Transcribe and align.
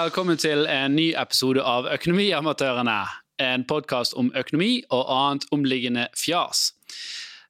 velkommen 0.00 0.38
til 0.40 0.62
en 0.70 0.94
ny 0.96 1.10
episode 1.18 1.60
av 1.66 1.84
Økonomiamatørene. 1.92 3.00
En 3.42 3.66
podkast 3.68 4.14
om 4.16 4.30
økonomi 4.38 4.78
og 4.96 5.10
annet 5.12 5.44
omliggende 5.52 6.06
fjas. 6.16 6.70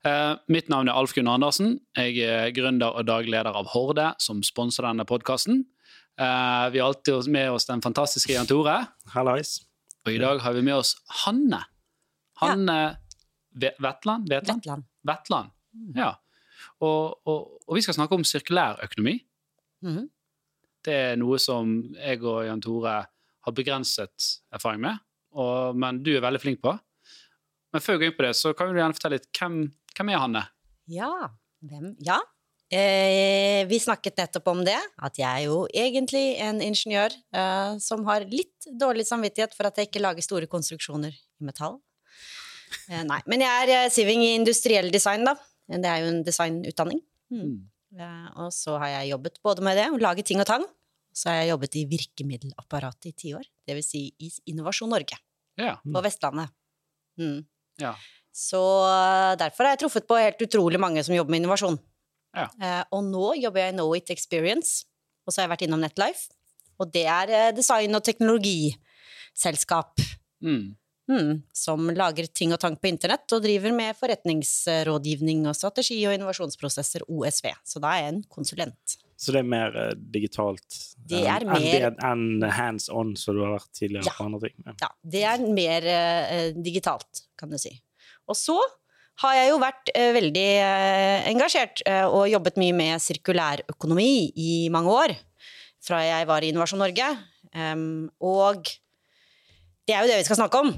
Eh, 0.02 0.32
mitt 0.50 0.70
navn 0.72 0.90
er 0.90 0.98
Alf 0.98 1.14
Gunnar 1.14 1.38
Andersen. 1.38 1.76
Jeg 1.94 2.18
er 2.26 2.50
gründer 2.56 2.96
og 2.96 3.06
daglig 3.06 3.36
leder 3.36 3.54
av 3.54 3.70
Horde, 3.70 4.08
som 4.18 4.42
sponser 4.42 4.88
denne 4.88 5.06
podkasten. 5.06 5.62
vi 6.18 6.78
har 6.78 6.86
alltid 6.86 7.28
med 7.30 7.50
oss 7.50 7.66
den 7.66 7.82
fantastiske 7.82 8.32
Jan 8.32 8.46
Tore. 8.46 8.88
Hallais. 9.14 9.60
Og 10.06 10.12
i 10.12 10.18
dag 10.18 10.40
har 10.40 10.52
vi 10.52 10.62
med 10.62 10.74
oss 10.74 10.96
Hanne. 11.22 11.64
Hanne 12.40 12.98
ja. 13.60 13.70
Vetland? 13.78 14.28
Vetland? 14.28 14.84
Vetland. 15.06 15.50
Ja. 15.94 16.16
Og, 16.80 17.20
og, 17.26 17.62
og 17.68 17.76
vi 17.76 17.82
skal 17.82 17.94
snakke 17.94 18.14
om 18.14 18.24
sirkulær 18.24 18.82
økonomi. 18.82 19.20
Mhm. 19.82 20.10
Det 20.84 20.96
er 21.12 21.18
noe 21.20 21.38
som 21.42 21.78
jeg 21.96 22.22
og 22.24 22.44
Jan 22.46 22.62
Tore 22.64 22.94
har 23.40 23.56
begrenset 23.56 24.30
erfaring 24.52 24.82
med, 24.84 25.00
og, 25.36 25.76
men 25.76 26.00
du 26.04 26.12
er 26.14 26.24
veldig 26.24 26.40
flink 26.42 26.62
på. 26.64 26.74
Men 27.70 27.84
før 27.84 27.98
vi 27.98 28.04
går 28.04 28.12
inn 28.12 28.18
på 28.18 28.26
det, 28.26 28.34
så 28.38 28.52
kan 28.56 28.70
du 28.70 28.80
gjerne 28.80 28.96
fortelle 28.96 29.20
litt 29.20 29.30
hvem, 29.36 29.62
hvem 29.96 30.12
er 30.12 30.22
Hanne? 30.24 30.44
Ja. 30.90 31.12
Hvem? 31.70 31.92
Ja. 32.02 32.18
Eh, 32.70 33.66
vi 33.66 33.80
snakket 33.82 34.18
nettopp 34.20 34.48
om 34.52 34.60
det, 34.66 34.78
at 35.02 35.18
jeg 35.18 35.26
er 35.26 35.46
jo 35.48 35.64
egentlig 35.74 36.36
en 36.42 36.60
ingeniør 36.62 37.14
eh, 37.34 37.72
som 37.82 38.04
har 38.06 38.26
litt 38.30 38.68
dårlig 38.78 39.08
samvittighet 39.08 39.56
for 39.56 39.66
at 39.66 39.78
jeg 39.78 39.90
ikke 39.90 40.02
lager 40.02 40.22
store 40.22 40.50
konstruksjoner 40.50 41.14
i 41.14 41.46
metall. 41.46 41.80
Eh, 42.88 43.02
nei, 43.06 43.18
men 43.30 43.42
jeg 43.42 43.64
er 43.64 43.74
eh, 43.74 43.90
siving 43.92 44.22
i 44.22 44.36
industriell 44.38 44.90
design, 44.94 45.26
da. 45.26 45.34
Det 45.70 45.86
er 45.86 46.04
jo 46.04 46.12
en 46.12 46.22
designutdanning. 46.26 47.02
Mm. 47.34 47.56
Eh, 47.98 48.28
og 48.38 48.52
så 48.54 48.76
har 48.78 48.88
jeg 49.00 49.10
jobbet 49.12 49.40
både 49.42 49.62
med 49.66 49.76
det, 49.76 49.88
å 49.90 49.98
lage 50.00 50.22
ting 50.26 50.40
og 50.42 50.46
tang. 50.46 50.64
Så 51.12 51.28
har 51.30 51.40
jeg 51.40 51.50
jobbet 51.50 51.74
i 51.80 51.84
virkemiddelapparatet 51.90 53.06
i 53.10 53.12
ti 53.18 53.32
år, 53.34 53.44
det 53.66 53.74
vil 53.74 53.82
si 53.82 54.02
i 54.22 54.28
Innovasjon 54.52 54.88
Norge 54.92 55.16
Ja. 55.58 55.76
på 55.82 56.02
Vestlandet. 56.04 56.50
Mm. 57.18 57.44
ja. 57.82 57.94
Så 58.32 58.60
eh, 58.86 59.34
derfor 59.36 59.64
har 59.66 59.72
jeg 59.74 59.80
truffet 59.82 60.06
på 60.06 60.14
helt 60.20 60.38
utrolig 60.40 60.78
mange 60.78 61.02
som 61.02 61.14
jobber 61.16 61.30
med 61.34 61.40
innovasjon. 61.42 61.78
Ja. 62.36 62.46
Eh, 62.62 62.84
og 62.94 63.02
nå 63.08 63.34
jobber 63.42 63.60
jeg 63.64 63.72
i 63.74 63.76
Know 63.76 63.90
It 63.98 64.10
Experience, 64.14 64.84
og 65.26 65.32
så 65.34 65.40
har 65.42 65.48
jeg 65.48 65.52
vært 65.56 65.64
innom 65.66 65.82
Netlife. 65.82 66.30
Og 66.78 66.92
det 66.94 67.02
er 67.10 67.50
design- 67.52 67.94
og 67.98 68.04
teknologiselskap 68.06 69.98
Mm. 70.42 70.76
Mm, 71.10 71.32
som 71.56 71.90
lager 71.92 72.28
ting 72.32 72.54
og 72.54 72.60
tank 72.62 72.80
på 72.80 72.88
internett, 72.92 73.26
og 73.36 73.42
driver 73.44 73.74
med 73.76 73.98
forretningsrådgivning 73.98 75.44
og 75.50 75.56
strategi- 75.58 76.00
og 76.08 76.14
innovasjonsprosesser, 76.16 77.04
OSV. 77.10 77.50
Så 77.66 77.82
da 77.82 77.92
er 77.96 78.04
jeg 78.06 78.14
en 78.14 78.22
konsulent. 78.32 78.96
Så 79.20 79.34
det 79.34 79.42
er 79.42 79.48
mer 79.52 79.74
uh, 79.76 79.90
digitalt 80.14 80.64
Det 81.10 81.18
er 81.28 81.42
enn 81.44 81.50
mer- 81.52 81.96
enn 82.08 82.44
hands 82.56 82.86
on, 82.88 83.12
som 83.20 83.36
du 83.36 83.42
har 83.44 83.58
vært 83.58 83.68
tidligere 83.76 84.06
Ja. 84.08 84.14
på 84.16 84.24
andre 84.30 84.40
ting. 84.48 84.56
Ja. 84.64 84.72
Ja, 84.80 84.88
det 85.04 85.24
er 85.34 85.44
mer 85.60 85.88
uh, 85.92 86.62
digitalt, 86.64 87.26
kan 87.36 87.50
du 87.52 87.58
si. 87.60 87.74
Og 88.30 88.38
så 88.38 88.56
har 89.20 89.34
jeg 89.36 89.50
jo 89.50 89.58
vært 89.60 89.90
uh, 89.92 90.12
veldig 90.16 90.46
eh, 90.64 91.26
engasjert 91.28 91.82
eh, 91.84 92.06
og 92.08 92.30
jobbet 92.32 92.56
mye 92.56 92.72
med 92.72 93.02
sirkulærøkonomi 93.04 94.32
i 94.40 94.52
mange 94.72 94.88
år. 94.96 95.12
Fra 95.84 95.98
jeg 96.06 96.24
var 96.30 96.40
i 96.40 96.48
Innovasjon 96.54 96.80
Norge. 96.80 97.10
Um, 97.52 98.06
og 98.24 98.64
det 99.84 99.92
er 99.96 100.04
jo 100.06 100.08
det 100.12 100.20
vi 100.22 100.24
skal 100.28 100.38
snakke 100.40 100.60
om, 100.62 100.70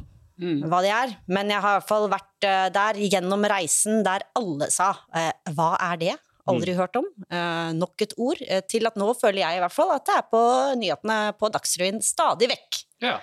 Mm. 0.42 0.64
hva 0.68 0.80
de 0.82 0.90
er. 0.90 1.14
Men 1.30 1.52
jeg 1.54 1.62
har 1.62 1.76
i 1.76 1.80
hvert 1.80 1.88
fall 1.88 2.08
vært 2.10 2.46
eh, 2.48 2.66
der 2.74 2.98
gjennom 3.06 3.44
reisen 3.48 4.02
der 4.06 4.24
alle 4.38 4.68
sa 4.74 4.90
eh, 5.14 5.30
hva 5.54 5.76
er 5.92 6.00
det? 6.02 6.16
Aldri 6.50 6.74
hørt 6.74 6.96
om. 6.98 7.06
Eh, 7.30 7.70
nok 7.78 8.02
et 8.02 8.16
ord. 8.18 8.40
til 8.68 8.86
at 8.90 8.96
nå 8.98 9.06
føler 9.14 9.44
jeg 9.44 9.60
i 9.60 9.62
hvert 9.62 9.72
fall 9.76 9.92
at 9.94 10.04
det 10.08 10.16
er 10.18 10.24
på 10.32 10.40
nyhetene 10.80 11.18
på 11.38 11.50
Dagsrevyen 11.54 12.02
stadig 12.02 12.48
vekk. 12.50 12.80
Ja, 13.06 13.20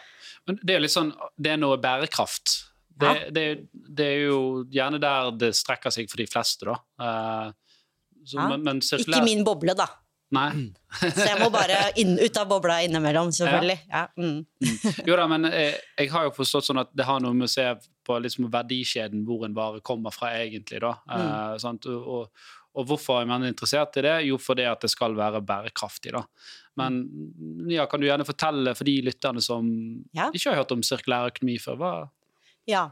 men 0.47 0.57
det 0.63 0.77
er 0.77 0.79
litt 0.85 0.95
sånn 0.95 1.11
Det 1.35 1.51
er 1.51 1.59
noe 1.59 1.77
bærekraft. 1.83 2.55
Det, 2.99 3.07
Ja. 3.07 3.29
det, 3.31 3.43
det 3.73 4.05
er 4.05 4.21
jo 4.29 4.39
gjerne 4.71 4.99
der 4.99 5.31
det 5.39 5.51
strekker 5.55 5.91
seg 5.91 6.07
for 6.11 6.19
de 6.23 6.27
fleste, 6.31 6.65
da. 6.67 6.79
Eh, 7.03 7.51
så, 8.23 8.39
Ja. 8.39 8.47
men, 8.53 8.63
men 8.63 8.79
Ikke 8.79 9.23
min 9.23 9.43
boble, 9.47 9.75
da. 9.75 9.85
Nei. 10.35 10.49
Så 10.99 11.25
jeg 11.25 11.39
må 11.41 11.47
bare 11.53 11.77
inn, 11.97 12.11
ut 12.21 12.37
av 12.37 12.49
bobla 12.51 12.79
innimellom, 12.85 13.31
selvfølgelig. 13.33 13.79
Ja. 13.89 14.03
Mm. 14.19 14.43
Jo 15.07 15.17
da, 15.17 15.25
men 15.31 15.47
jeg, 15.49 15.73
jeg 15.97 16.11
har 16.13 16.27
jo 16.27 16.35
forstått 16.37 16.67
sånn 16.69 16.81
at 16.83 16.91
det 16.93 17.07
har 17.07 17.21
noe 17.23 17.33
med 17.37 17.47
å 17.47 17.51
se 17.51 17.65
på 18.05 18.17
liksom 18.21 18.45
verdikjeden 18.53 19.23
hvor 19.25 19.45
en 19.47 19.57
vare 19.57 19.81
kommer 19.85 20.13
fra, 20.13 20.31
egentlig. 20.37 20.81
da. 20.85 20.93
Eh, 21.09 21.57
sant? 21.61 21.85
Og, 21.89 22.05
og, 22.13 22.45
og 22.77 22.87
hvorfor 22.91 23.23
er 23.23 23.29
man 23.29 23.45
interessert 23.47 23.97
i 23.97 24.05
det? 24.05 24.15
Jo, 24.29 24.37
fordi 24.41 24.67
at 24.69 24.85
det 24.85 24.91
skal 24.93 25.17
være 25.17 25.41
bærekraftig. 25.45 26.13
da. 26.13 26.23
Men 26.79 27.01
ja, 27.73 27.89
kan 27.89 27.99
du 28.01 28.05
gjerne 28.07 28.25
fortelle 28.29 28.75
for 28.77 28.87
de 28.87 28.99
lytterne 29.09 29.41
som 29.43 29.65
Ja. 30.15 30.29
ikke 30.29 30.53
har 30.53 30.61
hørt 30.61 30.71
om 30.77 30.85
sirkulær 30.85 31.33
økonomi 31.33 31.57
før? 31.61 31.81
Hva? 31.81 31.93
ja. 32.69 32.87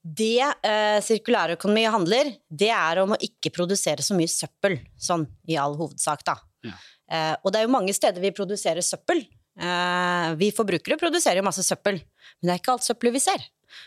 Det 0.00 0.40
eh, 0.64 0.96
sirkulærøkonomi 1.04 1.82
handler, 1.92 2.30
det 2.48 2.70
er 2.72 3.02
om 3.02 3.10
å 3.12 3.18
ikke 3.20 3.50
produsere 3.52 4.00
så 4.00 4.14
mye 4.16 4.30
søppel, 4.32 4.78
sånn 4.96 5.26
i 5.52 5.58
all 5.60 5.74
hovedsak, 5.76 6.22
da. 6.24 6.38
Ja. 6.64 6.76
Eh, 7.10 7.36
og 7.44 7.52
det 7.52 7.60
er 7.60 7.66
jo 7.66 7.72
mange 7.74 7.94
steder 7.96 8.20
vi 8.22 8.30
produserer 8.36 8.82
søppel. 8.84 9.24
Eh, 9.60 10.34
vi 10.40 10.50
forbrukere 10.54 10.96
produserer 11.00 11.40
jo 11.40 11.46
masse 11.46 11.64
søppel, 11.66 11.98
men 12.00 12.48
det 12.48 12.54
er 12.54 12.60
ikke 12.62 12.72
alt 12.76 12.86
søppelet 12.86 13.12
vi 13.18 13.24
ser. 13.24 13.42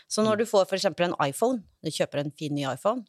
Så 0.08 0.22
når 0.24 0.38
du 0.40 0.44
får 0.48 0.70
eksempel 0.76 1.08
en 1.10 1.16
iPhone, 1.28 1.62
du 1.84 1.90
kjøper 1.90 2.22
en 2.22 2.30
fin 2.32 2.54
ny 2.54 2.64
iPhone, 2.70 3.04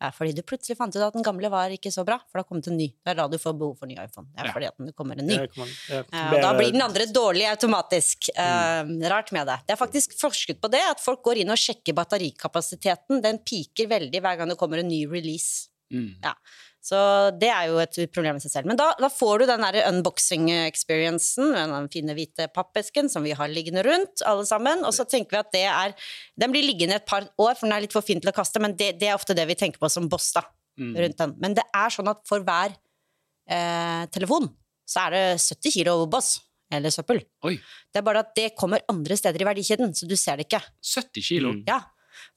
er 0.00 0.12
fordi 0.16 0.32
du 0.32 0.40
plutselig 0.46 0.78
fant 0.78 0.94
ut 0.96 1.02
at 1.04 1.12
den 1.12 1.22
gamle 1.26 1.50
var 1.52 1.68
ikke 1.74 1.90
så 1.92 2.04
bra, 2.08 2.16
for 2.30 2.38
det 2.38 2.44
har 2.44 2.48
kommet 2.48 2.68
en 2.70 2.76
ny. 2.78 2.86
Det 3.04 3.10
er 3.12 3.18
da 3.18 3.26
du 3.28 3.36
får 3.36 3.52
behov 3.60 3.74
for 3.76 3.86
ny 3.90 3.98
iPhone. 4.00 4.30
Det 4.32 4.40
er 4.40 4.46
Ja. 4.46 4.52
fordi 4.54 4.66
at 4.70 4.78
det 4.86 4.94
kommer 4.96 5.18
en 5.18 5.26
ny. 5.26 5.36
Man- 5.58 5.68
ja, 5.90 5.98
Eh, 6.12 6.32
og 6.34 6.40
da 6.40 6.52
blir 6.56 6.72
den 6.72 6.80
andre 6.80 7.04
dårlig 7.06 7.44
automatisk. 7.50 8.30
Eh, 8.34 8.84
rart 9.12 9.30
med 9.32 9.46
det. 9.46 9.58
Det 9.66 9.72
er 9.76 9.76
faktisk 9.86 10.14
forsket 10.18 10.58
på 10.60 10.70
det, 10.70 10.80
at 10.80 11.00
folk 11.00 11.22
går 11.22 11.38
inn 11.42 11.50
og 11.50 11.58
sjekker 11.58 11.92
batterikapasiteten. 11.92 13.20
Den 13.22 13.38
piker 13.44 13.86
veldig 13.88 14.20
hver 14.22 14.38
gang 14.38 14.48
det 14.48 14.56
kommer 14.58 14.78
en 14.80 14.88
ny 14.88 15.04
release. 15.06 15.68
Mm. 15.92 16.16
Ja. 16.22 16.34
Så 16.80 16.96
det 17.36 17.50
er 17.52 17.66
jo 17.68 17.76
et 17.82 17.96
problem 18.08 18.38
i 18.38 18.42
seg 18.42 18.54
selv. 18.54 18.68
Men 18.70 18.78
da, 18.80 18.88
da 18.96 19.10
får 19.12 19.42
du 19.42 19.50
den 19.50 19.64
unboxing-experiencen, 19.82 21.52
den 21.52 21.90
fine 21.92 22.16
hvite 22.16 22.46
pappesken 22.54 23.10
som 23.12 23.26
vi 23.26 23.34
har 23.36 23.52
liggende 23.52 23.84
rundt, 23.84 24.24
alle 24.24 24.46
sammen. 24.48 24.86
Og 24.88 24.96
så 24.96 25.04
tenker 25.04 25.36
vi 25.36 25.42
at 25.42 25.52
det 25.52 25.66
er 25.68 25.94
Den 26.40 26.54
blir 26.54 26.64
liggende 26.64 26.96
et 26.96 27.08
par 27.08 27.28
år, 27.36 27.52
for 27.58 27.66
den 27.68 27.76
er 27.76 27.84
litt 27.84 27.96
for 27.96 28.06
fin 28.06 28.20
til 28.22 28.32
å 28.32 28.36
kaste, 28.36 28.62
men 28.64 28.78
det, 28.80 28.94
det 29.00 29.10
er 29.10 29.18
ofte 29.18 29.36
det 29.36 29.44
vi 29.50 29.58
tenker 29.60 29.82
på 29.82 29.92
som 29.92 30.08
boss, 30.08 30.32
da. 30.38 30.46
Mm. 30.80 30.94
Rundt 31.04 31.20
den. 31.20 31.36
Men 31.44 31.58
det 31.58 31.66
er 31.76 31.92
sånn 31.92 32.08
at 32.08 32.24
for 32.28 32.40
hver 32.46 32.72
eh, 32.72 34.06
telefon 34.14 34.48
så 34.88 35.04
er 35.04 35.14
det 35.14 35.24
70 35.44 35.76
kilo 35.76 35.98
boss, 36.10 36.38
eller 36.72 36.94
søppel. 36.94 37.20
Oi. 37.46 37.58
Det 37.92 38.00
er 38.00 38.06
bare 38.06 38.24
at 38.24 38.32
det 38.38 38.50
kommer 38.58 38.82
andre 38.90 39.18
steder 39.18 39.44
i 39.44 39.48
verdikjeden, 39.50 39.92
så 39.94 40.08
du 40.08 40.16
ser 40.18 40.40
det 40.40 40.48
ikke. 40.48 40.62
70 40.96 41.26
kilo? 41.28 41.52
Mm. 41.58 41.64
Ja, 41.68 41.82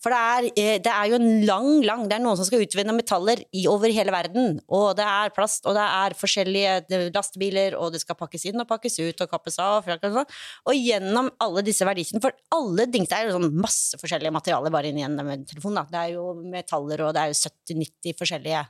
for 0.03 0.13
det 0.13 0.19
er, 0.19 0.47
eh, 0.59 0.77
det 0.83 0.91
er 0.91 1.09
jo 1.11 1.17
en 1.19 1.45
lang, 1.47 1.69
lang 1.87 2.03
Det 2.09 2.17
er 2.17 2.23
noen 2.23 2.37
som 2.39 2.47
skal 2.47 2.63
utvinne 2.65 2.95
metaller 2.95 3.43
i, 3.55 3.65
over 3.71 3.91
hele 3.93 4.13
verden. 4.13 4.59
Og 4.67 4.95
det 4.99 5.05
er 5.07 5.33
plast, 5.35 5.65
og 5.65 5.77
det 5.77 5.85
er 5.85 6.17
forskjellige 6.19 6.75
eh, 6.83 7.07
lastebiler, 7.15 7.77
og 7.79 7.93
det 7.95 8.03
skal 8.03 8.19
pakkes 8.19 8.47
inn 8.49 8.61
og 8.61 8.69
pakkes 8.69 8.99
ut 8.99 9.25
og 9.25 9.31
kappes 9.31 9.59
av. 9.63 9.87
Og, 9.87 10.07
sånn. 10.17 10.37
og 10.67 10.77
gjennom 10.77 11.31
alle 11.43 11.63
disse 11.65 11.87
verdikjedene 11.87 12.23
For 12.23 12.35
alle 12.55 12.87
dings 12.91 13.11
det 13.11 13.17
er 13.17 13.29
jo 13.29 13.39
sånn 13.39 13.51
masse 13.63 13.99
forskjellige 14.01 14.33
materialer 14.35 14.73
bare 14.73 14.91
inn 14.91 15.01
gjennom 15.01 15.33
en 15.33 15.43
telefon. 15.49 15.79
Da. 15.79 15.87
Det 15.89 16.01
er 16.03 16.15
jo 16.17 16.29
metaller, 16.43 17.07
og 17.07 17.13
det 17.15 17.25
er 17.25 17.33
jo 17.33 17.41
70-90 17.43 18.17
forskjellige 18.19 18.63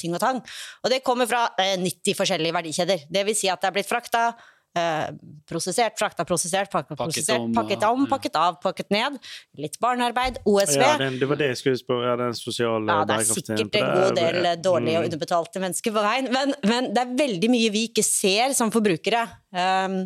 ting 0.00 0.14
og 0.14 0.22
tang. 0.22 0.40
Og 0.84 0.92
det 0.92 1.02
kommer 1.06 1.28
fra 1.30 1.46
eh, 1.60 1.76
90 1.80 2.16
forskjellige 2.18 2.56
verdikjeder. 2.56 3.06
Det 3.10 3.26
vil 3.28 3.36
si 3.38 3.50
at 3.50 3.62
det 3.62 3.70
er 3.70 3.76
blitt 3.78 3.90
frakta. 3.90 4.30
Eh, 4.78 5.06
prosessert, 5.50 5.96
frakta, 5.98 6.22
prosessert, 6.24 6.70
pakket, 6.70 6.94
Pakket 6.94 7.14
prosessert, 7.16 7.40
om, 7.42 7.54
pakket 7.56 7.82
om, 7.88 8.04
ja. 8.04 8.10
pakket 8.12 8.36
av, 8.38 8.58
pakket 8.62 8.90
ned. 8.94 9.16
Litt 9.58 9.78
barnearbeid, 9.82 10.36
OSV. 10.46 10.76
Ja, 10.78 10.92
den, 11.00 11.16
det 11.18 11.26
var 11.26 11.40
det 11.40 11.48
jeg 11.50 11.58
skulle 11.58 11.80
spørre. 11.80 12.06
Ja, 12.06 12.14
den 12.20 12.36
sosiale 12.38 12.86
Ja, 12.86 13.00
det 13.08 13.16
er 13.16 13.26
sikkert 13.32 13.74
en 13.80 13.88
god 13.96 14.14
del 14.20 14.46
eh, 14.46 14.54
dårlige 14.62 15.00
og 15.00 15.08
Mm. 15.08 15.08
underbetalte 15.10 15.58
mennesker 15.64 15.90
på 15.96 16.04
veien, 16.06 16.30
men, 16.30 16.54
men 16.70 16.92
det 16.94 17.02
er 17.02 17.16
veldig 17.18 17.50
mye 17.50 17.72
vi 17.74 17.82
ikke 17.88 18.04
ser 18.06 18.54
som 18.54 18.70
forbrukere 18.70 19.24
eh, 19.52 19.98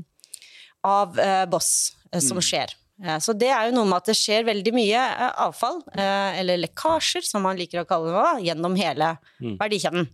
av 0.84 1.19
eh, 1.20 1.44
Boss 1.52 1.93
eh, 2.12 2.20
som 2.25 2.40
Mm. 2.40 2.43
skjer. 2.49 2.75
Eh, 3.05 3.19
så 3.20 3.37
det 3.37 3.49
er 3.52 3.69
jo 3.69 3.76
noe 3.76 3.84
med 3.90 3.96
at 4.00 4.06
det 4.14 4.16
skjer 4.16 4.44
veldig 4.49 4.72
mye 4.81 5.05
eh, 5.05 5.31
avfall, 5.44 5.82
eh, 5.93 6.40
eller 6.40 6.56
lekkasjer, 6.64 7.20
som 7.26 7.43
man 7.44 7.56
liker 7.61 7.84
å 7.84 7.88
kalle 7.88 8.12
det, 8.16 8.46
gjennom 8.49 8.76
hele 8.81 9.16
Mm. 9.43 9.58
verdikjeden. 9.61 10.08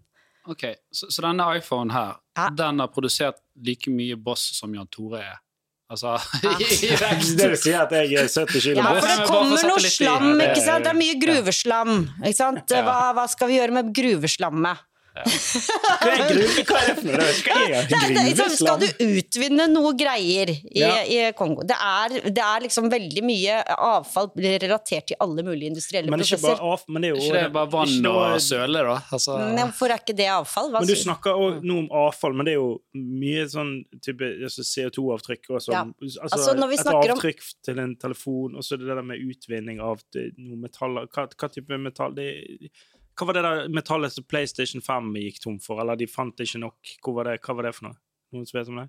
Ok, 0.48 0.62
så, 0.90 1.06
så 1.12 1.20
denne 1.22 1.44
iPhonen 1.60 1.92
her, 1.92 2.14
Ja. 2.40 2.48
den 2.56 2.80
har 2.82 2.88
produsert 2.92 3.38
like 3.60 3.90
mye 3.92 4.16
boss 4.16 4.48
som 4.56 4.74
Jan 4.74 4.88
Tore 4.90 5.20
er? 5.22 5.38
Altså 5.90 6.12
i? 6.62 6.90
Det 7.34 7.48
vil 7.50 7.56
si 7.58 7.72
at 7.74 7.90
jeg 7.90 8.12
er 8.14 8.28
70 8.30 8.60
kilo 8.62 8.76
Ja, 8.78 8.92
for 9.00 9.08
det 9.10 9.26
kommer 9.26 9.64
noe 9.72 9.80
slam, 9.90 10.28
det- 10.38 10.50
ikke 10.52 10.62
sant? 10.62 10.84
Det 10.86 10.92
er 10.92 10.98
mye 11.00 11.16
gruveslam, 11.24 11.96
ikke 12.22 12.36
sant? 12.38 12.76
Hva, 12.86 12.98
hva 13.16 13.24
skal 13.32 13.50
vi 13.50 13.58
gjøre 13.58 13.74
med 13.80 13.90
gruveslammet? 13.96 14.86
Er 15.10 15.26
er 15.26 16.30
er. 16.30 17.24
er, 17.50 17.86
er 17.90 18.24
liksom, 18.28 18.52
skal 18.54 18.78
du 18.80 18.86
utvinne 19.04 19.66
noe 19.72 19.92
greier 19.98 20.52
i, 20.52 20.56
Ja. 20.80 20.90
i 21.02 21.32
Kongo 21.36 21.64
Det 21.66 21.76
er, 21.76 22.14
det 22.30 22.44
er 22.44 22.60
liksom 22.64 22.88
veldig 22.92 23.22
mye 23.26 23.56
avfall 23.74 24.30
relatert 24.36 25.08
til 25.10 25.16
alle 25.20 25.42
mulige 25.46 25.70
industrielle 25.72 26.10
Men 26.10 26.20
er 26.20 26.24
prosesser. 26.24 26.54
bare 26.54 26.72
av, 26.74 26.84
men 26.88 27.02
det 27.02 27.10
er 27.10 27.14
jo 27.16 27.22
ikke 27.24 27.42
det 27.42 27.52
bare 27.56 27.70
vann 27.74 28.06
og 28.12 28.40
søle, 28.44 28.84
da? 28.90 28.96
Altså, 29.12 29.38
Men 29.40 29.58
hvorfor 29.66 29.94
er 29.96 29.98
ikke 30.04 30.16
det 30.20 30.28
avfall? 30.30 30.70
Hva 30.70 30.80
Men 30.84 30.88
du 30.92 30.94
snakker 31.02 31.30
også 31.42 31.64
nå 31.66 31.78
om 31.84 31.88
avfall, 32.04 32.36
men 32.38 32.46
det 32.48 32.54
er 32.54 32.60
jo 32.60 32.70
mye 32.94 33.44
sånn 33.50 33.72
type 34.04 34.30
altså 34.46 34.62
CO2-avtrykk 34.70 35.50
og 35.50 35.60
sånn. 35.66 35.74
Ja. 35.74 35.84
Altså, 36.00 36.20
Altså, 36.30 36.54
et 36.70 36.86
avtrykk 36.86 37.40
om- 37.44 37.58
til 37.64 37.78
en 37.82 37.96
telefon, 37.96 38.56
og 38.56 38.62
så 38.62 38.74
er 38.74 38.78
det 38.78 38.86
det 38.86 38.96
der 38.96 39.02
med 39.02 39.18
utvinning 39.20 39.80
av 39.80 40.00
noe 40.38 40.56
metaller 40.56 41.06
Hva, 41.10 41.26
hva 41.34 41.48
type 41.52 41.78
metall 41.78 42.14
det, 42.14 42.70
Hva 43.18 43.26
var 43.28 43.36
det 43.36 43.42
der 43.44 43.72
metallet 43.74 44.14
som 44.14 44.26
PlayStation 44.28 44.84
5 44.84 45.10
gikk 45.20 45.42
tom 45.42 45.58
for, 45.62 45.82
eller 45.82 45.98
de 45.98 46.08
fant 46.10 46.40
ikke 46.40 46.62
nok? 46.62 46.94
Hva 47.04 47.16
var 47.18 47.30
det, 47.30 47.40
hva 47.44 47.56
var 47.58 47.68
det 47.68 47.74
for 47.76 47.90
noe? 47.90 48.00
Noen 48.34 48.46
som 48.48 48.60
vet 48.60 48.70
om 48.72 48.80
det? 48.82 48.88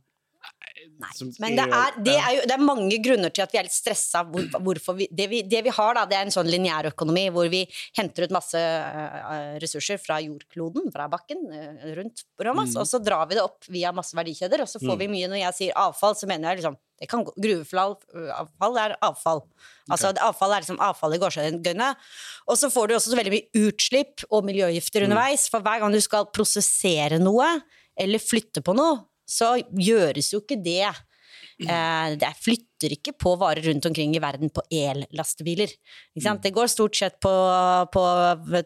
Nei, 1.01 1.09
som 1.13 1.29
men 1.41 1.55
det 1.57 1.65
er- 1.65 1.97
det, 2.03 2.15
er 2.17 2.35
jo, 2.35 2.41
det 2.49 2.53
er 2.55 2.61
mange 2.63 2.97
grunner 3.03 3.33
til 3.33 3.43
at 3.43 3.51
vi 3.53 3.59
er 3.59 3.65
litt 3.67 3.75
stressa. 3.75 4.23
Hvor, 4.25 4.45
hvorfor 4.65 4.97
vi, 4.97 5.07
det, 5.11 5.27
vi, 5.29 5.41
det 5.45 5.63
vi 5.65 5.73
har, 5.73 5.95
da, 5.97 6.05
det 6.09 6.17
er 6.17 6.27
en 6.27 6.33
sånn 6.33 6.49
lineærøkonomi 6.49 7.25
hvor 7.33 7.49
vi 7.53 7.63
henter 7.97 8.25
ut 8.25 8.35
masse 8.35 8.57
eh, 8.57 9.57
ressurser 9.61 10.01
fra 10.01 10.19
jordkloden, 10.23 10.91
fra 10.93 11.07
bakken, 11.11 11.43
eh, 11.53 11.91
rundt 11.97 12.25
om 12.41 12.57
mm. 12.57 12.77
og 12.81 12.87
så 12.89 12.99
drar 13.01 13.27
vi 13.29 13.37
det 13.37 13.43
opp 13.43 13.67
via 13.69 13.91
masse 13.93 14.17
verdikjeder, 14.17 14.63
og 14.63 14.69
så 14.69 14.81
får 14.81 14.97
vi 14.97 15.09
mye 15.11 15.29
Når 15.29 15.43
jeg 15.43 15.57
sier 15.57 15.77
avfall, 15.77 16.15
så 16.17 16.29
mener 16.29 16.51
jeg 16.51 16.61
liksom 16.61 16.79
det 17.01 17.07
kan 17.09 17.23
Gruveavfall 17.25 18.75
er 18.77 18.91
avfall. 19.01 19.39
Altså 19.89 20.11
Avfall 20.21 20.51
er 20.53 20.61
liksom 20.61 20.77
avfall 20.85 21.15
i 21.15 21.17
gårsdagsgøyene. 21.21 21.87
Og 22.45 22.59
så 22.61 22.69
får 22.69 22.91
du 22.91 22.93
også 22.93 23.13
så 23.13 23.17
veldig 23.17 23.33
mye 23.33 23.63
utslipp 23.65 24.21
og 24.29 24.45
miljøgifter 24.45 25.07
underveis, 25.07 25.47
for 25.49 25.65
hver 25.65 25.81
gang 25.81 25.95
du 25.95 26.01
skal 26.03 26.29
prosessere 26.29 27.17
noe 27.17 27.47
eller 27.97 28.21
flytte 28.21 28.61
på 28.65 28.75
noe, 28.77 28.99
så 29.31 29.55
gjøres 29.71 30.33
jo 30.33 30.41
ikke 30.43 30.59
det. 30.61 30.91
Eh, 31.61 32.15
det 32.19 32.31
flytter 32.41 32.95
ikke 32.95 33.13
på 33.19 33.35
varer 33.39 33.65
rundt 33.69 33.85
omkring 33.89 34.15
i 34.15 34.21
verden 34.23 34.51
på 34.53 34.63
ellastebiler. 34.73 35.71
Sant? 36.19 36.43
Det 36.43 36.53
går 36.55 36.71
stort 36.71 36.97
sett 36.97 37.19
på, 37.21 37.33
på 37.93 38.03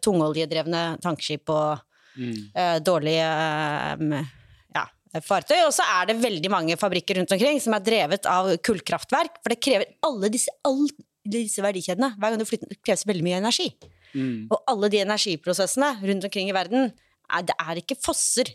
tungoljedrevne 0.06 0.86
tankskip 1.04 1.52
og 1.54 1.82
mm. 2.16 2.38
eh, 2.56 2.78
dårlige 2.86 3.26
eh, 3.28 4.32
ja, 4.78 4.86
fartøy. 5.20 5.58
Og 5.66 5.74
så 5.76 5.88
er 5.98 6.12
det 6.12 6.22
veldig 6.24 6.54
mange 6.54 6.80
fabrikker 6.80 7.20
rundt 7.20 7.36
omkring 7.36 7.60
som 7.64 7.76
er 7.78 7.84
drevet 7.86 8.30
av 8.32 8.54
kullkraftverk. 8.66 9.42
For 9.44 9.54
det 9.54 9.62
krever 9.64 9.92
alle 10.08 10.32
disse, 10.34 10.54
alle 10.68 10.92
disse 11.26 11.64
verdikjedene. 11.66 12.14
Hver 12.20 12.34
gang 12.34 12.42
du 12.42 12.48
flytter, 12.48 12.72
det 12.72 12.84
kreves 12.86 13.08
veldig 13.10 13.28
mye 13.28 13.42
energi. 13.44 13.72
Mm. 14.16 14.48
Og 14.48 14.62
alle 14.72 14.92
de 14.94 15.04
energiprosessene 15.04 15.98
rundt 16.06 16.30
omkring 16.30 16.52
i 16.52 16.56
verden, 16.56 16.94
er, 17.26 17.44
det 17.44 17.56
er 17.60 17.82
ikke 17.82 17.98
fosser 18.00 18.54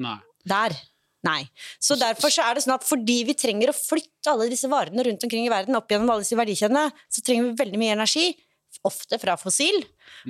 Nei. 0.00 0.16
der. 0.48 0.76
Nei. 1.24 1.44
Så 1.78 1.94
derfor 1.98 2.32
så 2.34 2.42
er 2.48 2.54
det 2.58 2.64
sånn 2.64 2.74
at 2.74 2.84
fordi 2.86 3.20
vi 3.28 3.34
trenger 3.38 3.70
å 3.70 3.76
flytte 3.76 4.32
alle 4.32 4.48
disse 4.50 4.66
varene 4.70 5.04
rundt 5.06 5.22
omkring 5.22 5.46
i 5.46 5.52
verden 5.52 5.76
opp 5.78 5.88
gjennom 5.92 6.10
alle 6.10 6.24
disse 6.24 6.38
verdikjedene, 6.38 6.88
så 7.08 7.22
trenger 7.22 7.50
vi 7.50 7.60
veldig 7.64 7.78
mye 7.78 7.92
energi, 7.94 8.24
ofte 8.88 9.18
fra 9.22 9.36
fossil, 9.38 9.84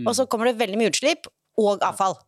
og 0.04 0.12
så 0.18 0.26
kommer 0.28 0.50
det 0.50 0.58
veldig 0.60 0.76
mye 0.80 0.90
utslipp 0.92 1.28
og 1.62 1.80
avfall. 1.86 2.18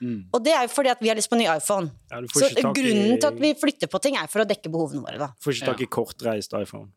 Mm. 0.00 0.28
Og 0.32 0.42
det 0.46 0.52
er 0.54 0.62
jo 0.66 0.70
fordi 0.70 0.90
at 0.90 1.00
vi 1.02 1.08
har 1.10 1.16
lyst 1.18 1.30
på 1.30 1.36
ny 1.38 1.46
iPhone. 1.50 1.90
Ja, 2.10 2.20
Så 2.22 2.50
grunnen 2.74 3.16
i- 3.16 3.20
til 3.20 3.26
at 3.28 3.38
vi 3.38 3.52
flytter 3.54 3.88
på 3.90 4.00
ting, 4.00 4.16
er 4.16 4.26
for 4.30 4.40
å 4.40 4.46
dekke 4.46 4.70
behovene 4.70 5.02
våre. 5.02 5.18
da. 5.18 5.28
Får 5.42 5.52
ikke 5.54 5.66
tak 5.66 5.80
i 5.80 5.86
kortreist 5.86 6.52
iPhone. 6.54 6.90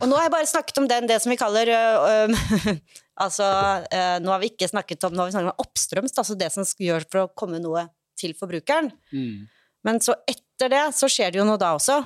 Og 0.00 0.08
nå 0.08 0.16
har 0.16 0.22
jeg 0.24 0.32
bare 0.32 0.46
snakket 0.46 0.78
om 0.78 0.86
den, 0.88 1.06
det 1.06 1.20
som 1.20 1.30
vi 1.30 1.36
kaller 1.36 1.66
øh, 1.66 2.30
øh, 2.30 2.76
Altså, 3.24 3.44
øh, 3.92 4.18
nå 4.24 4.28
har 4.32 4.40
vi 4.40 4.48
ikke 4.50 4.68
snakket 4.68 5.04
om, 5.04 5.12
nå 5.12 5.18
har 5.22 5.26
vi 5.26 5.32
snakket 5.36 5.52
om 5.52 5.64
oppstrøms, 5.66 6.14
altså 6.18 6.36
det 6.38 6.50
som 6.52 6.64
gjør 6.64 7.04
for 7.10 7.18
å 7.26 7.30
komme 7.36 7.60
noe 7.62 7.88
til 8.18 8.32
forbrukeren. 8.34 8.90
Mm. 9.12 9.46
Men 9.84 10.00
så 10.04 10.16
etter 10.28 10.72
det 10.72 10.84
så 10.96 11.10
skjer 11.10 11.32
det 11.32 11.40
jo 11.40 11.48
noe 11.48 11.60
da 11.60 11.74
også. 11.76 11.98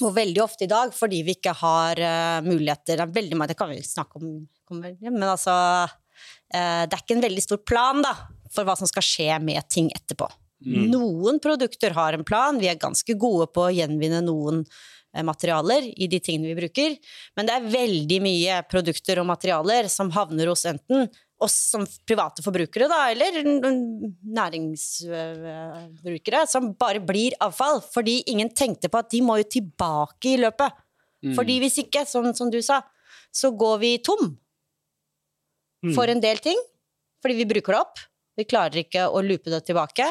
Og 0.00 0.14
veldig 0.16 0.42
ofte 0.44 0.64
i 0.64 0.70
dag, 0.70 0.94
fordi 0.96 1.22
vi 1.26 1.34
ikke 1.36 1.52
har 1.60 2.00
uh, 2.00 2.44
muligheter 2.46 3.02
er 3.02 3.12
veldig 3.12 3.36
mange, 3.36 3.52
det 3.52 3.58
kan 3.58 3.68
vi 3.72 3.82
snakke 3.84 4.20
om, 4.20 4.38
men 4.70 5.26
altså 5.26 5.52
uh, 5.84 6.84
Det 6.86 6.94
er 6.94 7.02
ikke 7.02 7.18
en 7.18 7.26
veldig 7.26 7.42
stor 7.44 7.60
plan 7.66 8.00
da, 8.04 8.14
for 8.54 8.64
hva 8.64 8.78
som 8.78 8.88
skal 8.88 9.04
skje 9.04 9.34
med 9.44 9.68
ting 9.68 9.90
etterpå. 9.92 10.30
Noen 10.60 11.38
produkter 11.40 11.94
har 11.96 12.16
en 12.16 12.24
plan, 12.26 12.58
vi 12.60 12.68
er 12.68 12.80
ganske 12.80 13.14
gode 13.16 13.46
på 13.54 13.66
å 13.66 13.72
gjenvinne 13.72 14.20
noen 14.26 14.64
materialer 15.26 15.88
i 15.90 16.06
de 16.10 16.20
tingene 16.22 16.52
vi 16.52 16.60
bruker, 16.60 16.94
men 17.36 17.48
det 17.48 17.56
er 17.56 17.72
veldig 17.72 18.20
mye 18.22 18.60
produkter 18.70 19.22
og 19.22 19.28
materialer 19.30 19.88
som 19.90 20.12
havner 20.14 20.52
hos 20.52 20.66
enten 20.70 21.08
oss 21.40 21.54
som 21.72 21.86
private 22.06 22.42
forbrukere, 22.44 22.84
da, 22.90 23.10
eller 23.10 23.32
næringsbrukere, 24.36 26.46
som 26.50 26.74
bare 26.78 27.00
blir 27.04 27.32
avfall. 27.40 27.80
Fordi 27.94 28.22
ingen 28.32 28.50
tenkte 28.52 28.88
på 28.92 28.98
at 29.00 29.10
de 29.12 29.22
må 29.24 29.38
jo 29.40 29.46
tilbake 29.56 30.28
i 30.34 30.40
løpet. 30.42 30.70
Fordi 31.36 31.54
hvis 31.62 31.78
ikke, 31.82 32.00
sånn 32.08 32.34
som 32.36 32.48
du 32.52 32.60
sa, 32.64 32.76
så 33.32 33.50
går 33.56 33.76
vi 33.82 34.02
tom 34.04 34.22
for 35.96 36.06
en 36.12 36.20
del 36.20 36.38
ting. 36.44 36.58
Fordi 37.24 37.34
vi 37.40 37.48
bruker 37.48 37.72
det 37.72 37.80
opp. 37.80 37.96
Vi 38.36 38.44
klarer 38.48 38.76
ikke 38.84 39.02
å 39.08 39.20
loope 39.24 39.50
det 39.52 39.62
tilbake. 39.68 40.06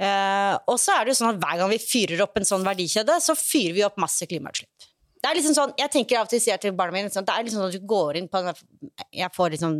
Eh, 0.00 0.54
og 0.66 0.78
så 0.82 0.96
er 0.96 1.06
det 1.06 1.14
jo 1.14 1.20
sånn 1.20 1.36
at 1.36 1.42
hver 1.42 1.60
gang 1.60 1.70
vi 1.70 1.78
fyrer 1.78 2.24
opp 2.24 2.40
en 2.40 2.48
sånn 2.48 2.66
verdikjede, 2.66 3.18
så 3.22 3.36
fyrer 3.38 3.76
vi 3.76 3.84
opp 3.86 4.00
masse 4.02 4.26
klimautslipp. 4.30 4.88
Det 5.24 5.30
er 5.30 5.38
liksom 5.38 5.54
sånn, 5.56 5.70
Jeg 5.80 5.90
tenker 5.90 6.18
av 6.20 6.26
og 6.26 6.32
til 6.34 6.40
sier 6.42 6.58
til 6.60 6.74
barna 6.76 6.92
mine 6.98 7.12
sånn, 7.12 7.24
det 7.24 7.32
er 7.32 7.46
liksom 7.46 7.62
sånn 7.62 7.70
at 7.70 7.78
du 7.78 7.86
går 7.88 8.18
inn 8.20 8.26
på 8.28 8.42
en, 8.42 8.52
Jeg 9.14 9.30
får 9.32 9.54
liksom 9.54 9.78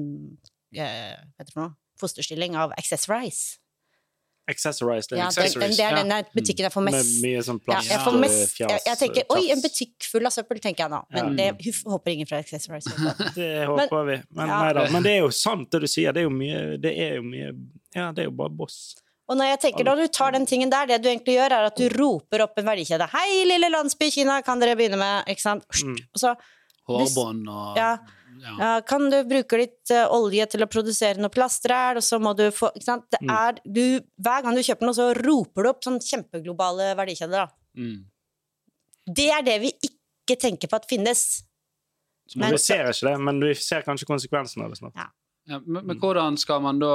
eh, 0.72 1.18
noe? 1.58 1.74
Fosterstilling 2.00 2.56
av 2.56 2.72
Accessorize. 2.78 3.58
Accessorized. 4.50 5.16
Ja, 5.16 5.30
Ja, 5.36 5.42
den, 5.42 5.60
den, 5.60 5.70
det 5.70 5.84
er 5.84 5.94
den 5.96 6.26
butikken 6.36 6.66
jeg 6.66 6.72
får 6.74 6.82
med 6.84 6.96
mest 6.98 7.20
mye 7.24 7.44
sånn 7.46 7.60
ja, 7.70 7.78
jeg, 7.80 8.00
får 8.04 8.16
eh, 8.16 8.20
mest, 8.20 8.58
jeg, 8.60 8.80
jeg 8.90 8.98
tenker 9.00 9.30
oi, 9.32 9.44
en 9.54 9.62
butikk 9.64 10.08
full 10.10 10.28
av 10.28 10.34
søppel, 10.34 10.60
tenker 10.60 10.84
jeg 10.84 10.92
nå. 10.92 11.00
Men 11.16 11.38
det 11.38 11.46
huff, 11.64 11.78
håper 11.88 12.12
ingen 12.12 12.28
fra 12.28 12.42
Accessorize 12.44 12.92
det. 13.38 13.48
håper 13.64 13.88
håper 13.88 14.10
vi. 14.10 14.18
Men, 14.36 14.52
Ja. 14.52 14.84
Men 14.92 15.06
det 15.06 15.14
er 15.14 15.24
jo 15.24 15.30
sant, 15.32 15.70
det 15.72 15.80
du 15.86 15.88
sier. 15.88 16.12
Det 16.12 16.24
er 16.24 16.28
jo 16.28 16.34
mye 16.34 16.60
Det 16.82 16.92
er 16.92 17.16
jo 17.20 17.24
mye 17.24 17.54
Ja, 17.94 18.10
det 18.12 18.26
er 18.26 18.28
jo 18.28 18.36
bare 18.36 18.52
boss. 18.52 18.82
Og 19.24 19.38
når 19.40 19.54
jeg 19.54 19.60
tenker, 19.62 19.86
når 19.88 20.02
du 20.02 20.08
tar 20.12 20.34
den 20.34 20.44
tingen 20.48 20.72
der, 20.72 20.88
det 20.90 20.98
du 21.00 21.08
egentlig 21.08 21.38
gjør, 21.38 21.54
er 21.56 21.68
at 21.70 21.78
du 21.80 21.86
roper 21.96 22.42
opp 22.44 22.58
en 22.60 22.66
verdikjede. 22.68 23.06
Hei, 23.14 23.44
lille 23.48 23.70
landsby 23.72 24.10
i 24.10 24.12
Kina, 24.18 24.40
kan 24.44 24.60
dere 24.60 24.76
begynne 24.76 24.98
med 25.00 25.30
Ikke 25.32 25.44
sant? 25.46 25.64
Mm. 25.80 25.96
Og 26.12 26.20
så 26.20 26.34
Hårbånd 26.84 27.48
og 27.48 27.78
ja, 27.80 27.94
ja. 28.42 28.54
ja, 28.60 28.72
kan 28.84 29.06
du 29.08 29.16
bruke 29.24 29.56
litt 29.56 29.92
eh, 29.94 30.04
olje 30.12 30.44
til 30.52 30.66
å 30.66 30.68
produsere 30.68 31.22
noe 31.22 31.32
plastræl, 31.32 31.96
og 31.96 32.04
så 32.04 32.18
må 32.20 32.34
du 32.36 32.42
få 32.52 32.68
Ikke 32.76 32.84
sant. 32.90 33.06
Det 33.14 33.22
Mm. 33.24 33.32
er 33.32 33.62
du 33.64 33.84
Hver 34.20 34.44
gang 34.44 34.58
du 34.58 34.60
kjøper 34.66 34.84
noe, 34.90 34.98
så 34.98 35.06
roper 35.16 35.64
du 35.64 35.70
opp 35.70 35.80
sånn 35.86 35.96
kjempeglobale 36.04 36.90
verdikjeder, 36.98 37.46
da. 37.46 37.80
Mm. 37.80 38.04
Det 39.16 39.30
er 39.32 39.42
det 39.48 39.56
vi 39.62 39.72
ikke 39.88 40.36
tenker 40.40 40.68
på 40.68 40.76
at 40.76 40.88
finnes. 40.88 41.24
Men, 42.36 42.52
vi 42.52 42.60
ser 42.60 42.84
ikke 42.92 43.08
det, 43.08 43.16
men 43.20 43.40
vi 43.40 43.54
ser 43.56 43.84
kanskje 43.84 44.08
konsekvensen 44.08 44.64
av 44.64 44.72
det 44.72 44.78
snart. 44.80 44.96
Ja, 45.48 45.58
men, 45.64 45.86
men 45.86 45.98
hvordan 46.00 46.36
skal 46.40 46.62
man 46.64 46.78
da 46.80 46.92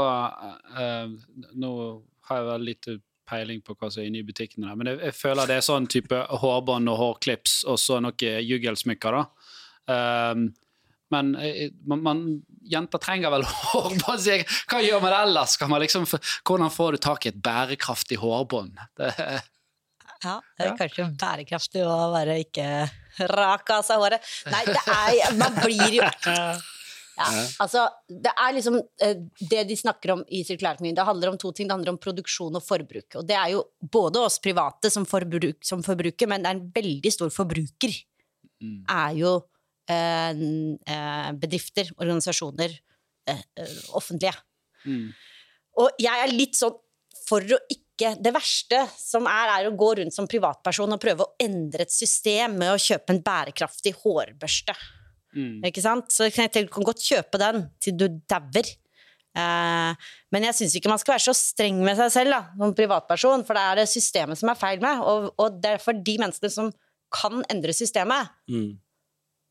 uh, 0.74 1.12
Nå 1.54 1.74
har 2.30 2.42
jeg 2.42 2.50
vel 2.50 2.68
litt 2.70 2.90
peiling 3.30 3.62
på 3.62 3.76
hva 3.78 3.92
som 3.92 4.02
er 4.02 4.10
inne 4.10 4.24
i 4.24 4.26
butikkene, 4.26 4.70
der, 4.70 4.78
men 4.80 4.90
jeg, 4.90 5.02
jeg 5.10 5.18
føler 5.18 5.50
det 5.50 5.60
er 5.60 5.66
sånn 5.66 5.90
type 5.92 6.24
hårbånd 6.42 6.90
og 6.90 6.98
hårklips 6.98 7.60
og 7.70 7.78
så 7.82 8.00
noe 8.02 8.34
juggelsmykker, 8.46 9.20
da. 9.20 9.54
Um, 9.90 10.50
men 11.10 11.32
eh, 11.42 11.72
man, 11.90 12.02
man, 12.06 12.24
jenter 12.70 13.02
trenger 13.02 13.34
vel 13.34 13.46
hårbånd, 13.72 14.26
jeg, 14.26 14.46
hva 14.70 14.82
gjør 14.86 15.06
man 15.06 15.16
ellers? 15.24 15.56
Man 15.70 15.82
liksom, 15.86 16.06
hvordan 16.46 16.74
får 16.74 16.98
du 16.98 17.04
tak 17.06 17.26
i 17.26 17.32
et 17.34 17.40
bærekraftig 17.46 18.22
hårbånd? 18.22 18.82
Det, 18.98 19.14
Ja, 20.20 20.34
det 20.60 20.66
er 20.66 20.74
kanskje 20.76 21.06
bærekraftig 21.16 21.86
å 21.88 21.94
bare 22.12 22.42
ikke 22.44 22.66
rake 23.30 23.78
av 23.78 23.86
seg 23.88 24.02
håret. 24.02 24.26
Nei, 24.52 24.66
det 24.68 24.82
er 24.92 25.38
Man 25.40 25.56
blir 25.62 25.96
jo 25.96 26.10
ja, 27.20 27.44
altså, 27.64 27.84
det 28.08 28.32
er 28.32 28.54
liksom 28.56 28.78
eh, 29.04 29.18
Det 29.52 29.64
de 29.68 29.76
snakker 29.78 30.14
om 30.14 30.22
i 30.32 30.42
sirkulærøkonomien, 30.48 30.96
det 30.96 31.08
handler 31.08 31.34
om 31.34 31.40
to 31.42 31.52
ting. 31.52 31.68
Det 31.68 31.76
handler 31.76 31.94
om 31.94 32.02
produksjon 32.02 32.56
og 32.56 32.64
forbruk. 32.64 33.20
Og 33.20 33.28
det 33.28 33.36
er 33.36 33.54
jo 33.56 33.64
både 33.82 34.24
oss 34.24 34.40
private 34.44 34.92
som, 34.94 35.08
forbruk, 35.10 35.60
som 35.66 35.84
forbruker, 35.86 36.30
men 36.32 36.46
det 36.46 36.52
er 36.52 36.60
en 36.60 36.70
veldig 36.76 37.14
stor 37.14 37.34
forbruker. 37.34 37.96
Mm. 38.64 38.78
Er 38.96 39.18
jo 39.20 39.34
eh, 39.92 40.44
eh, 40.96 41.32
bedrifter, 41.42 41.92
organisasjoner, 41.98 42.78
eh, 43.28 43.44
eh, 43.60 43.76
offentlige. 44.00 44.36
mm, 44.86 45.10
Og 45.84 46.00
jeg 46.00 46.24
er 46.24 46.36
litt 46.36 46.56
sånn 46.60 46.78
for 47.28 47.44
å 47.44 47.60
ikke 47.70 48.14
Det 48.16 48.32
verste 48.32 48.78
som 48.96 49.26
er, 49.28 49.50
er 49.58 49.66
å 49.68 49.76
gå 49.76 49.90
rundt 50.00 50.16
som 50.16 50.28
privatperson 50.32 50.96
og 50.96 51.02
prøve 51.04 51.26
å 51.26 51.34
endre 51.44 51.84
et 51.84 51.92
system 51.92 52.54
med 52.62 52.72
å 52.72 52.80
kjøpe 52.80 53.12
en 53.12 53.20
bærekraftig 53.20 53.92
hårbørste. 54.00 54.72
Mm, 55.36 55.64
Ikke 55.70 55.82
sant? 55.84 56.12
Så 56.14 56.28
jeg 56.30 56.36
tenker, 56.38 56.68
du 56.68 56.74
kan 56.74 56.88
godt 56.88 57.04
kjøpe 57.06 57.42
den 57.42 57.66
til 57.84 57.98
du 58.00 58.08
dauer. 58.30 58.70
Eh, 59.38 60.10
men 60.34 60.44
jeg 60.48 60.58
syns 60.58 60.76
ikke 60.76 60.90
man 60.90 61.00
skal 61.02 61.14
være 61.16 61.28
så 61.28 61.36
streng 61.38 61.80
med 61.86 62.00
seg 62.00 62.12
selv 62.16 62.34
da, 62.34 62.42
som 62.58 62.76
privatperson, 62.76 63.46
for 63.46 63.54
det 63.58 63.64
er 63.64 63.82
det 63.82 63.88
systemet 63.92 64.40
som 64.42 64.50
er 64.50 64.58
feil 64.60 64.82
med. 64.84 65.02
Og, 65.06 65.30
og 65.38 65.60
det 65.62 65.76
er 65.78 65.84
for 65.84 65.94
de 65.94 66.16
menneskene 66.22 66.54
som 66.54 66.72
kan 67.14 67.44
endre 67.50 67.74
systemet, 67.74 68.30
Mm. 68.50 68.78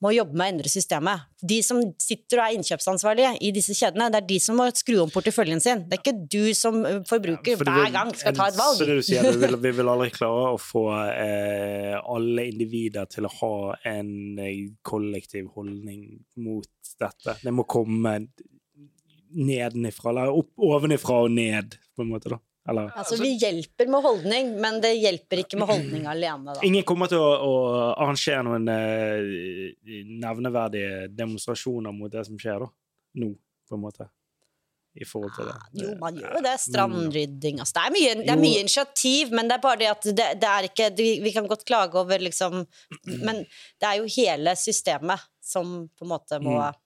Må 0.05 0.13
jobbe 0.15 0.37
med 0.39 0.45
å 0.45 0.53
endre 0.55 0.71
systemet. 0.71 1.25
De 1.43 1.59
som 1.67 1.81
sitter 2.03 2.39
og 2.39 2.45
er 2.45 2.57
innkjøpsansvarlige 2.59 3.33
i 3.47 3.51
disse 3.55 3.75
kjedene, 3.75 4.09
det 4.15 4.21
er 4.21 4.29
de 4.29 4.39
som 4.43 4.59
må 4.59 4.69
skru 4.75 5.01
om 5.03 5.11
porteføljen 5.11 5.63
sin. 5.63 5.85
Det 5.89 5.99
er 5.99 6.03
ikke 6.05 6.29
du 6.31 6.55
som 6.59 6.79
eh, 6.87 7.01
forbruker 7.09 7.55
ja, 7.57 7.59
hver 7.67 7.95
gang 7.95 8.13
skal 8.15 8.37
ta 8.37 8.49
et 8.51 8.59
Så 8.59 8.63
valg. 8.63 8.93
sier, 9.07 9.27
vi 9.27 9.43
vil, 9.43 9.59
vi 9.67 9.75
vil 9.81 9.91
aldri 9.91 10.13
klare 10.15 10.53
å 10.55 10.61
få 10.63 10.85
eh, 11.09 11.97
alle 11.99 12.47
individer 12.53 13.11
til 13.11 13.27
å 13.27 13.35
ha 13.41 13.55
en 13.91 14.13
eh, 14.43 14.69
kollektiv 14.87 15.51
holdning 15.57 16.07
mot 16.45 16.95
dette. 16.99 17.39
Det 17.43 17.55
må 17.55 17.67
komme 17.69 18.21
nedenifra, 19.29 20.13
eller 20.13 20.33
opp, 20.33 20.55
ovenifra 20.63 21.25
og 21.27 21.35
ned, 21.35 21.75
på 21.95 22.05
en 22.05 22.13
måte, 22.15 22.33
da. 22.33 22.39
Eller 22.69 22.91
Altså, 23.01 23.17
vi 23.23 23.31
hjelper 23.41 23.89
med 23.89 24.05
holdning, 24.05 24.51
men 24.61 24.81
det 24.85 24.91
hjelper 24.99 25.41
ikke 25.45 25.57
med 25.61 25.71
holdning 25.71 26.05
alene, 26.11 26.53
da. 26.53 26.61
Ingen 26.69 26.85
kommer 26.89 27.09
til 27.09 27.23
å, 27.23 27.31
å 27.49 27.55
arrangere 27.95 28.43
noen 28.45 28.69
eh, 28.69 30.05
nevneverdige 30.21 31.09
demonstrasjoner 31.17 31.95
mot 31.97 32.13
det 32.13 32.27
som 32.29 32.37
skjer, 32.41 32.67
da. 32.67 32.69
Nå, 33.23 33.33
på 33.69 33.79
en 33.79 33.85
måte. 33.87 34.09
I 34.99 35.07
forhold 35.07 35.31
til 35.37 35.47
det. 35.47 35.55
Jo, 35.79 35.93
man 36.01 36.17
gjør 36.19 36.33
jo 36.39 36.41
det. 36.43 36.53
Strandrydding 36.59 37.61
altså. 37.63 37.77
Det 37.77 37.83
er 37.87 37.93
mye, 37.95 38.15
det 38.25 38.33
er 38.33 38.41
mye 38.41 38.63
initiativ, 38.65 39.31
men 39.37 39.47
det 39.51 39.55
er 39.59 39.63
bare 39.63 39.79
det 39.79 39.89
at 39.93 40.09
det, 40.11 40.27
det 40.43 40.49
er 40.51 40.67
ikke 40.67 40.89
vi, 40.99 41.09
vi 41.23 41.33
kan 41.37 41.47
godt 41.47 41.63
klage 41.69 41.95
over 42.01 42.19
liksom 42.25 42.65
Men 43.05 43.45
det 43.79 43.87
er 43.87 44.01
jo 44.01 44.09
hele 44.17 44.57
systemet 44.59 45.23
som 45.45 45.87
på 45.95 46.09
en 46.09 46.13
måte 46.17 46.41
må 46.43 46.57
Mm. 46.59 46.83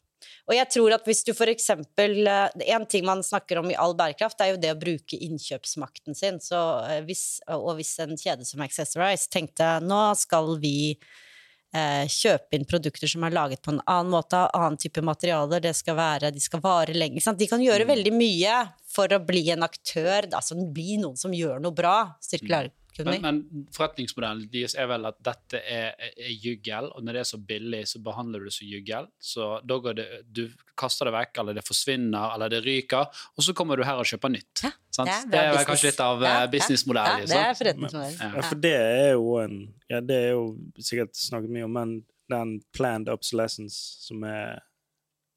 Og 0.49 0.57
jeg 0.57 0.69
tror 0.75 0.97
at 0.97 1.09
hvis 1.09 1.25
du 1.27 1.33
for 1.37 1.51
eksempel 1.51 2.27
eh, 2.27 2.69
En 2.75 2.87
ting 2.89 3.07
man 3.07 3.25
snakker 3.27 3.61
om 3.61 3.71
i 3.73 3.79
all 3.79 3.97
bærekraft, 3.99 4.41
er 4.41 4.53
jo 4.53 4.61
det 4.63 4.75
å 4.75 4.79
bruke 4.81 5.19
innkjøpsmakten 5.19 6.19
sin. 6.19 6.41
Så 6.43 6.61
eh, 6.89 7.03
hvis, 7.09 7.43
og 7.51 7.77
hvis 7.81 7.97
en 8.05 8.17
kjede 8.19 8.47
som 8.49 8.63
Accessorize 8.65 9.31
tenkte 9.33 9.77
nå 9.85 10.03
skal 10.19 10.57
vi 10.63 10.93
eh, 10.93 12.05
kjøpe 12.11 12.59
inn 12.59 12.69
produkter 12.69 13.11
som 13.11 13.25
er 13.27 13.35
laget 13.35 13.63
på 13.65 13.75
en 13.75 13.83
annen 13.87 14.13
måte, 14.13 14.45
annen 14.57 14.79
type 14.81 15.05
materialer, 15.05 15.63
det 15.65 15.75
skal 15.79 15.99
være, 15.99 16.33
de 16.35 16.43
skal 16.43 16.63
vare 16.65 16.97
lenge. 16.97 17.23
De 17.23 17.51
kan 17.51 17.63
gjøre 17.63 17.89
veldig 17.89 18.15
mye 18.17 18.61
for 18.93 19.13
å 19.13 19.23
bli 19.25 19.49
en 19.55 19.65
aktør, 19.67 20.29
altså 20.29 20.59
bli 20.61 21.01
noen 21.03 21.19
som 21.19 21.35
gjør 21.35 21.63
noe 21.63 21.75
bra. 21.77 21.97
Sirkulærøkonomi. 22.25 22.82
Men, 23.01 23.23
men 23.25 23.67
forretningsmodellen 23.73 24.49
deres 24.53 24.75
er 24.77 24.89
vel 24.91 25.09
at 25.09 25.17
dette 25.25 25.63
er, 25.65 25.95
er 26.13 26.33
juggel, 26.45 26.91
og 26.93 27.05
når 27.05 27.17
det 27.17 27.23
er 27.23 27.29
så 27.31 27.39
billig, 27.41 27.81
så 27.89 28.03
behandler 28.05 28.43
du 28.43 28.51
det 28.51 28.55
som 28.55 28.69
juggel. 28.69 29.09
Så 29.17 29.49
da 29.65 29.79
går 29.81 29.97
det, 29.97 30.07
du 30.29 30.43
kaster 30.79 31.09
det 31.09 31.15
vekk, 31.17 31.41
eller 31.41 31.57
det 31.57 31.65
forsvinner, 31.65 32.35
eller 32.35 32.53
det 32.53 32.61
ryker, 32.67 33.23
og 33.33 33.47
så 33.47 33.55
kommer 33.57 33.81
du 33.81 33.87
her 33.89 34.01
og 34.01 34.09
kjøper 34.09 34.35
nytt. 34.35 34.65
Ja, 34.67 34.73
sant? 34.93 35.09
det 35.09 35.17
er 35.17 35.31
det 35.33 35.43
er 35.43 35.57
vel 35.57 35.69
kanskje 35.71 35.89
litt 35.89 36.03
av 36.05 36.21
Ja, 36.21 36.33
eh, 36.33 36.45
ja. 36.45 36.51
businessmodellen. 36.53 37.15
Ja, 37.15 37.25
liksom. 37.25 37.39
det 37.39 37.47
er 37.49 37.61
forretningsmodellen. 37.63 38.19
Ja. 38.21 38.33
Ja, 38.37 38.49
for 38.51 38.65
det 38.67 38.75
er 38.81 39.13
jo 39.15 39.31
en 39.43 39.57
Ja, 39.93 40.01
det 40.01 40.19
er 40.19 40.31
jo 40.37 40.45
sikkert 40.81 41.17
snakket 41.17 41.53
mye 41.53 41.69
om, 41.69 41.75
men 41.77 41.97
den 42.33 42.59
planned 42.77 43.11
obsolescence 43.13 44.07
som 44.07 44.23
er, 44.25 44.61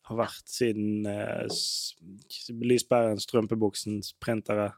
har 0.08 0.20
vært 0.20 0.48
siden 0.48 1.08
uh, 1.08 1.48
Lysbæren, 2.64 3.20
strømpebuksens 3.20 4.14
printere 4.24 4.74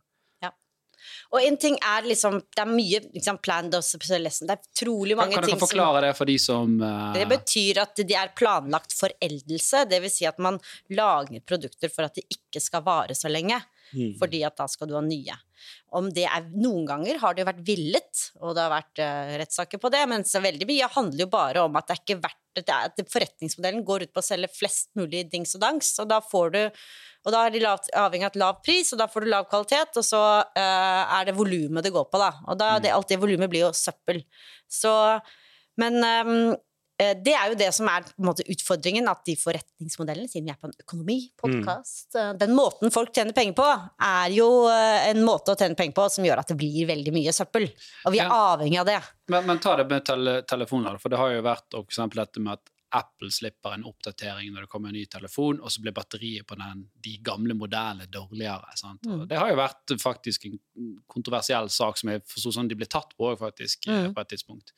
Og 1.34 1.40
en 1.44 1.58
ting 1.60 1.78
er 1.84 2.08
liksom 2.08 2.40
Det 2.56 2.64
er 2.64 2.70
mye 2.70 3.02
liksom, 3.14 3.40
planned 3.44 3.76
obsolescence. 3.78 4.48
Det 4.48 4.56
er 4.56 4.72
utrolig 4.74 5.16
ting 5.16 5.22
mange 5.22 5.38
kan 5.38 5.46
dere 5.48 5.58
som 5.58 5.64
forklare 5.66 6.04
det 6.08 6.14
for 6.18 6.30
de 6.30 6.38
som 6.42 6.78
uh... 6.82 7.14
Det 7.16 7.26
betyr 7.30 7.82
at 7.84 8.04
det 8.04 8.18
er 8.18 8.34
planlagt 8.38 8.96
foreldelse, 8.98 9.86
dvs. 9.92 10.18
Si 10.18 10.28
at 10.30 10.40
man 10.42 10.60
lager 10.90 11.44
produkter 11.46 11.92
for 11.94 12.08
at 12.08 12.18
de 12.18 12.26
ikke 12.34 12.62
skal 12.64 12.86
vare 12.86 13.18
så 13.18 13.30
lenge, 13.32 13.60
Mm. 13.94 14.18
fordi 14.20 14.42
at 14.44 14.58
da 14.60 14.68
skal 14.68 14.90
du 14.90 14.96
ha 14.98 15.04
nye. 15.04 15.36
Om 15.98 16.10
det 16.14 16.26
er, 16.28 16.48
Noen 16.60 16.86
ganger 16.88 17.20
har 17.22 17.36
det 17.36 17.44
jo 17.44 17.50
vært 17.50 17.64
villet, 17.68 18.24
og 18.42 18.56
det 18.56 18.66
har 18.66 18.74
vært 18.74 19.02
uh, 19.02 19.34
rettssaker 19.42 19.82
på 19.82 19.92
det, 19.94 20.04
men 20.12 20.26
så 20.28 20.42
veldig 20.44 20.68
mye 20.70 20.92
handler 20.98 21.26
jo 21.26 21.32
bare 21.32 21.64
om 21.64 21.80
at 21.80 21.88
det 21.88 21.96
er 21.96 22.04
ikke 22.04 22.22
verdt 22.26 22.44
det, 22.58 22.74
at 22.74 23.12
forretningsmodellen 23.14 23.84
går 23.86 24.08
ut 24.08 24.14
på 24.16 24.24
å 24.24 24.26
selge 24.26 24.50
flest 24.50 24.90
mulig 24.98 25.28
dings 25.32 25.54
og 25.58 25.62
dangs, 25.62 25.92
og 26.02 26.10
da 26.10 26.22
får 26.26 26.56
du 26.56 26.64
og 27.28 27.34
da 27.34 27.42
er 27.44 27.52
de 27.52 27.60
lavt, 27.60 27.90
avhengig 27.98 28.24
av 28.24 28.32
et 28.32 28.40
lav 28.40 28.60
pris, 28.64 28.88
og 28.96 29.02
da 29.02 29.08
får 29.12 29.26
du 29.26 29.30
lav 29.34 29.48
kvalitet, 29.52 29.98
og 30.00 30.06
så 30.06 30.22
uh, 30.48 31.02
er 31.18 31.28
det 31.28 31.36
volumet 31.36 31.84
det 31.84 31.92
går 31.92 32.06
på, 32.08 32.22
da. 32.22 32.30
Og 32.48 32.56
da, 32.60 32.70
det, 32.80 32.94
alt 32.96 33.10
det 33.12 33.20
volumet 33.20 33.52
blir 33.52 33.66
jo 33.66 33.74
søppel. 33.76 34.22
Så 34.72 34.94
Men 35.78 36.00
eh, 36.04 36.30
det 36.98 37.34
er 37.38 37.52
jo 37.52 37.58
det 37.60 37.68
som 37.76 37.88
er 37.92 38.08
måte 38.26 38.42
utfordringen, 38.50 39.06
at 39.12 39.20
de 39.28 39.36
forretningsmodellene, 39.38 40.30
siden 40.32 40.48
vi 40.48 40.54
er 40.54 40.58
på 40.58 40.70
en 40.72 40.78
økonomipodkast 40.82 42.18
Den 42.42 42.56
måten 42.58 42.92
folk 42.94 43.12
tjener 43.14 43.36
penger 43.38 43.54
på, 43.58 43.68
er 44.08 44.34
jo 44.34 44.48
eh, 44.72 45.10
en 45.12 45.22
måte 45.26 45.54
å 45.54 45.60
tjene 45.60 45.78
penger 45.78 45.94
på 46.00 46.08
som 46.14 46.26
gjør 46.26 46.42
at 46.42 46.50
det 46.54 46.58
blir 46.58 46.88
veldig 46.90 47.14
mye 47.14 47.34
søppel. 47.36 47.68
Og 48.06 48.16
vi 48.16 48.20
er 48.24 48.26
Ja. 48.28 48.40
avhengig 48.56 48.80
av 48.82 48.90
det. 48.90 48.98
Men, 49.30 49.46
men 49.46 49.60
ta 49.60 49.76
det 49.78 49.86
med 49.90 50.06
tele 50.06 50.42
telefoner, 50.48 50.98
for 51.00 51.10
det 51.14 51.20
har 51.22 51.32
jo 51.36 51.46
vært 51.46 51.78
for 51.78 52.18
dette 52.18 52.40
med 52.42 52.54
at 52.58 52.74
Apple 52.98 53.30
slipper 53.32 53.76
en 53.78 53.86
oppdatering 53.88 54.50
når 54.54 54.66
det 54.66 54.70
kommer 54.72 54.90
en 54.92 54.98
ny 54.98 55.06
telefon, 55.12 55.62
og 55.62 55.72
så 55.74 55.82
blir 55.84 55.94
batteriet 55.96 56.48
på 56.50 56.58
den, 56.60 56.84
de 57.06 57.14
gamle 57.24 57.54
modellene 57.58 58.10
dårligere. 58.12 58.74
Mm. 59.06 59.24
det 59.30 59.38
har 59.40 59.50
jo 59.54 59.60
vært 59.62 59.96
faktisk 60.02 60.46
en 60.50 60.58
kontroversiell 61.08 61.70
sak 61.74 61.98
som 62.02 62.12
jeg 62.12 62.26
forsto 62.28 62.52
sånn 62.58 62.70
de 62.72 62.76
ble 62.80 62.90
tatt 62.90 63.14
på 63.18 63.32
faktisk, 63.40 63.88
eh, 63.88 64.08
Mm. 64.08 64.14
på 64.14 64.22
et 64.22 64.30
tidspunkt. 64.36 64.74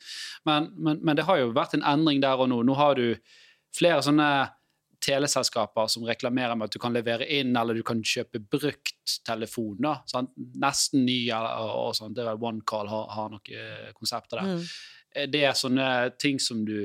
Men, 0.46 0.70
men, 0.76 1.00
men 1.02 1.16
det 1.16 1.24
har 1.28 1.38
jo 1.40 1.52
vært 1.56 1.74
en 1.74 1.82
endring 1.86 2.20
der 2.22 2.38
og 2.40 2.48
nå. 2.52 2.62
Nå 2.66 2.74
har 2.78 2.94
du 2.98 3.16
flere 3.76 4.02
sånne 4.02 4.30
teleselskaper 5.00 5.88
som 5.88 6.04
reklamerer 6.04 6.56
med 6.58 6.68
at 6.68 6.74
du 6.76 6.78
kan 6.82 6.92
levere 6.92 7.24
inn, 7.32 7.54
eller 7.56 7.74
du 7.78 7.82
kan 7.86 8.02
kjøpe 8.04 8.40
brukt 8.52 9.14
telefon. 9.26 9.78
da, 9.80 9.94
sant? 10.10 10.32
Nesten 10.60 11.06
ny, 11.06 11.30
eller, 11.32 11.56
og, 11.64 11.72
og 11.88 11.94
sånt. 11.96 12.16
Det 12.16 12.24
er 12.24 12.30
vel 12.34 12.44
OneCall 12.50 12.90
har, 12.92 13.06
har 13.16 13.30
noen 13.32 13.54
eh, 13.56 13.92
konsepter 13.96 14.40
der. 14.42 14.50
Mm. 14.50 14.66
Er 15.20 15.30
det 15.32 15.44
er 15.48 15.56
sånne 15.58 15.86
ting 16.20 16.38
som 16.42 16.60
du, 16.68 16.84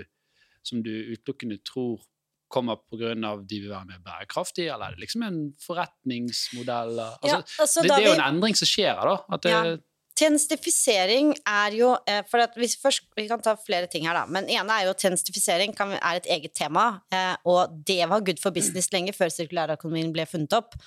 som 0.67 0.83
du 0.85 0.91
utelukkende 1.13 1.59
tror 1.65 2.03
kommer 2.51 2.77
pga. 2.77 3.15
de 3.41 3.59
vil 3.59 3.69
være 3.71 3.85
mer 3.89 3.99
bærekraftige, 4.05 4.71
eller 4.73 4.85
er 4.85 4.95
det 4.95 5.03
liksom 5.05 5.23
en 5.23 5.41
forretningsmodell? 5.65 6.99
Altså, 6.99 7.27
Ja, 7.27 7.41
altså, 7.59 7.81
det, 7.81 7.89
det 7.89 7.97
er 7.97 8.07
jo 8.07 8.15
en 8.15 8.27
endring 8.35 8.55
som 8.55 8.69
skjer 8.69 8.93
her, 8.93 9.09
da. 9.09 9.17
At 9.35 9.43
det, 9.43 9.51
Ja. 9.51 9.77
Tjenestifisering 10.15 11.33
er 11.43 11.73
jo 11.75 11.89
eh, 12.07 12.21
for 12.31 12.39
hvis 12.55 12.77
først, 12.79 13.09
Vi 13.17 13.27
kan 13.27 13.41
ta 13.41 13.55
flere 13.59 13.87
ting 13.91 14.05
her, 14.07 14.15
da. 14.15 14.25
Men 14.25 14.47
ene 14.47 14.71
er 14.71 14.85
jo 14.87 14.93
tjenestifisering 14.93 15.75
kan, 15.75 15.91
er 15.91 16.21
et 16.21 16.29
eget 16.31 16.53
tema. 16.55 17.01
Eh, 17.11 17.35
og 17.43 17.83
det 17.85 18.07
var 18.07 18.23
good 18.23 18.39
for 18.39 18.55
business 18.55 18.93
lenge 18.93 19.11
før 19.11 19.27
sirkulærøkonomien 19.27 20.13
ble 20.13 20.25
funnet 20.25 20.53
opp. 20.55 20.77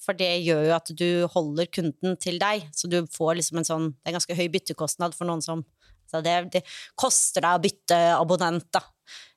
For 0.00 0.16
det 0.16 0.30
gjør 0.40 0.70
jo 0.70 0.74
at 0.78 0.88
du 0.96 1.26
holder 1.34 1.66
kunden 1.66 2.16
til 2.16 2.38
deg. 2.40 2.64
Så 2.72 2.88
du 2.88 3.02
får 3.12 3.36
liksom 3.36 3.58
en 3.58 3.68
sånn 3.68 3.90
Det 3.92 4.08
er 4.08 4.16
ganske 4.16 4.38
høy 4.38 4.48
byttekostnad 4.48 5.12
for 5.12 5.28
noen 5.28 5.44
som 5.44 5.66
så 6.08 6.22
det, 6.24 6.36
det 6.54 6.62
koster 6.96 7.44
deg 7.44 7.58
å 7.58 7.60
bytte 7.60 7.96
abonnent, 8.16 8.70
da. 8.72 8.80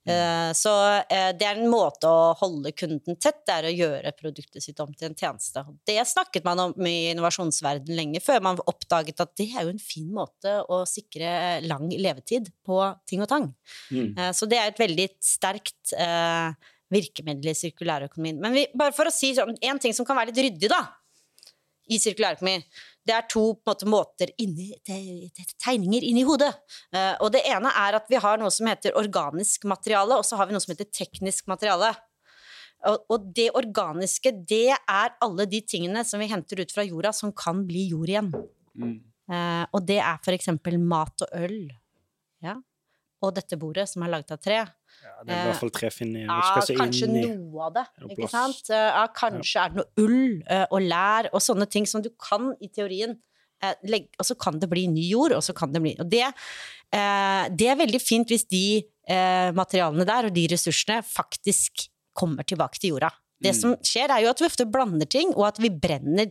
Eh, 0.09 0.51
Så 0.57 0.71
eh, 1.11 1.29
det 1.37 1.45
er 1.45 1.59
en 1.59 1.69
måte 1.69 2.09
å 2.09 2.33
holde 2.39 2.71
kunden 2.73 3.17
tett, 3.21 3.43
det 3.45 3.57
er 3.57 3.67
å 3.69 3.73
gjøre 3.73 4.13
produktet 4.17 4.63
sitt 4.63 4.79
om 4.81 4.93
til 4.93 5.11
en 5.11 5.17
tjeneste. 5.17 5.63
Det 5.87 5.99
snakket 6.09 6.47
man 6.47 6.63
om 6.63 6.87
i 6.89 7.11
innovasjonsverdenen 7.11 7.97
lenge 7.99 8.23
før 8.23 8.41
man 8.41 8.61
oppdaget 8.65 9.21
at 9.21 9.35
det 9.37 9.51
er 9.51 9.67
jo 9.67 9.75
en 9.75 9.81
fin 9.81 10.09
måte 10.13 10.57
å 10.65 10.81
sikre 10.89 11.61
lang 11.67 11.89
levetid 11.91 12.49
på 12.65 12.81
ting 13.09 13.21
og 13.21 13.29
tang. 13.31 13.49
Mm. 13.91 14.13
Eh, 14.17 14.31
Så 14.33 14.49
det 14.49 14.57
er 14.57 14.71
et 14.71 14.81
veldig 14.81 15.09
sterkt 15.21 15.95
virkemiddel 16.91 17.53
i 17.53 17.55
sirkulærøkonomien. 17.55 18.39
Men 18.41 18.55
vi, 18.55 18.65
bare 18.75 18.91
for 18.95 19.07
å 19.07 19.13
si 19.13 19.31
én 19.31 19.53
en 19.69 19.79
ting 19.79 19.93
som 19.95 20.05
kan 20.07 20.17
være 20.17 20.33
litt 20.33 20.41
ryddig, 20.43 20.69
da, 20.71 20.81
i 21.91 21.99
sirkulærøkonomi, 21.99 22.61
det 23.07 23.15
er 23.17 23.25
to 23.31 23.43
måte, 23.67 23.87
måter 23.89 24.29
inni, 24.39 24.69
te- 24.85 25.29
te- 25.35 25.57
tegninger 25.65 26.05
inni 26.07 26.23
hodet. 26.27 26.51
Eh, 26.93 27.15
og 27.19 27.31
det 27.33 27.41
ene 27.49 27.71
er 27.81 27.97
at 27.97 28.07
vi 28.11 28.19
har 28.21 28.39
noe 28.41 28.51
som 28.53 28.69
heter 28.69 28.95
organisk 28.99 29.65
materiale, 29.69 30.15
og 30.21 30.25
så 30.27 30.37
har 30.39 30.47
vi 30.47 30.55
noe 30.55 30.63
som 30.63 30.73
heter 30.75 30.89
teknisk 30.93 31.49
materiale. 31.51 31.91
Og, 32.89 33.03
og 33.13 33.25
det 33.37 33.49
organiske, 33.57 34.31
det 34.49 34.71
er 34.73 35.15
alle 35.21 35.45
de 35.49 35.59
tingene 35.61 36.01
som 36.07 36.21
vi 36.21 36.29
henter 36.31 36.63
ut 36.63 36.71
fra 36.73 36.85
jorda, 36.87 37.11
som 37.13 37.33
kan 37.33 37.65
bli 37.67 37.87
jord 37.91 38.09
igjen. 38.13 38.31
mm. 38.75 38.99
Eh, 39.31 39.65
og 39.71 39.85
det 39.87 39.99
er 40.03 40.17
for 40.25 40.35
eksempel 40.35 40.75
mat 40.81 41.21
og 41.23 41.29
øl. 41.37 41.69
Ja. 42.43 42.57
Og 43.23 43.31
dette 43.37 43.55
bordet, 43.55 43.85
som 43.87 44.03
er 44.03 44.09
laget 44.11 44.33
av 44.35 44.41
tre. 44.43 44.57
Ja, 45.03 45.23
det 45.23 45.33
er 45.33 45.41
i 45.41 45.47
hvert 45.51 45.59
fall 45.61 45.71
trefinn 45.75 46.15
i 46.17 46.21
Ja, 46.25 46.37
kanskje 46.77 47.07
inni. 47.07 47.23
noe 47.37 47.65
av 47.67 47.73
det. 47.73 47.85
Ikke 48.09 48.29
sant? 48.29 48.69
Eh, 48.69 48.75
Ja, 48.91 49.07
kanskje 49.07 49.63
er 49.65 49.69
det 49.69 49.77
noe 49.81 50.05
ull 50.05 50.43
eh, 50.47 50.65
og 50.71 50.81
lær 50.81 51.29
og 51.33 51.41
sånne 51.41 51.67
ting 51.69 51.85
som 51.85 52.01
du 52.01 52.09
kan 52.19 52.53
i 52.61 52.67
teorien. 52.67 53.17
eh, 53.63 53.75
legge- 53.85 54.09
Og 54.19 54.25
så 54.25 54.35
kan 54.39 54.57
det 54.57 54.67
bli 54.69 54.87
ny 54.87 55.03
jord, 55.11 55.31
og 55.33 55.43
så 55.43 55.53
kan 55.53 55.71
det 55.71 55.81
bli 55.83 55.95
Og 55.99 56.09
det, 56.09 56.33
eh, 56.91 57.49
det 57.49 57.67
er 57.69 57.75
veldig 57.75 58.01
fint 58.01 58.27
hvis 58.27 58.47
de 58.49 58.83
eh, 59.07 59.51
materialene 59.51 60.05
der 60.05 60.25
og 60.29 60.33
de 60.33 60.47
ressursene 60.47 61.01
faktisk 61.03 61.87
kommer 62.17 62.43
tilbake 62.43 62.79
til 62.79 62.91
jorda. 62.91 63.11
Det 63.41 63.53
Mm. 63.55 63.59
som 63.61 63.75
skjer, 63.77 64.09
er 64.09 64.21
jo 64.23 64.29
at 64.29 64.39
vi 64.39 64.45
ofte 64.45 64.65
blander 64.71 65.05
ting, 65.09 65.33
og 65.35 65.45
at 65.47 65.57
vi 65.57 65.69
brenner 65.69 66.27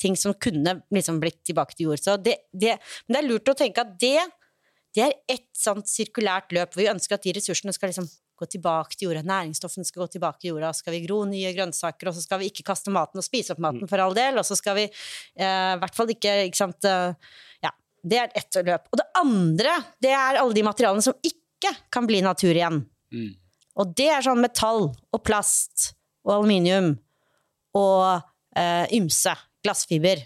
ting 0.00 0.14
som 0.16 0.32
kunne 0.34 0.82
liksom 0.92 1.20
blitt 1.20 1.42
tilbake 1.44 1.74
til 1.76 1.86
jord. 1.88 1.98
Så 2.00 2.16
det, 2.22 2.36
det, 2.56 2.78
men 3.08 3.14
det 3.16 3.24
er 3.24 3.28
lurt 3.28 3.44
å 3.48 3.54
tenke 3.56 3.78
at 3.78 3.98
det, 3.98 4.20
det 4.96 5.04
er 5.04 5.14
ett 5.28 5.50
sånt 5.56 5.88
sirkulært 5.90 6.54
løp 6.56 6.72
hvor 6.72 6.82
vi 6.82 6.90
ønsker 6.90 7.18
at 7.18 7.26
de 7.26 7.34
ressursene 7.36 7.74
skal 7.76 7.92
liksom 7.92 8.08
gå 8.38 8.46
tilbake 8.54 8.94
til 8.94 9.08
jorda. 9.08 9.24
Næringsstoffene 9.26 9.86
skal 9.86 10.04
gå 10.04 10.12
tilbake 10.14 10.40
til 10.42 10.52
jorda. 10.52 10.70
Skal 10.76 10.94
vi 10.94 11.02
gro 11.06 11.24
nye 11.26 11.50
grønnsaker, 11.56 12.10
og 12.10 12.14
så 12.14 12.22
skal 12.22 12.40
vi 12.42 12.50
ikke 12.52 12.64
kaste 12.70 12.92
maten 12.94 13.18
og 13.18 13.26
spise 13.26 13.54
opp 13.54 13.62
maten 13.64 13.90
for 13.90 13.98
all 14.02 14.14
del. 14.16 14.38
Og 14.38 14.46
så 14.46 14.56
skal 14.58 14.78
vi 14.78 14.84
eh, 14.86 15.72
i 15.74 15.80
hvert 15.82 15.98
fall 15.98 16.12
ikke 16.14 16.36
Ikke 16.46 16.60
sant. 16.60 16.86
eh, 16.86 17.34
ja. 17.66 17.72
Det 18.06 18.20
er 18.22 18.32
ett 18.38 18.60
løp. 18.62 18.86
Og 18.94 19.02
det 19.02 19.08
andre, 19.18 19.74
det 20.00 20.14
er 20.14 20.38
alle 20.38 20.54
de 20.54 20.64
materialene 20.66 21.02
som 21.04 21.18
ikke 21.26 21.74
kan 21.90 22.06
bli 22.06 22.22
natur 22.22 22.54
igjen. 22.54 22.84
Mm. 23.10 23.34
Og 23.78 23.92
det 23.98 24.08
er 24.14 24.24
sånn 24.24 24.42
metall 24.42 24.88
og 24.94 25.22
plast 25.26 25.92
og 26.22 26.36
aluminium 26.38 26.94
og 27.78 28.22
eh, 28.54 28.86
ymse 28.94 29.34
glassfiber. 29.66 30.22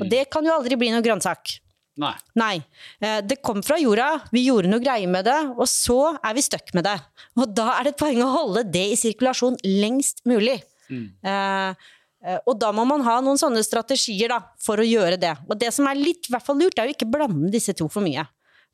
Og 0.00 0.08
det 0.10 0.26
kan 0.32 0.46
jo 0.46 0.54
aldri 0.54 0.78
bli 0.80 0.90
noe 0.90 1.04
grønnsak. 1.04 1.58
Nei. 2.00 2.14
Nei. 2.34 2.56
Eh, 3.00 3.20
Det 3.20 3.42
kom 3.42 3.62
fra 3.62 3.76
jorda, 3.76 4.22
vi 4.32 4.46
gjorde 4.46 4.68
noe 4.72 4.80
greier 4.80 5.08
med 5.08 5.24
det, 5.24 5.38
og 5.58 5.66
så 5.68 6.16
er 6.24 6.34
vi 6.34 6.40
stuck 6.40 6.72
med 6.74 6.84
det. 6.84 6.98
Og 7.36 7.52
da 7.54 7.78
er 7.78 7.84
det 7.84 7.94
et 7.94 7.98
poeng 8.00 8.22
å 8.24 8.30
holde 8.32 8.64
det 8.72 8.86
i 8.92 8.96
sirkulasjon 8.96 9.58
lengst 9.64 10.24
mulig. 10.24 10.62
Mm. 10.90 11.08
eh, 11.24 11.74
og 12.46 12.58
da 12.60 12.70
må 12.72 12.84
man 12.86 13.00
ha 13.02 13.16
noen 13.20 13.38
sånne 13.40 13.62
strategier 13.64 14.28
da, 14.28 14.40
for 14.62 14.76
å 14.78 14.86
gjøre 14.86 15.18
det. 15.18 15.32
Og 15.50 15.58
det 15.58 15.72
som 15.74 15.86
er 15.90 15.94
litt 15.98 16.28
hvert 16.30 16.44
fall 16.46 16.58
lurt, 16.60 16.78
er 16.78 16.86
å 16.86 16.94
ikke 16.94 17.08
blande 17.10 17.50
disse 17.50 17.74
to 17.74 17.88
for 17.88 18.00
mye. 18.04 18.24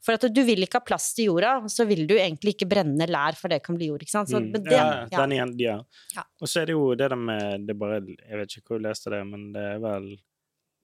For 0.05 0.15
at 0.15 0.27
du 0.31 0.43
vil 0.47 0.63
ikke 0.63 0.79
ha 0.79 0.85
plast 0.85 1.19
i 1.19 1.25
jorda, 1.27 1.63
så 1.67 1.87
vil 1.89 2.05
du 2.07 2.15
egentlig 2.15 2.55
ikke 2.55 2.69
brenne 2.71 3.07
lær, 3.11 3.35
for 3.35 3.49
det 3.49 3.63
kan 3.65 3.75
bli 3.75 3.89
jord. 3.89 4.03
ikke 4.05 4.11
sant? 4.15 4.29
Så, 4.29 4.39
Mm. 4.39 4.53
men 4.53 4.63
det- 4.63 4.73
ja, 4.73 5.07
ja. 5.11 5.27
den 5.27 5.31
igjen, 5.33 5.55
ja. 5.59 5.81
Ja. 6.15 6.23
Og 6.41 6.47
så 6.47 6.61
er 6.63 6.67
det 6.67 6.73
jo 6.77 6.95
det 6.95 7.09
der 7.09 7.17
med 7.17 7.67
det 7.67 7.77
bare, 7.79 8.01
Jeg 8.07 8.37
vet 8.39 8.49
ikke 8.59 8.67
hvor 8.69 8.79
jeg 8.81 8.87
leste 8.93 9.11
det, 9.11 9.27
men 9.27 9.53
det 9.53 9.63
er 9.75 9.79
vel 9.81 10.19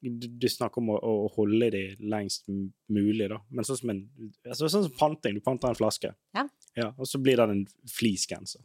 Du, 0.04 0.48
snakker 0.52 0.78
om 0.82 0.90
å, 0.92 0.98
å 1.00 1.12
holde 1.32 1.70
de 1.72 1.82
lengst 2.00 2.44
mulig, 2.92 3.28
da. 3.30 3.38
Men 3.50 3.64
sånn 3.64 3.78
som 3.80 3.90
en 3.90 4.02
altså, 4.46 4.68
Sånn 4.68 4.82
som 4.84 4.92
panting. 4.98 5.34
Du 5.34 5.40
panter 5.40 5.68
en 5.72 5.74
flaske, 5.78 6.10
Ja. 6.36 6.90
og 6.98 7.06
så 7.08 7.16
blir 7.22 7.36
det 7.40 7.46
en 7.48 7.66
fleecegenser. 7.88 8.60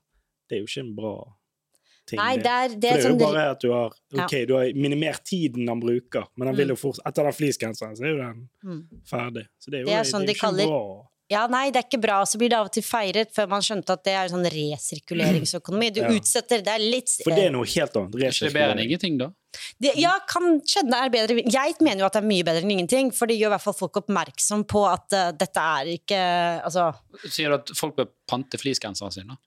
Det 0.50 0.58
er 0.58 0.60
jo 0.63 0.67
ikke 0.67 0.84
en 0.84 0.96
bra 0.98 1.13
ting. 2.10 2.17
Nei, 2.19 2.38
det 2.41 2.46
er, 2.48 2.67
det 2.69 2.74
For 2.74 2.79
det 2.81 2.89
er 2.89 2.98
er 2.98 3.01
jo 3.03 3.10
sånn 3.10 3.19
bare 3.22 3.46
at 3.51 3.60
du 3.62 3.69
har 3.72 3.93
Ja. 4.12 4.25
Ok, 4.25 4.34
du 4.50 4.53
har 4.58 4.74
minimert 4.74 5.24
tiden 5.24 5.67
han 5.69 5.79
bruker, 5.79 6.25
men 6.36 6.48
han 6.50 6.55
vil 6.58 6.69
jo 6.74 6.75
fort, 6.75 7.00
etter 7.05 7.24
den 7.24 7.34
fleecegenseren 7.38 7.96
så 7.96 8.03
er 8.03 8.10
jo 8.10 8.17
den 8.17 8.50
Mm. 8.65 8.81
ferdig. 9.05 9.46
Så 9.62 9.69
det 9.72 9.77
er 9.77 9.81
jo, 9.81 9.86
Det 9.86 9.93
er 9.96 10.03
sånn 10.12 10.25
det 10.25 10.29
er 10.29 10.34
jo 10.34 10.39
ikke 10.39 10.48
kaller- 10.50 10.67
bra. 10.67 11.05
Ja, 11.29 11.46
nei, 11.48 11.69
det 11.69 11.77
er 11.77 11.88
ikke 11.88 12.01
bra. 12.01 12.24
Så 12.25 12.39
blir 12.39 12.50
det 12.50 12.58
av 12.58 12.65
og 12.65 12.72
til 12.74 12.81
feiret 12.81 13.29
før 13.31 13.48
man 13.50 13.62
skjønte 13.62 13.91
at 13.93 14.03
det 14.03 14.13
er 14.17 14.27
sånn 14.29 14.43
resirkuleringsøkonomi. 14.50 15.93
Du 15.93 16.01
Ja. 16.01 16.10
utsetter, 16.10 16.58
det 16.63 16.67
er 16.67 16.79
litt 16.79 17.10
For 17.24 17.29
det 17.29 17.46
er 17.46 17.51
noe 17.51 17.65
helt 17.65 17.93
annet. 17.96 18.15
Er 18.15 18.29
ikke 18.31 18.46
det 18.48 18.53
bedre 18.53 18.72
enn 18.75 18.79
ingenting, 18.89 19.17
da? 19.19 19.31
Det, 19.82 19.94
Ja, 20.00 20.13
kanskje 20.29 20.84
det 20.88 20.98
er 21.00 21.12
bedre. 21.13 21.44
Jeg 21.50 21.75
mener 21.82 22.03
jo 22.03 22.08
at 22.10 22.15
det 22.18 22.22
er 22.24 22.29
mye 22.29 22.46
bedre 22.48 22.63
enn 22.63 22.74
ingenting, 22.75 23.12
for 23.15 23.29
det 23.29 23.39
gjør 23.39 23.51
i 23.51 23.56
hvert 23.56 23.65
fall 23.65 23.77
folk 23.77 24.01
oppmerksom 24.03 24.65
på 24.70 24.84
at 24.89 25.18
uh, 25.18 25.29
dette 25.36 25.68
er 25.79 25.94
ikke 25.98 26.20
Altså, 26.65 26.89
Sier 27.25 27.50
du 27.53 27.58
at 27.60 27.72
folk 27.77 27.98
bør 27.98 28.10
pante 28.29 28.60
fleecegenserne 28.62 29.15
sine? 29.15 29.38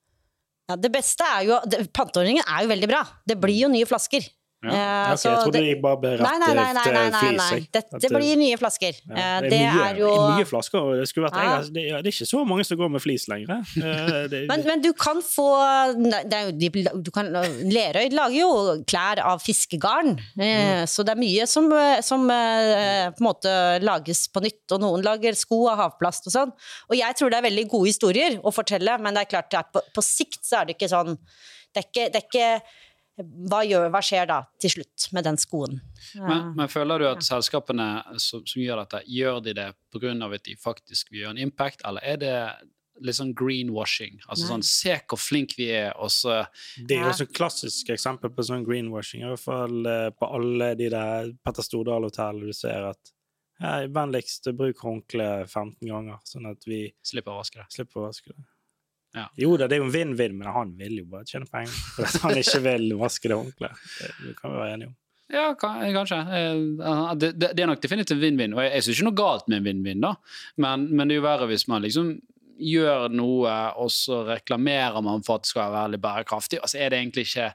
ja, 0.71 0.77
det 0.79 0.93
beste 0.95 1.27
er 1.27 1.49
jo 1.49 1.59
Panteordningen 1.93 2.45
er 2.47 2.65
jo 2.65 2.71
veldig 2.71 2.89
bra. 2.91 3.03
Det 3.27 3.37
blir 3.41 3.65
jo 3.65 3.71
nye 3.73 3.89
flasker. 3.89 4.25
Ja. 4.63 5.13
Okay, 5.13 5.17
så 5.19 5.31
jeg 5.31 5.39
trodde 5.43 5.59
det- 5.59 5.75
de 5.75 5.81
bare 5.83 5.99
ble 5.99 6.11
rett 6.13 6.23
Nei, 6.23 6.39
nei, 6.39 6.55
nei, 6.55 6.73
nei, 6.73 7.11
nei, 7.11 7.31
nei. 7.35 7.69
Dette 7.73 8.11
blir 8.15 8.37
nye 8.39 8.57
flasker. 8.57 8.95
ja, 9.09 9.15
Eh, 9.23 9.41
det, 9.43 9.51
Det 9.51 9.59
er 9.59 9.73
mye, 9.75 9.87
er 9.91 9.97
jo 9.99 10.11
mye 10.37 10.47
flasker. 10.47 10.79
Det, 11.03 11.09
vært, 11.17 11.35
Ja. 11.35 11.61
jeg, 11.63 11.73
det, 11.73 11.83
er 11.93 12.03
ikke 12.13 12.29
så 12.31 12.47
mange 12.47 12.65
som 12.65 12.79
går 12.79 12.91
med 12.91 13.03
flis 13.03 13.27
lenger. 13.29 13.51
Eh, 13.77 14.29
Det, 14.33 14.47
Men, 14.47 14.63
men 14.65 14.81
du 14.81 14.93
kan 14.93 15.19
få 15.19 15.49
det 16.31 16.73
du 17.03 17.11
kan, 17.11 17.27
Lerøy 17.33 18.09
lager 18.15 18.39
jo 18.39 18.85
klær 18.87 19.19
av 19.19 19.41
fiskegarn, 19.43 20.15
mm. 20.39 20.87
så 20.87 21.05
det 21.05 21.17
er 21.17 21.21
mye 21.21 21.47
som, 21.47 21.67
eh, 21.73 22.01
som 22.01 22.31
eh, 22.31 23.11
på 23.11 23.19
en 23.19 23.27
måte 23.27 23.83
lages 23.83 24.29
på 24.29 24.43
nytt. 24.43 24.63
Og 24.71 24.81
noen 24.81 25.03
lager 25.03 25.35
sko 25.35 25.69
av 25.73 25.79
havplast 25.79 26.27
og 26.31 26.33
sånn. 26.37 26.53
Og 26.89 26.97
jeg 26.97 27.19
tror 27.19 27.31
det 27.31 27.39
er 27.41 27.49
veldig 27.51 27.67
gode 27.69 27.91
historier 27.91 28.39
å 28.43 28.55
fortelle, 28.55 28.95
men 29.01 29.15
det 29.15 29.27
er 29.27 29.33
klart 29.35 29.59
at 29.59 29.73
på, 29.73 29.83
på 29.93 30.03
sikt 30.07 30.45
så 30.47 30.61
er 30.61 30.71
det 30.71 30.79
ikke 30.79 30.93
sånn 30.93 31.19
Det 31.73 31.81
er 31.81 31.87
ikke, 31.89 32.07
det 32.13 32.19
er 32.21 32.27
ikke 32.29 32.63
hva, 33.21 33.61
gjør, 33.67 33.89
hva 33.93 34.01
skjer 34.05 34.29
da 34.31 34.39
til 34.63 34.73
slutt 34.77 35.09
med 35.13 35.27
den 35.29 35.39
skoen? 35.41 35.81
Men, 36.17 36.53
men 36.57 36.71
føler 36.73 37.03
du 37.03 37.09
at 37.11 37.25
selskapene 37.27 37.89
som, 38.17 38.45
som 38.49 38.63
gjør 38.63 38.83
dette, 38.85 39.03
gjør 39.13 39.43
de 39.45 39.57
det 39.59 39.71
pga. 39.93 40.15
at 40.29 40.47
de 40.49 40.57
faktisk 40.61 41.13
vil 41.13 41.25
gjøre 41.25 41.37
en 41.37 41.43
impact, 41.49 41.85
eller 41.85 42.05
er 42.05 42.23
det 42.23 42.37
litt 43.03 43.19
sånn 43.19 43.35
greenwashing? 43.37 44.21
Altså 44.29 44.47
Nei. 44.47 44.51
sånn 44.53 44.67
se 44.67 44.97
hvor 45.11 45.21
flink 45.21 45.57
vi 45.59 45.71
er, 45.75 45.93
og 45.97 46.13
så 46.13 46.43
det 46.77 46.97
er 46.97 47.07
jo 47.07 47.13
også 47.13 47.29
et 47.29 47.37
klassisk 47.37 47.93
eksempel 47.95 48.33
på 48.33 48.47
sånn 48.49 48.67
greenwashing. 48.69 49.25
I 49.25 49.33
hvert 49.33 49.45
fall 49.45 49.89
eh, 49.89 50.09
på 50.17 50.29
alle 50.39 50.73
de 50.79 50.89
der 50.93 51.35
Petter 51.45 51.67
Stordal-hotellene 51.67 52.53
du 52.53 52.57
ser 52.57 52.93
at 52.93 53.19
vennligst 53.63 54.49
bruk 54.59 54.81
håndkle 54.83 55.27
15 55.47 55.87
ganger, 55.87 56.19
sånn 56.27 56.49
at 56.51 56.65
vi 56.67 56.87
slipper 57.07 57.35
å 57.35 57.43
vaske 57.43 57.61
det. 57.61 57.69
slipper 57.71 58.01
å 58.01 58.09
vaske 58.09 58.33
det. 58.33 58.43
Ja. 59.13 59.27
Jo 59.37 59.53
da, 59.61 59.69
det 59.69 59.77
er 59.77 59.83
jo 59.83 59.91
en 59.91 59.95
vinn-vinn, 59.95 60.35
men 60.41 60.49
han 60.55 60.73
vil 60.79 61.03
jo 61.03 61.07
bare 61.13 61.29
tjene 61.29 61.49
penger. 61.51 61.75
For 61.97 62.09
at 62.09 62.25
han 62.25 62.41
ikke 62.41 62.61
vil 62.65 62.91
vaske 63.01 63.29
det 63.29 63.39
håndkleet. 63.39 63.87
Det, 64.01 64.35
kan 64.39 64.55
vi 64.55 64.61
være 64.63 64.77
enige 64.79 64.93
om. 64.93 64.99
Ja, 65.33 65.47
kanskje. 65.57 66.19
Eh, 66.37 67.15
Det, 67.21 67.53
er 67.53 67.69
nok 67.69 67.83
definitivt 67.85 68.17
en 68.17 68.25
vinn-vinn. 68.25 68.57
Og 68.57 68.65
jeg, 68.65 68.85
syns 68.85 68.99
ikke 68.99 69.09
noe 69.11 69.21
galt 69.21 69.49
med 69.49 69.61
en 69.61 69.69
vinn-vinn, 69.69 70.05
da. 70.05 70.15
Men, 70.65 70.89
men 70.91 71.09
det 71.09 71.17
er 71.17 71.23
jo 71.23 71.29
verre 71.29 71.49
hvis 71.53 71.69
man 71.69 71.85
liksom 71.85 72.17
gjør 72.63 73.13
noe, 73.13 73.53
og 73.81 73.91
så 73.93 74.23
reklamerer 74.29 75.01
man 75.05 75.25
for 75.27 75.41
at 75.41 75.47
det 75.47 75.53
skal 75.53 75.73
være 75.75 75.95
litt 75.95 76.05
bærekraftig, 76.05 76.61
Altså 76.63 76.79
er 76.79 76.93
det 76.93 77.01
egentlig 77.01 77.25
ikke 77.27 77.49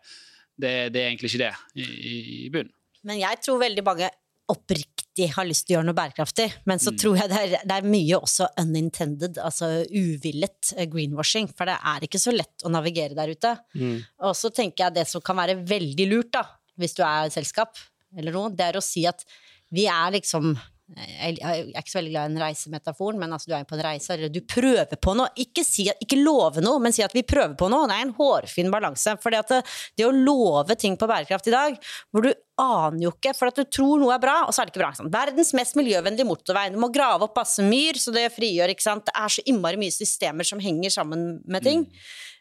det, 0.58 0.72
det 0.94 1.02
er 1.02 1.12
egentlig 1.12 1.32
ikke 1.32 1.44
det 1.46 1.54
i, 1.78 1.86
i, 1.86 2.16
i 2.48 2.50
bunnen. 2.54 2.74
Men 3.08 3.22
jeg 3.22 3.40
tror 3.46 3.62
veldig 3.62 3.84
mange 3.86 4.10
oppriktig 4.52 5.32
har 5.34 5.48
lyst 5.50 5.66
til 5.68 5.74
å 5.74 5.78
gjøre 5.80 5.88
noe 5.90 5.98
bærekraftig. 5.98 6.48
Men 6.70 6.78
Mm. 6.78 6.84
så 6.84 6.94
tror 7.00 7.18
jeg 7.18 7.30
det 7.30 7.38
er, 7.42 7.66
det 7.68 7.76
er 7.78 7.90
mye 7.90 8.20
også 8.20 8.48
unintended, 8.62 9.38
altså 9.44 9.70
uvillet 9.92 10.74
eh, 10.78 10.86
greenwashing. 10.88 11.50
For 11.58 11.66
det 11.66 11.78
er 11.82 12.06
ikke 12.08 12.22
så 12.22 12.32
lett 12.36 12.64
å 12.64 12.72
navigere 12.72 13.18
der 13.18 13.34
ute. 13.34 13.58
Mm. 13.76 14.00
Og 14.30 14.36
så 14.38 14.52
tenker 14.54 14.86
jeg 14.86 14.94
det 15.00 15.08
som 15.10 15.22
kan 15.22 15.36
være 15.40 15.58
veldig 15.68 16.08
lurt, 16.12 16.32
da, 16.38 16.46
hvis 16.78 16.96
du 16.96 17.04
er 17.04 17.28
et 17.28 17.34
selskap 17.36 17.78
eller 18.18 18.32
noe, 18.32 18.50
det 18.56 18.66
er 18.70 18.78
å 18.80 18.84
si 18.84 19.06
at 19.10 19.26
vi 19.74 19.86
er 19.92 20.12
liksom 20.16 20.54
jeg 20.96 21.36
er 21.44 21.66
ikke 21.76 21.92
så 21.92 21.98
veldig 21.98 22.12
glad 22.14 22.30
i 22.30 22.32
den 22.32 22.40
reisemetaforen, 22.40 23.18
men 23.20 23.34
altså 23.36 23.50
du 23.52 23.56
er 23.58 23.66
på 23.68 23.76
en 23.76 23.84
reise, 23.84 24.14
eller 24.14 24.32
du 24.32 24.40
prøver 24.48 24.96
på 24.96 25.16
noe. 25.20 25.28
Ikke, 25.44 25.66
si, 25.68 25.84
ikke 25.92 26.20
love 26.22 26.64
noe, 26.64 26.80
men 26.80 26.96
si 26.96 27.04
at 27.04 27.16
vi 27.16 27.26
prøver 27.28 27.58
på 27.60 27.68
noe. 27.72 27.90
Det 27.90 27.98
er 27.98 28.06
en 28.06 28.14
hårfin 28.16 28.72
balanse. 28.72 29.18
For 29.20 29.36
det, 29.36 29.60
det 30.00 30.06
å 30.08 30.14
love 30.16 30.78
ting 30.80 30.96
på 31.00 31.10
bærekraft 31.10 31.50
i 31.52 31.56
dag, 31.56 31.76
hvor 32.16 32.24
du 32.24 32.32
aner 32.64 33.02
jo 33.04 33.12
ikke, 33.12 33.34
for 33.36 33.52
at 33.52 33.60
du 33.60 33.68
tror 33.68 34.00
noe 34.00 34.16
er 34.16 34.24
bra, 34.24 34.38
og 34.46 34.56
så 34.56 34.64
er 34.64 34.70
det 34.70 34.74
ikke 34.74 34.84
bra. 34.86 34.94
Sant? 34.96 35.12
Verdens 35.12 35.52
mest 35.60 35.76
miljøvennlige 35.78 36.30
motorvei. 36.30 36.70
Du 36.72 36.80
må 36.80 36.88
grave 36.96 37.28
opp 37.28 37.36
masse 37.38 37.66
myr, 37.66 38.00
så 38.00 38.14
det 38.16 38.30
frigjør. 38.38 38.72
ikke 38.72 38.88
sant? 38.88 39.10
Det 39.10 39.16
er 39.20 39.36
så 39.36 39.44
innmari 39.52 39.82
mye 39.82 39.96
systemer 39.96 40.48
som 40.48 40.64
henger 40.64 40.96
sammen 40.96 41.28
med 41.52 41.68
ting. 41.68 41.84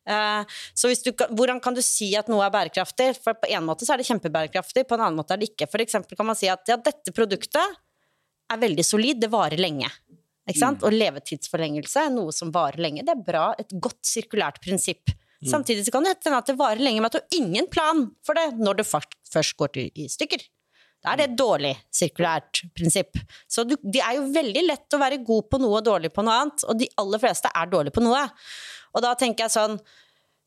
Eh, 0.07 0.61
så 0.71 0.93
du, 1.03 1.11
hvordan 1.35 1.59
kan 1.63 1.75
du 1.75 1.83
si 1.83 2.13
at 2.15 2.31
noe 2.31 2.45
er 2.47 2.55
bærekraftig? 2.55 3.11
For 3.25 3.35
på 3.43 3.51
en 3.51 3.67
måte 3.67 3.89
så 3.89 3.97
er 3.97 4.05
det 4.05 4.07
kjempebærekraftig, 4.13 4.87
på 4.87 4.95
en 4.95 5.09
annen 5.09 5.19
måte 5.19 5.35
er 5.35 5.43
det 5.43 5.51
ikke. 5.51 5.67
For 5.73 5.83
eksempel 5.83 6.19
kan 6.19 6.31
man 6.31 6.39
si 6.39 6.47
at 6.53 6.63
ja, 6.71 6.79
dette 6.79 7.15
produktet 7.17 7.83
er 8.53 8.63
veldig 8.63 8.85
solid, 8.87 9.21
det 9.23 9.31
varer 9.33 9.61
lenge. 9.61 9.89
Ikke 10.47 10.61
sant? 10.61 10.85
Og 10.87 10.95
levetidsforlengelse 10.95 12.07
er 12.07 12.13
noe 12.15 12.35
som 12.35 12.53
varer 12.55 12.79
lenge. 12.85 13.05
Det 13.07 13.15
er 13.17 13.25
bra, 13.27 13.47
et 13.59 13.73
godt 13.83 14.03
sirkulært 14.07 14.61
prinsipp. 14.63 15.11
Samtidig 15.47 15.85
så 15.85 15.93
kan 15.93 16.07
det 16.07 16.17
hende 16.25 16.39
at 16.39 16.49
det 16.49 16.57
varer 16.59 16.81
lenge 16.81 17.03
men 17.03 17.11
at 17.11 17.17
du 17.17 17.19
har 17.21 17.37
ingen 17.37 17.67
plan 17.71 18.07
for 18.25 18.39
det 18.39 18.55
når 18.57 18.81
det 18.81 18.87
først, 18.89 19.57
går 19.59 19.73
til, 19.75 19.91
i 19.95 20.07
stykker. 20.11 20.41
Da 21.05 21.13
er 21.13 21.21
det 21.21 21.27
et 21.29 21.37
dårlig 21.39 21.75
sirkulært 21.93 22.63
prinsipp. 22.75 23.19
Så 23.47 23.67
du, 23.69 23.77
det 23.85 24.01
er 24.03 24.17
jo 24.17 24.31
veldig 24.33 24.65
lett 24.65 24.97
å 24.97 25.01
være 25.03 25.21
god 25.27 25.51
på 25.53 25.61
noe 25.63 25.79
og 25.79 25.87
dårlig 25.87 26.11
på 26.15 26.25
noe 26.27 26.41
annet, 26.41 26.65
og 26.67 26.81
de 26.81 26.89
aller 27.03 27.23
fleste 27.23 27.53
er 27.53 27.71
dårlige 27.71 27.95
på 27.95 28.03
noe. 28.03 28.25
Og 28.97 29.05
da 29.05 29.13
tenker 29.19 29.47
jeg 29.47 29.55
sånn 29.55 29.77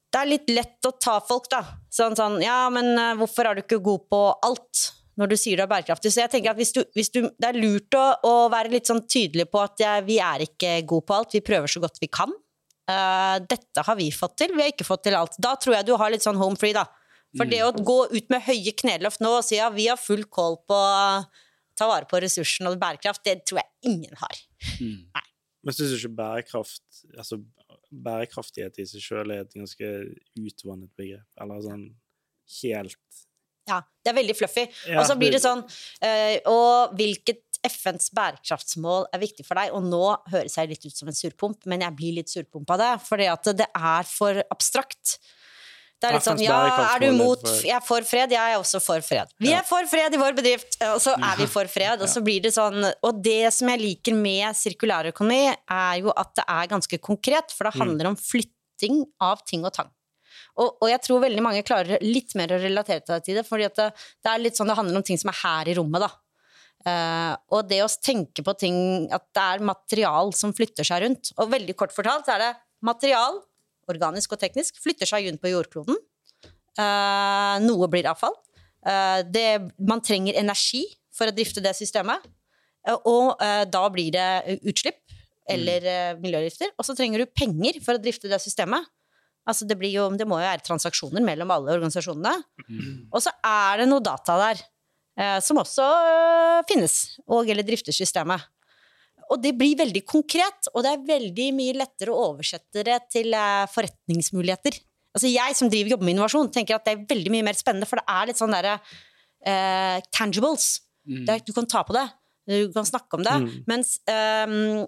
Det 0.09 0.17
er 0.17 0.31
litt 0.31 0.49
lett 0.49 0.87
å 0.89 0.95
ta 0.97 1.19
folk, 1.21 1.47
da. 1.51 1.61
Sånn 1.93 2.17
sånn 2.17 2.39
Ja, 2.41 2.63
men 2.73 2.95
eh, 2.97 3.13
hvorfor 3.19 3.45
er 3.45 3.55
du 3.55 3.61
ikke 3.61 3.77
god 3.85 4.07
på 4.09 4.21
alt? 4.47 4.87
Når 5.19 5.31
du 5.31 5.35
sier 5.39 5.59
du 5.59 5.65
er 5.65 5.71
bærekraftig. 5.71 6.11
Så 6.13 6.23
jeg 6.23 6.31
tenker 6.31 6.53
at 6.53 6.59
hvis 6.59 6.71
du, 6.75 6.83
hvis 6.95 7.11
du, 7.11 7.25
det 7.27 7.49
er 7.49 7.59
lurt 7.59 7.95
å, 7.97 8.05
å 8.23 8.35
være 8.51 8.71
litt 8.71 8.87
sånn 8.87 9.03
tydelig 9.03 9.49
på 9.51 9.61
at 9.61 9.81
jeg, 9.83 10.05
vi 10.07 10.19
er 10.23 10.45
ikke 10.45 10.77
gode 10.87 11.07
på 11.09 11.17
alt, 11.17 11.35
vi 11.35 11.43
prøver 11.45 11.71
så 11.71 11.81
godt 11.83 11.99
vi 11.99 12.11
kan. 12.11 12.31
Uh, 12.89 13.37
dette 13.45 13.83
har 13.85 13.97
vi 13.99 14.07
fått 14.15 14.39
til, 14.41 14.55
vi 14.55 14.63
har 14.63 14.71
ikke 14.71 14.87
fått 14.87 15.03
til 15.09 15.17
alt. 15.19 15.35
Da 15.41 15.53
tror 15.59 15.77
jeg 15.77 15.89
du 15.89 15.93
har 15.99 16.13
litt 16.13 16.25
sånn 16.25 16.39
home 16.39 16.57
free, 16.59 16.73
da. 16.77 16.87
For 17.37 17.45
det 17.45 17.59
å 17.61 17.73
gå 17.75 17.99
ut 18.09 18.31
med 18.33 18.41
høye 18.47 18.73
kneløft 18.73 19.21
nå 19.21 19.35
og 19.37 19.45
si 19.45 19.59
ja, 19.59 19.67
vi 19.69 19.85
har 19.85 19.99
full 20.01 20.23
kål 20.33 20.55
på 20.65 20.73
å 20.73 21.19
ta 21.77 21.87
vare 21.87 22.09
på 22.09 22.19
ressursen 22.23 22.67
og 22.67 22.79
bærekraft, 22.81 23.21
det 23.27 23.43
tror 23.45 23.61
jeg 23.61 23.91
ingen 23.91 24.17
har. 24.17 24.39
Men 25.63 25.75
syns 25.75 25.93
du 25.93 25.99
ikke 25.99 26.17
bærekraft 26.17 27.03
altså 27.13 27.37
bærekraftighet 27.89 28.79
i 28.81 28.85
seg 28.89 29.03
sjøl 29.03 29.33
er 29.33 29.43
et 29.43 29.55
ganske 29.55 29.89
utvannet 30.39 30.91
begrep? 30.97 31.27
Eller 31.41 31.63
sånn 31.65 31.85
helt 32.61 33.21
Ja, 33.69 33.79
det 34.03 34.11
er 34.13 34.17
veldig 34.17 34.35
fluffy. 34.39 34.65
Ja, 34.89 34.99
og 34.99 35.05
så 35.07 35.15
blir 35.19 35.31
det 35.35 35.41
sånn 35.43 35.61
eh, 36.01 36.39
Og 36.49 36.95
hvilket 36.97 37.45
FNs 37.67 38.09
bærekraftsmål 38.15 39.09
er 39.13 39.19
viktig 39.19 39.43
for 39.45 39.59
deg? 39.59 39.73
Og 39.75 39.83
nå 39.83 40.03
høres 40.31 40.55
jeg 40.57 40.69
litt 40.71 40.85
ut 40.87 40.95
som 40.95 41.09
en 41.11 41.17
surpomp, 41.17 41.65
men 41.69 41.83
jeg 41.83 41.95
blir 41.99 42.15
litt 42.21 42.31
surpomp 42.31 42.69
av 42.71 42.79
det. 42.79 42.93
For 43.03 43.19
at 43.25 43.49
det 43.59 43.67
er 43.75 44.07
for 44.07 44.39
abstrakt. 44.49 45.17
Det 45.99 46.07
er 46.07 46.15
litt 46.15 46.23
sånn 46.23 46.39
Ja, 46.39 46.55
er 46.95 47.01
du 47.03 47.09
mot 47.17 47.41
Jeg 47.59 47.75
er 47.75 47.83
for 47.83 48.05
fred. 48.07 48.31
Jeg 48.31 48.53
er 48.53 48.55
også 48.61 48.79
for 48.79 49.03
fred. 49.03 49.27
Vi 49.43 49.51
er 49.51 49.65
for 49.67 49.83
fred 49.91 50.15
i 50.15 50.21
vår 50.21 50.37
bedrift, 50.37 50.77
og 50.87 51.01
så 51.03 51.17
er 51.19 51.35
vi 51.41 51.49
for 51.51 51.67
fred. 51.67 51.99
Og 51.99 52.07
så 52.07 52.23
blir 52.23 52.39
det 52.45 52.53
sånn 52.55 52.79
Og 52.87 53.19
det 53.21 53.51
som 53.51 53.67
jeg 53.73 53.81
liker 53.83 54.15
med 54.15 54.55
sirkulærøkonomi, 54.55 55.41
er 55.75 55.99
jo 55.99 56.13
at 56.15 56.31
det 56.39 56.45
er 56.47 56.71
ganske 56.71 57.01
konkret, 57.03 57.51
for 57.51 57.67
det 57.67 57.75
Mm. 57.75 57.81
handler 57.83 58.05
om 58.13 58.15
flytting 58.15 59.03
av 59.19 59.43
ting 59.45 59.65
og 59.67 59.73
tang. 59.75 59.91
Og, 60.59 60.79
og 60.83 60.89
jeg 60.91 61.01
tror 61.05 61.23
veldig 61.23 61.43
mange 61.43 61.65
klarer 61.67 62.01
litt 62.03 62.35
mer 62.39 62.51
å 62.55 62.61
relatere 62.61 63.19
til 63.23 63.39
det 63.39 63.45
fordi 63.47 63.69
det, 63.77 63.89
det 64.23 64.31
er 64.31 64.41
litt 64.43 64.59
sånn 64.59 64.69
det 64.69 64.77
handler 64.79 64.99
om 64.99 65.05
ting 65.07 65.19
som 65.19 65.31
er 65.31 65.39
her 65.41 65.71
i 65.71 65.75
rommet, 65.77 66.03
da. 66.03 66.11
Uh, 66.87 67.33
og 67.55 67.67
det 67.67 67.81
å 67.83 67.89
tenke 67.99 68.39
på 68.39 68.53
ting 68.55 68.77
At 69.11 69.25
det 69.35 69.41
er 69.43 69.65
material 69.67 70.29
som 70.31 70.53
flytter 70.55 70.87
seg 70.87 71.01
rundt. 71.03 71.33
Og 71.35 71.49
veldig 71.51 71.75
kort 71.75 71.91
fortalt 71.91 72.23
så 72.23 72.37
er 72.37 72.43
det 72.45 72.53
material 72.87 73.41
organisk 73.91 74.31
og 74.35 74.39
teknisk, 74.39 74.77
flytter 74.79 75.09
seg 75.09 75.25
rundt 75.27 75.41
på 75.43 75.51
jordkloden. 75.51 75.97
Uh, 76.79 77.57
noe 77.65 77.89
blir 77.91 78.07
avfall. 78.07 78.37
Uh, 78.85 79.25
det, 79.27 79.73
man 79.81 79.99
trenger 80.05 80.39
energi 80.39 80.85
for 81.11 81.27
å 81.27 81.35
drifte 81.35 81.59
det 81.59 81.73
systemet, 81.75 82.23
og 83.03 83.41
da 83.67 83.81
blir 83.91 84.13
det 84.13 84.59
utslipp 84.63 85.01
eller 85.49 85.89
eh, 85.89 86.15
miljøgifter. 86.21 86.71
Og 86.77 86.87
så 86.87 86.95
trenger 86.97 87.23
du 87.23 87.33
penger 87.33 87.79
for 87.85 87.97
å 87.97 88.01
drifte 88.01 88.29
det 88.31 88.39
systemet. 88.43 88.87
Altså 89.49 89.65
det, 89.65 89.79
blir 89.79 89.91
jo, 89.95 90.07
det 90.13 90.27
må 90.29 90.37
jo 90.37 90.45
være 90.45 90.65
transaksjoner 90.65 91.23
mellom 91.25 91.49
alle 91.55 91.73
organisasjonene. 91.79 92.35
Og 93.09 93.23
så 93.25 93.33
er 93.45 93.81
det 93.81 93.89
noe 93.89 94.03
data 94.05 94.37
der 94.37 94.61
eh, 94.61 95.39
som 95.43 95.61
også 95.61 95.87
eh, 96.11 96.59
finnes, 96.69 96.99
og 97.25 97.49
eller 97.49 97.65
drifter 97.65 97.95
systemet. 97.95 98.45
Og 99.29 99.41
det 99.41 99.53
blir 99.57 99.77
veldig 99.77 100.01
konkret, 100.09 100.69
og 100.73 100.85
det 100.85 100.93
er 100.93 101.07
veldig 101.07 101.49
mye 101.57 101.77
lettere 101.77 102.13
å 102.13 102.29
oversette 102.31 102.85
det 102.85 102.99
til 103.13 103.33
eh, 103.37 103.65
forretningsmuligheter. 103.73 104.79
Altså 105.17 105.29
jeg 105.31 105.57
som 105.57 105.69
driver 105.71 105.95
jobber 105.95 106.07
med 106.07 106.15
innovasjon, 106.15 106.51
tenker 106.53 106.77
at 106.77 106.85
det 106.85 106.95
er 106.95 107.05
veldig 107.09 107.33
mye 107.33 107.45
mer 107.49 107.57
spennende, 107.57 107.89
for 107.89 108.01
det 108.01 108.05
er 108.13 108.29
litt 108.29 108.41
sånn 108.41 108.53
derre 108.53 108.77
eh, 108.77 109.97
tangibles. 110.15 110.71
Mm. 111.09 111.23
er, 111.25 111.41
du 111.45 111.53
kan 111.55 111.67
ta 111.69 111.81
på 111.85 111.95
det, 111.95 112.05
du 112.49 112.73
kan 112.73 112.85
snakke 112.85 113.17
om 113.17 113.25
det. 113.25 113.35
Mm. 113.41 113.49
Mens 113.69 113.95
ehm, 114.09 114.85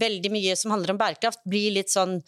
veldig 0.00 0.32
mye 0.32 0.56
som 0.56 0.72
handler 0.72 0.94
om 0.94 1.00
bærekraft, 1.00 1.42
blir 1.48 1.74
litt 1.76 1.92
sånn 1.92 2.18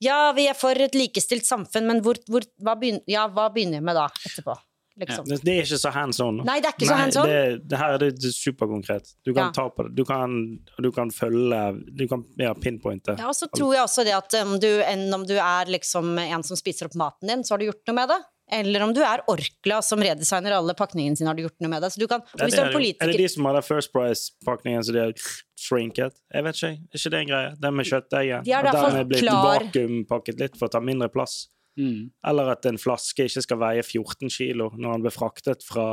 Ja, 0.00 0.32
vi 0.36 0.46
er 0.48 0.56
for 0.56 0.76
et 0.80 0.94
likestilt 0.96 1.44
samfunn, 1.48 1.86
men 1.90 2.00
hvor, 2.04 2.18
hvor, 2.30 2.44
hva, 2.64 2.74
begynner, 2.80 3.04
ja, 3.10 3.26
hva 3.28 3.50
begynner 3.52 3.82
vi 3.82 3.88
med 3.90 3.98
da, 4.00 4.08
etterpå? 4.26 4.56
Liksom. 5.00 5.24
Det, 5.24 5.38
det 5.46 5.52
er 5.54 5.62
ikke 5.64 5.78
så 5.80 5.90
hands 5.94 6.18
on. 6.20 6.40
Nei, 6.44 6.58
det 6.60 6.68
er 6.68 6.74
ikke 6.74 6.88
så 6.90 6.96
hands 6.98 7.16
on. 7.16 7.28
Det, 7.30 7.68
det 7.70 7.78
her 7.80 7.94
er 7.94 8.02
det 8.02 8.32
superkonkret. 8.36 9.14
Du 9.24 9.30
kan 9.32 9.46
Ja. 9.46 9.52
ta 9.56 9.68
på 9.72 9.86
det. 9.86 9.94
Du 9.96 10.04
kan, 10.04 10.34
du 10.82 10.90
kan 10.92 11.12
følge 11.14 11.60
Du 11.96 12.06
kan 12.10 12.24
ja, 12.36 12.52
pinpointe. 12.54 13.14
Ja, 13.16 13.28
og 13.30 13.36
så 13.38 13.48
tror 13.48 13.72
jeg 13.76 13.86
også 13.86 14.04
det 14.04 14.12
at 14.16 14.34
om 14.42 14.58
du, 14.60 14.68
enn 14.84 15.06
om 15.14 15.24
du 15.24 15.36
er 15.38 15.70
liksom 15.72 16.18
en 16.20 16.44
som 16.44 16.58
spiser 16.58 16.90
opp 16.90 16.98
maten 17.00 17.32
din, 17.32 17.44
så 17.44 17.54
har 17.54 17.62
du 17.62 17.70
gjort 17.70 17.86
noe 17.88 17.96
med 18.02 18.12
det. 18.12 18.20
Eller 18.52 18.82
om 18.86 18.94
du 18.96 19.00
er 19.04 19.22
Orkla 19.30 19.78
som 19.84 20.02
redesigner 20.02 20.56
alle 20.56 20.74
pakningene 20.78 21.18
sine, 21.18 21.30
har 21.30 21.38
du 21.38 21.44
gjort 21.44 21.56
noe 21.62 21.70
med 21.72 21.84
det. 21.84 21.92
Så 21.94 22.02
du 22.02 22.08
kan, 22.10 22.24
og 22.24 22.42
hvis 22.42 22.56
det, 22.56 22.64
du 22.64 22.66
er 22.66 22.74
politiker... 22.74 23.06
er 23.06 23.14
det 23.14 23.22
de 23.22 23.30
som 23.30 23.46
har 23.48 23.58
den 23.58 23.66
First 23.66 23.92
Price-pakningen 23.94 24.86
som 24.86 24.96
de 24.96 25.04
har 25.04 25.30
shrinket? 25.60 26.18
Jeg 26.34 26.46
vet 26.46 26.60
ikke. 26.60 26.72
Er 26.74 27.00
ikke 27.00 27.14
det 27.14 27.22
en 27.22 27.30
greie? 27.30 27.54
Den 27.62 27.78
med 27.78 27.90
kjøttdeigen? 27.92 28.44
De 28.48 28.58
den 28.66 29.00
er 29.00 29.08
blitt 29.12 29.24
klar- 29.24 29.64
vakuumpakket 29.64 30.42
litt 30.42 30.60
for 30.60 30.70
å 30.70 30.74
ta 30.74 30.82
mindre 30.84 31.10
plass? 31.12 31.44
Mm. 31.78 32.10
Eller 32.26 32.50
at 32.52 32.66
en 32.68 32.78
flaske 32.80 33.24
ikke 33.28 33.42
skal 33.44 33.60
veie 33.62 33.82
14 33.86 34.32
kilo 34.34 34.70
når 34.74 34.96
den 34.96 35.04
blir 35.06 35.14
fraktet 35.14 35.64
fra 35.64 35.86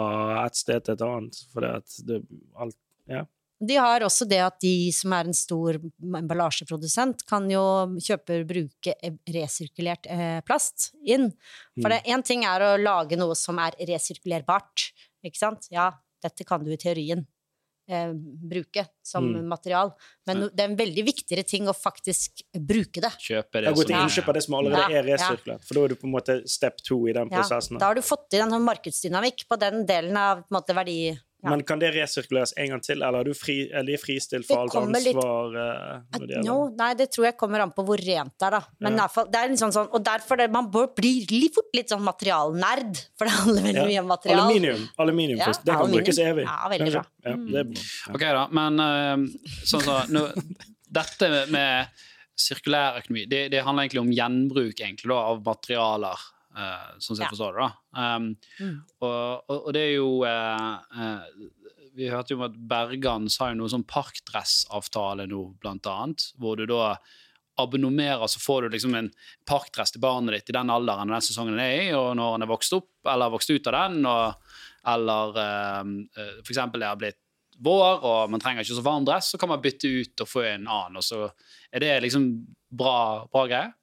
et 0.44 0.58
sted 0.58 0.84
til 0.88 0.98
et 0.98 1.04
annet. 1.06 1.42
Fordi 1.54 1.74
at 1.78 2.00
det, 2.10 2.22
alt, 2.58 2.78
ja. 3.12 3.24
De 3.60 3.76
har 3.82 4.04
også 4.06 4.28
det 4.30 4.38
at 4.46 4.60
de 4.62 4.92
som 4.94 5.14
er 5.18 5.26
en 5.26 5.34
stor 5.34 5.80
emballasjeprodusent, 6.20 7.24
kan 7.30 7.48
jo 7.50 7.64
kjøpe 8.04 8.42
og 8.44 8.50
bruke 8.52 8.94
resirkulert 9.34 10.06
eh, 10.14 10.42
plast 10.46 10.92
inn. 11.02 11.32
For 11.82 11.90
det 11.90 12.04
én 12.06 12.24
ting 12.26 12.46
er 12.46 12.62
å 12.62 12.76
lage 12.78 13.18
noe 13.18 13.34
som 13.38 13.58
er 13.64 13.78
resirkulerbart, 13.90 14.92
ikke 15.26 15.42
sant? 15.42 15.68
Ja, 15.74 15.92
dette 16.24 16.46
kan 16.48 16.64
du 16.64 16.70
i 16.74 16.78
teorien 16.82 17.26
eh, 17.90 18.12
bruke 18.14 18.84
som 19.06 19.24
Mm. 19.32 19.46
material, 19.48 19.94
men 20.28 20.42
det 20.54 20.60
er 20.60 20.70
en 20.70 20.78
veldig 20.78 21.04
viktigere 21.08 21.44
ting 21.48 21.70
å 21.72 21.74
faktisk 21.74 22.42
bruke 22.54 23.00
det. 23.02 23.14
Kjøpe 23.24 23.62
det 23.64 23.74
gått 23.74 23.88
til 23.88 23.96
Ja. 23.96 24.02
innkjøp 24.06 24.28
av 24.28 24.34
det 24.36 24.44
som 24.44 24.54
allerede 24.60 24.92
Ja, 24.92 25.00
er 25.00 25.04
resirkulert. 25.16 25.64
For 25.64 25.74
da 25.74 25.84
er 25.86 25.88
du 25.88 25.96
på 25.96 26.04
en 26.04 26.12
måte 26.14 26.36
step 26.50 26.78
two 26.84 27.08
i 27.08 27.14
den 27.14 27.30
Ja, 27.32 27.40
prosessen. 27.42 27.80
da 27.80 27.86
har 27.88 27.96
du 27.96 28.02
fått 28.02 28.34
i 28.34 28.38
en 28.44 28.52
sånn 28.52 28.68
markedsdynamikk 28.68 29.48
på 29.48 29.58
den 29.58 29.86
delen 29.88 30.18
av 30.18 30.44
på 30.44 30.52
en 30.52 30.62
måte, 30.62 30.76
verdi... 30.76 31.18
Ja. 31.48 31.54
Men 31.56 31.64
kan 31.64 31.80
det 31.80 31.94
resirkuleres 31.96 32.52
en 32.60 32.70
gang 32.74 32.82
til, 32.84 33.00
eller 33.02 33.22
er, 33.24 33.30
du 33.32 33.34
fri, 33.38 33.56
er 33.72 33.86
de 33.88 33.96
fristilt 34.02 34.46
for 34.50 34.66
alt 34.66 34.76
ansvar? 34.76 35.02
litt- 35.06 35.16
eh, 35.16 36.20
når 36.20 36.28
det? 36.34 36.42
No, 36.46 36.58
nei, 36.76 36.90
det 37.00 37.08
tror 37.16 37.30
jeg 37.30 37.38
kommer 37.40 37.64
an 37.64 37.72
på 37.72 37.86
hvor 37.88 37.98
rent 38.04 38.34
det 38.38 38.48
er, 38.50 38.58
da. 38.58 38.62
Men 38.84 38.98
Ja. 39.00 39.08
fall, 39.08 39.30
det 39.32 39.40
er 39.40 39.50
liksom 39.54 39.72
sånn, 39.72 39.88
og 39.96 40.04
derfor 40.04 40.38
det, 40.38 40.50
man 40.52 40.68
bør 40.74 40.90
bli 40.96 41.14
litt 41.32 41.56
fort 41.56 41.72
litt 41.74 41.90
sånn 41.90 42.04
materialnerd, 42.04 43.00
for 43.18 43.26
det 43.26 43.34
handler 43.40 43.62
veldig 43.70 43.82
Ja. 43.82 43.86
mye 43.88 44.00
om 44.04 44.08
material. 44.12 44.40
Aluminium. 44.46 44.90
Aluminium 45.00 45.40
Ja, 45.40 45.46
først. 45.46 45.64
Det 45.64 45.72
kan 45.74 45.82
aluminium. 45.82 46.04
brukes 46.04 46.20
evig. 46.20 46.46
Ja, 46.46 46.70
veldig 46.70 46.92
bra. 46.92 47.06
Ja, 47.26 47.36
det 47.36 47.60
er 47.64 47.64
bra. 47.64 47.82
Ja. 48.08 48.14
Ok, 48.14 48.20
da, 48.20 48.48
men 48.52 48.80
uh, 48.80 49.28
sånn 49.64 49.82
så, 49.88 49.98
nå, 50.10 50.28
Dette 50.90 51.28
med, 51.30 51.50
med 51.52 51.88
sirkulær 52.40 53.00
økonomi, 53.02 53.26
det, 53.28 53.50
det 53.52 53.64
handler 53.66 53.84
egentlig 53.88 54.02
om 54.06 54.12
gjenbruk 54.14 54.80
egentlig, 54.80 55.10
da, 55.10 55.18
av 55.34 55.42
materialer, 55.44 56.18
eh, 56.58 56.88
sånn 56.98 57.16
som 57.16 57.22
jeg 57.22 57.28
Ja. 57.28 57.34
forstår 57.36 57.54
det. 57.58 57.68
da. 57.68 58.16
Um, 58.18 58.28
Mm. 58.60 58.82
og, 59.02 59.44
og, 59.50 59.74
det 59.74 59.82
er 59.86 59.94
jo 59.96 60.24
uh, 60.26 61.30
Vi 61.98 62.10
hørte 62.10 62.34
jo 62.36 62.44
at 62.46 62.54
Bergan 62.70 63.28
har 63.40 63.54
jo 63.54 63.58
noe 63.62 63.70
sånn 63.74 63.86
parkdressavtale 63.88 65.26
nå, 65.30 65.58
blant 65.62 65.86
annet, 65.90 66.32
hvor 66.38 66.56
du 66.60 66.66
da 66.70 66.98
abonnerer, 67.58 68.28
så 68.30 68.40
får 68.40 68.62
du 68.68 68.76
liksom 68.76 68.94
en 68.96 69.08
parkdress 69.50 69.92
til 69.96 70.02
barnet 70.04 70.36
ditt 70.36 70.52
i 70.52 70.58
den 70.60 70.70
alderen 70.70 71.10
den 71.10 71.22
sesongen 71.26 71.56
den 71.58 71.64
er 71.64 71.88
i, 71.88 71.94
og 71.98 72.12
når 72.20 72.36
han 72.36 72.46
er 72.46 72.52
vokst 72.52 72.76
opp, 72.78 72.92
eller 73.10 73.32
vokst 73.34 73.50
ut 73.50 73.70
av 73.72 73.74
den, 73.80 74.06
og, 74.06 74.36
eller 74.94 75.40
eh, 75.42 75.90
eh, 76.22 76.36
for 76.44 76.54
eksempel 76.54 76.84
det 76.86 76.92
har 76.92 77.00
blitt 77.02 77.18
vår, 77.66 78.04
og 78.06 78.30
man 78.30 78.40
trenger 78.44 78.62
ikke 78.62 78.78
så 78.78 78.86
varm 78.86 79.08
dress, 79.10 79.32
så 79.34 79.40
kan 79.42 79.50
man 79.50 79.62
bytte 79.64 79.90
ut 79.90 80.22
og 80.22 80.30
få 80.30 80.44
en 80.46 80.68
annen, 80.70 81.00
og 81.02 81.04
så 81.08 81.24
er 81.74 81.82
det 81.82 81.96
liksom 82.06 82.28
bra, 82.70 83.26
bra 83.34 83.48
greie. 83.50 83.74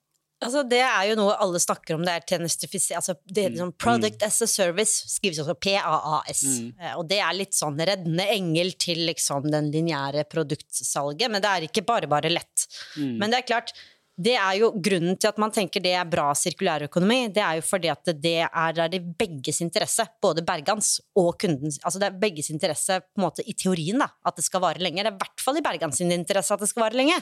Altså, 0.45 0.63
det 0.69 0.81
er 0.85 1.09
jo 1.11 1.15
noe 1.19 1.37
alle 1.41 1.61
snakker 1.63 1.97
om, 1.97 2.05
det 2.05 2.13
er 2.15 2.27
tjenestifisering 2.29 2.99
altså, 3.01 3.15
det 3.25 3.45
er 3.45 3.49
Mm. 3.51 3.55
liksom 3.57 3.73
Product 3.79 4.23
as 4.23 4.43
a 4.43 4.47
service 4.47 5.09
skrives 5.15 5.41
også 5.41 5.55
PAAS. 5.57 6.43
Mm. 6.45 6.75
Eh, 6.81 6.95
Og 6.99 7.09
det 7.09 7.19
er 7.25 7.33
litt 7.35 7.53
sånn 7.57 7.79
reddende 7.81 8.29
engel 8.31 8.73
til 8.79 8.99
liksom 9.09 9.51
den 9.51 9.73
lineære 9.73 10.25
produktsalget, 10.31 11.31
men 11.31 11.43
det 11.43 11.51
er 11.51 11.67
ikke 11.69 11.85
bare 11.87 12.07
bare 12.11 12.31
lett. 12.31 12.69
Mm. 12.97 13.19
Men 13.19 13.31
det 13.31 13.39
er 13.43 13.49
klart, 13.55 13.73
det 14.17 14.37
er 14.39 14.59
jo 14.61 14.69
grunnen 14.79 15.17
til 15.19 15.27
at 15.33 15.39
man 15.43 15.51
tenker 15.51 15.83
det 15.83 15.91
er 15.99 16.05
bra 16.07 16.29
sirkulærøkonomi, 16.39 17.33
det 17.35 17.43
er 17.43 17.57
jo 17.59 17.65
fordi 17.67 17.89
at 17.91 18.05
det 18.23 18.35
er 18.47 18.73
der 18.77 18.89
det 18.93 19.01
er 19.01 19.09
begges 19.19 19.59
interesse, 19.65 20.07
både 20.23 20.45
Bergans 20.47 21.01
og 21.19 21.33
kundens, 21.43 21.81
altså 21.83 21.99
det 21.99 22.13
er 22.13 22.21
begges 22.23 22.51
interesse 22.55 23.01
på 23.01 23.19
en 23.19 23.25
måte 23.27 23.43
i 23.43 23.53
teorien 23.59 23.99
da, 23.99 24.07
at 24.25 24.37
det 24.39 24.45
skal 24.47 24.63
vare 24.63 24.79
lenge. 24.79 25.03
Det 25.03 25.11
er 25.11 25.17
i 25.17 25.23
hvert 25.25 25.41
fall 25.43 25.59
i 25.59 25.65
Bergans 25.67 26.01
interesse 26.01 26.55
at 26.55 26.61
det 26.63 26.69
skal 26.71 26.85
vare 26.87 26.95
lenge, 27.01 27.17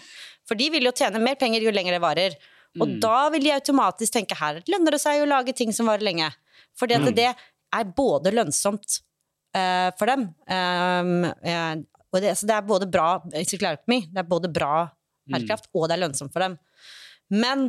for 0.45 0.55
de 0.55 0.69
vil 0.75 0.85
jo 0.85 0.93
tjene 0.93 1.19
mer 1.23 1.37
penger 1.41 1.65
jo 1.65 1.73
lenger 1.73 1.97
det 1.97 2.03
varer. 2.05 2.37
Og 2.81 2.89
Mm. 2.89 3.01
da 3.01 3.29
vil 3.31 3.43
de 3.45 3.53
automatisk 3.53 4.13
tenke 4.13 4.35
her 4.39 4.63
lønner 4.67 4.91
det 4.97 5.01
seg 5.03 5.21
å 5.23 5.29
lage 5.29 5.53
ting 5.55 5.73
som 5.73 5.87
varer 5.87 6.01
lenge. 6.07 6.31
Fordi 6.79 6.95
at 6.95 7.03
Mm. 7.03 7.15
det 7.15 7.35
er 7.75 7.85
både 7.85 8.33
lønnsomt 8.33 9.01
uh, 9.55 9.91
for 9.99 10.07
dem, 10.07 10.23
um, 10.49 11.25
uh, 11.25 11.77
og 12.13 12.21
det, 12.21 12.33
så 12.39 12.47
det 12.49 12.55
er 12.57 12.63
både 12.63 12.87
bra 12.91 13.21
sirkulærøkonomi, 13.33 14.07
det 14.13 14.19
er 14.19 14.29
både 14.29 14.49
bra 14.53 14.91
bærekraft, 15.29 15.69
og 15.75 15.89
det 15.89 15.97
er 15.97 16.03
lønnsomt 16.09 16.33
for 16.33 16.41
dem. 16.41 16.59
Men 17.31 17.67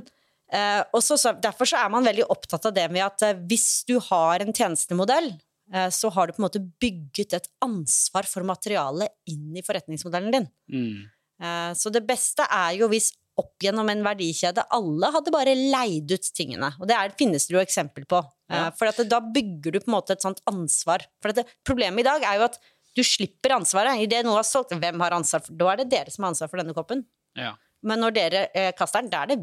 uh, 0.54 0.84
også, 0.94 1.18
så, 1.20 1.34
derfor 1.42 1.66
så 1.66 1.78
er 1.84 1.90
man 1.92 2.04
veldig 2.08 2.26
opptatt 2.30 2.66
av 2.70 2.74
det 2.76 2.90
med 2.92 3.04
at 3.06 3.22
eh, 3.28 3.34
hvis 3.50 3.84
du 3.88 4.00
har 4.00 4.40
en 4.44 4.54
tjenestemodell, 4.54 5.34
eh, 5.74 5.90
så 5.90 6.12
har 6.12 6.28
du 6.28 6.34
på 6.34 6.42
en 6.42 6.48
måte 6.48 6.64
bygget 6.80 7.34
et 7.34 7.48
ansvar 7.64 8.24
for 8.30 8.44
materialet 8.44 9.10
inn 9.28 9.56
i 9.58 9.64
forretningsmodellen 9.66 10.32
din. 10.32 10.48
Mm. 10.72 11.10
Eh, 11.44 11.72
Så 11.74 11.92
det 11.92 12.06
beste 12.08 12.46
er 12.50 12.76
jo 12.78 12.88
hvis 12.88 13.12
opp 13.40 13.64
gjennom 13.66 13.90
en 13.90 14.04
verdikjede 14.06 14.66
alle 14.76 15.10
hadde 15.16 15.34
bare 15.34 15.56
leid 15.58 16.12
ut 16.14 16.28
tingene. 16.38 16.70
Og 16.80 16.88
det 16.90 16.96
er, 16.98 17.16
finnes 17.18 17.48
det 17.50 17.56
jo 17.56 17.62
eksempel 17.64 18.06
på. 18.10 18.22
Eh, 18.52 18.58
Ja. 18.60 18.68
For 18.78 18.92
at 18.92 19.00
det, 19.02 19.08
da 19.10 19.20
bygger 19.24 19.74
du 19.74 19.80
på 19.80 19.90
en 19.90 19.96
måte 19.96 20.14
et 20.14 20.22
sånt 20.22 20.44
ansvar. 20.50 21.06
For 21.24 21.34
det, 21.34 21.48
problemet 21.66 22.04
i 22.04 22.08
dag 22.08 22.22
er 22.30 22.38
jo 22.38 22.46
at 22.52 22.60
du 22.94 23.02
slipper 23.02 23.56
ansvaret. 23.56 23.98
I 23.98 24.06
det 24.06 24.22
noe 24.26 24.38
har 24.38 24.46
solgt, 24.46 24.76
hvem 24.78 25.02
har 25.02 25.16
ansvar 25.18 25.42
for 25.42 25.58
Da 25.58 25.72
er 25.72 25.82
det 25.82 25.90
dere 25.90 26.14
som 26.14 26.28
har 26.28 26.36
ansvar 26.36 26.52
for 26.52 26.62
denne 26.62 26.76
koppen. 26.78 27.02
Ja. 27.40 27.56
Men 27.82 28.00
når 28.06 28.14
dere 28.16 28.44
eh, 28.54 28.72
kaster 28.78 29.02
den, 29.02 29.10
da 29.10 29.24
er 29.24 29.34
det 29.34 29.40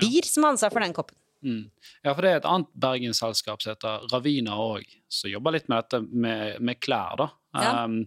BIR 0.00 0.28
som 0.28 0.44
har 0.44 0.54
ansvar 0.54 0.72
for 0.74 0.84
den 0.84 0.92
koppen. 0.96 1.16
Mm. 1.42 1.64
ja, 2.04 2.12
for 2.14 2.22
det 2.22 2.30
er 2.30 2.36
et 2.38 2.44
annet 2.46 2.68
bergensselskap 2.78 3.64
som 3.64 3.72
heter 3.72 4.04
Ravina 4.12 4.54
òg, 4.62 4.84
som 5.10 5.32
jobber 5.32 5.56
litt 5.56 5.64
med 5.72 5.80
dette 5.82 5.98
med, 6.06 6.60
med 6.62 6.78
klær. 6.78 7.16
da. 7.18 7.26
Ja. 7.58 7.72
Um, 7.82 8.04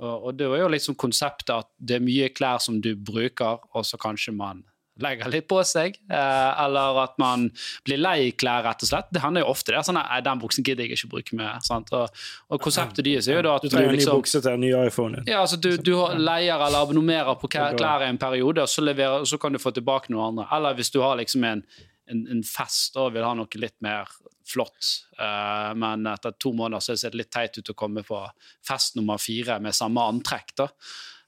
og, 0.00 0.28
og 0.28 0.36
det 0.38 0.48
var 0.50 0.64
jo 0.64 0.72
liksom 0.72 0.96
konseptet 0.98 1.54
at 1.54 1.70
det 1.78 1.98
er 1.98 2.04
mye 2.04 2.30
klær 2.34 2.62
som 2.62 2.80
du 2.82 2.94
bruker, 2.96 3.60
og 3.72 3.86
så 3.86 4.00
kanskje 4.00 4.34
man 4.36 4.64
legger 5.00 5.30
litt 5.32 5.46
på 5.48 5.58
seg, 5.64 5.96
eh, 6.12 6.62
eller 6.64 6.98
at 7.04 7.14
man 7.20 7.46
blir 7.86 8.00
lei 8.00 8.32
klær, 8.38 8.62
rett 8.66 8.84
og 8.84 8.90
slett. 8.90 9.08
Det 9.14 9.22
hender 9.22 9.44
jo 9.44 9.52
ofte 9.52 9.72
det. 9.72 9.80
Sånn, 9.86 9.96
nei, 9.98 10.18
den 10.24 10.42
buksen 10.42 10.66
gidder 10.66 10.84
jeg 10.84 10.98
ikke 10.98 11.12
bruke 11.14 11.38
med'. 11.38 11.70
Og, 11.96 12.20
og 12.52 12.60
konseptet 12.62 13.04
deres 13.06 13.28
er 13.28 13.40
jo 13.40 13.46
da 13.46 13.54
at 13.56 13.64
Du 13.64 13.68
du, 13.68 13.76
trenger 13.76 13.88
en 13.88 13.96
ny 13.96 14.00
liksom 14.00 14.20
bukse 14.20 14.42
til 14.42 14.52
en 14.52 14.60
ny 14.60 14.72
iPhone. 14.86 15.22
ja, 15.26 15.40
altså 15.40 15.56
du, 15.56 15.76
du 15.76 15.94
leier 16.18 16.60
eller 16.60 16.84
abonnerer 16.84 17.34
på 17.40 17.48
klær 17.48 18.04
i 18.04 18.10
en 18.10 18.18
periode, 18.18 18.62
og 18.62 18.68
så, 18.68 18.84
leverer, 18.84 19.24
så 19.24 19.38
kan 19.38 19.52
du 19.52 19.58
få 19.58 19.72
tilbake 19.72 20.12
noe 20.12 20.28
andre. 20.28 20.46
Eller 20.52 20.74
hvis 20.74 20.90
du 20.90 21.00
har 21.00 21.16
liksom 21.16 21.44
en, 21.44 21.64
en, 22.10 22.26
en 22.28 22.44
fest 22.44 22.96
og 22.96 23.14
vil 23.14 23.24
ha 23.24 23.34
noe 23.34 23.48
litt 23.56 23.78
mer 23.80 24.08
flott, 24.52 24.92
Uh, 25.22 25.70
men 25.78 26.06
etter 26.10 26.34
to 26.40 26.50
måneder 26.56 26.82
så 26.82 26.96
ser 26.98 27.12
det 27.12 27.20
litt 27.20 27.30
teit 27.30 27.58
ut 27.58 27.70
å 27.70 27.76
komme 27.78 28.02
på 28.06 28.18
fest 28.66 28.96
nummer 28.98 29.20
fire 29.22 29.58
med 29.62 29.76
samme 29.76 30.02
antrekk. 30.10 30.54
da. 30.58 30.68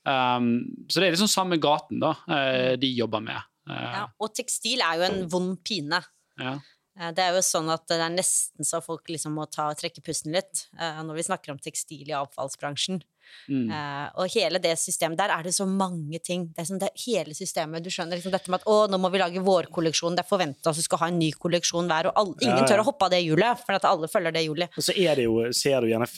Um, 0.04 0.48
så 0.88 0.98
det 0.98 1.06
er 1.06 1.14
liksom 1.14 1.30
samme 1.30 1.58
gaten 1.62 2.00
da, 2.02 2.14
uh, 2.26 2.72
de 2.80 2.90
jobber 2.90 3.22
med. 3.24 3.50
Eh, 3.70 3.84
Ja. 3.94 4.06
Og 4.20 4.34
tekstil 4.34 4.82
er 4.84 4.98
jo 4.98 5.06
en 5.06 5.28
vond 5.28 5.58
pine. 5.64 6.02
ja. 6.40 6.58
Det 6.94 7.18
er 7.18 7.34
jo 7.34 7.40
sånn 7.42 7.66
at 7.72 7.88
det 7.90 7.96
er 7.98 8.12
nesten 8.12 8.62
så 8.62 8.78
folk 8.78 9.08
liksom 9.10 9.32
må 9.34 9.48
ta, 9.50 9.64
trekke 9.74 9.98
pusten 10.06 10.30
litt 10.30 10.68
når 10.78 11.16
vi 11.16 11.24
snakker 11.26 11.50
om 11.50 11.58
tekstil 11.58 12.06
i 12.06 12.14
avfallsbransjen. 12.14 13.00
Mm. 13.48 13.68
Uh, 13.68 14.06
og 14.22 14.28
hele 14.32 14.58
det 14.62 14.72
systemet, 14.80 15.18
der 15.20 15.28
er 15.34 15.42
det 15.44 15.52
så 15.54 15.66
mange 15.68 16.18
ting. 16.24 16.46
Det 16.54 16.62
er 16.62 16.68
sånn, 16.70 16.78
det 16.80 16.88
er 16.90 17.02
hele 17.04 17.34
systemet, 17.36 17.84
du 17.84 17.90
skjønner 17.92 18.16
liksom 18.16 18.32
dette 18.32 18.48
med 18.52 18.60
at 18.62 18.68
å, 18.70 18.76
nå 18.88 18.98
må 19.00 19.10
vi 19.12 19.20
lage 19.20 19.42
vårkolleksjon, 19.44 20.16
det 20.16 20.24
er 20.24 20.28
forventa 20.30 20.70
at 20.72 20.76
du 20.80 20.84
skal 20.86 21.02
ha 21.02 21.08
en 21.12 21.18
ny 21.20 21.30
kolleksjon 21.32 21.88
hver, 21.90 22.08
og 22.10 22.20
alle, 22.22 22.34
ingen 22.40 22.56
Ja, 22.56 22.62
ja. 22.64 22.70
tør 22.72 22.82
å 22.84 22.86
hoppe 22.88 23.08
av 23.08 23.12
det 23.14 23.20
hjulet, 23.24 23.60
for 23.66 23.76
at 23.76 23.84
alle 23.90 24.08
følger 24.08 24.32
det 24.36 24.44
hjulet. 24.46 24.78
Og 24.80 24.86
så 24.86 24.96
er 24.96 25.20
det 25.20 25.26
jo, 25.28 25.36
ser 25.52 25.80
du 25.84 25.90
gjerne 25.92 26.08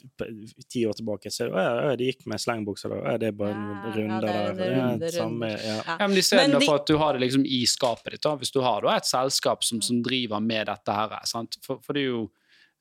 ti 0.70 0.84
år 0.86 0.96
tilbake, 1.00 1.30
så 1.34 1.48
å, 1.50 1.56
ja, 1.66 1.96
det 1.98 2.10
gikk 2.12 2.26
med 2.30 2.42
slengbukser, 2.42 2.94
da. 2.94 3.02
Ja, 3.12 3.16
det 3.22 3.32
er 3.32 3.36
bare 3.42 3.56
en 3.56 3.92
runde 3.96 4.20
det 4.22 4.30
er 4.30 4.36
der. 4.36 4.54
Det 4.60 4.66
er 4.70 4.76
runder. 4.80 5.16
samme, 5.18 5.50
ja. 5.54 5.76
Ja. 5.76 5.82
Ja, 5.86 6.06
men 6.06 6.16
Men 6.16 6.18
Istedenfor 6.22 6.60
de- 6.60 6.66
for 6.66 6.74
at 6.80 6.86
du 6.86 6.96
har 6.98 7.12
det 7.14 7.20
liksom 7.26 7.44
i 7.46 7.62
skapet 7.66 8.12
ditt, 8.16 8.22
da, 8.22 8.36
hvis 8.36 8.52
du 8.54 8.60
har 8.62 8.80
da 8.82 8.96
et 8.96 9.04
selskap 9.08 9.64
som, 9.64 9.80
som 9.82 10.02
driver 10.02 10.40
med 10.40 10.66
dette 10.66 10.92
her, 10.92 11.16
sant? 11.24 11.56
For, 11.62 11.78
for 11.82 11.92
det 11.96 12.02
er 12.06 12.12
jo 12.12 12.26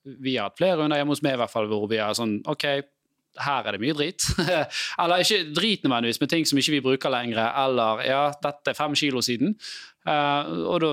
Vi 0.06 0.36
har 0.36 0.46
hatt 0.50 0.58
flere 0.58 0.76
runder 0.78 1.00
hjemme 1.00 1.10
hos 1.10 1.22
meg 1.26 1.34
i 1.34 1.38
hvert 1.40 1.50
fall 1.50 1.66
hvor 1.66 1.88
vi 1.90 1.96
er 1.98 2.12
sånn 2.14 2.36
OK, 2.46 2.64
her 3.44 3.66
er 3.68 3.76
det 3.76 3.80
mye 3.82 3.94
drit. 3.96 4.24
eller 5.02 5.22
ikke 5.24 5.42
drit 5.56 5.84
nødvendigvis, 5.86 6.20
men 6.22 6.28
ting 6.32 6.46
som 6.48 6.58
ikke 6.60 6.76
vi 6.76 6.80
bruker 6.84 7.12
lenger. 7.12 7.40
Eller 7.64 8.04
ja, 8.08 8.22
dette 8.42 8.72
er 8.72 8.78
fem 8.78 8.94
kilo 8.98 9.22
siden. 9.24 9.56
Uh, 10.06 10.68
og 10.72 10.80
da 10.84 10.92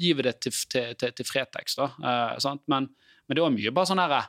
gir 0.00 0.18
vi 0.18 0.22
det 0.26 0.36
til, 0.44 0.52
til, 0.70 0.92
til, 1.00 1.12
til 1.18 1.26
Fretex, 1.26 1.74
da. 1.78 1.90
Uh, 1.98 2.36
sant? 2.42 2.62
Men, 2.70 2.86
men 3.26 3.38
det 3.38 3.42
var 3.42 3.54
mye 3.54 3.72
bare 3.74 3.90
sånn 3.90 4.02
herre 4.02 4.20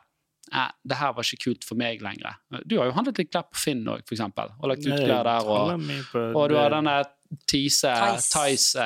eh, 0.52 0.72
det 0.90 0.98
her 0.98 1.14
var 1.16 1.28
ikke 1.28 1.44
kult 1.46 1.66
for 1.68 1.78
meg 1.80 2.02
lenger. 2.02 2.40
Du 2.66 2.80
har 2.80 2.90
jo 2.90 2.96
handlet 2.98 3.22
litt 3.22 3.30
klær 3.32 3.46
på 3.52 3.60
Finn 3.62 3.86
òg, 3.88 4.02
eksempel, 4.10 4.56
og 4.60 4.72
lagt 4.72 4.86
ut 4.88 4.96
klær 4.98 5.24
der. 5.28 5.46
og 5.46 6.36
og 6.36 6.44
du 6.50 6.58
har 6.58 6.74
denne 6.74 6.98
Tise, 7.48 7.94
Tice. 8.28 8.84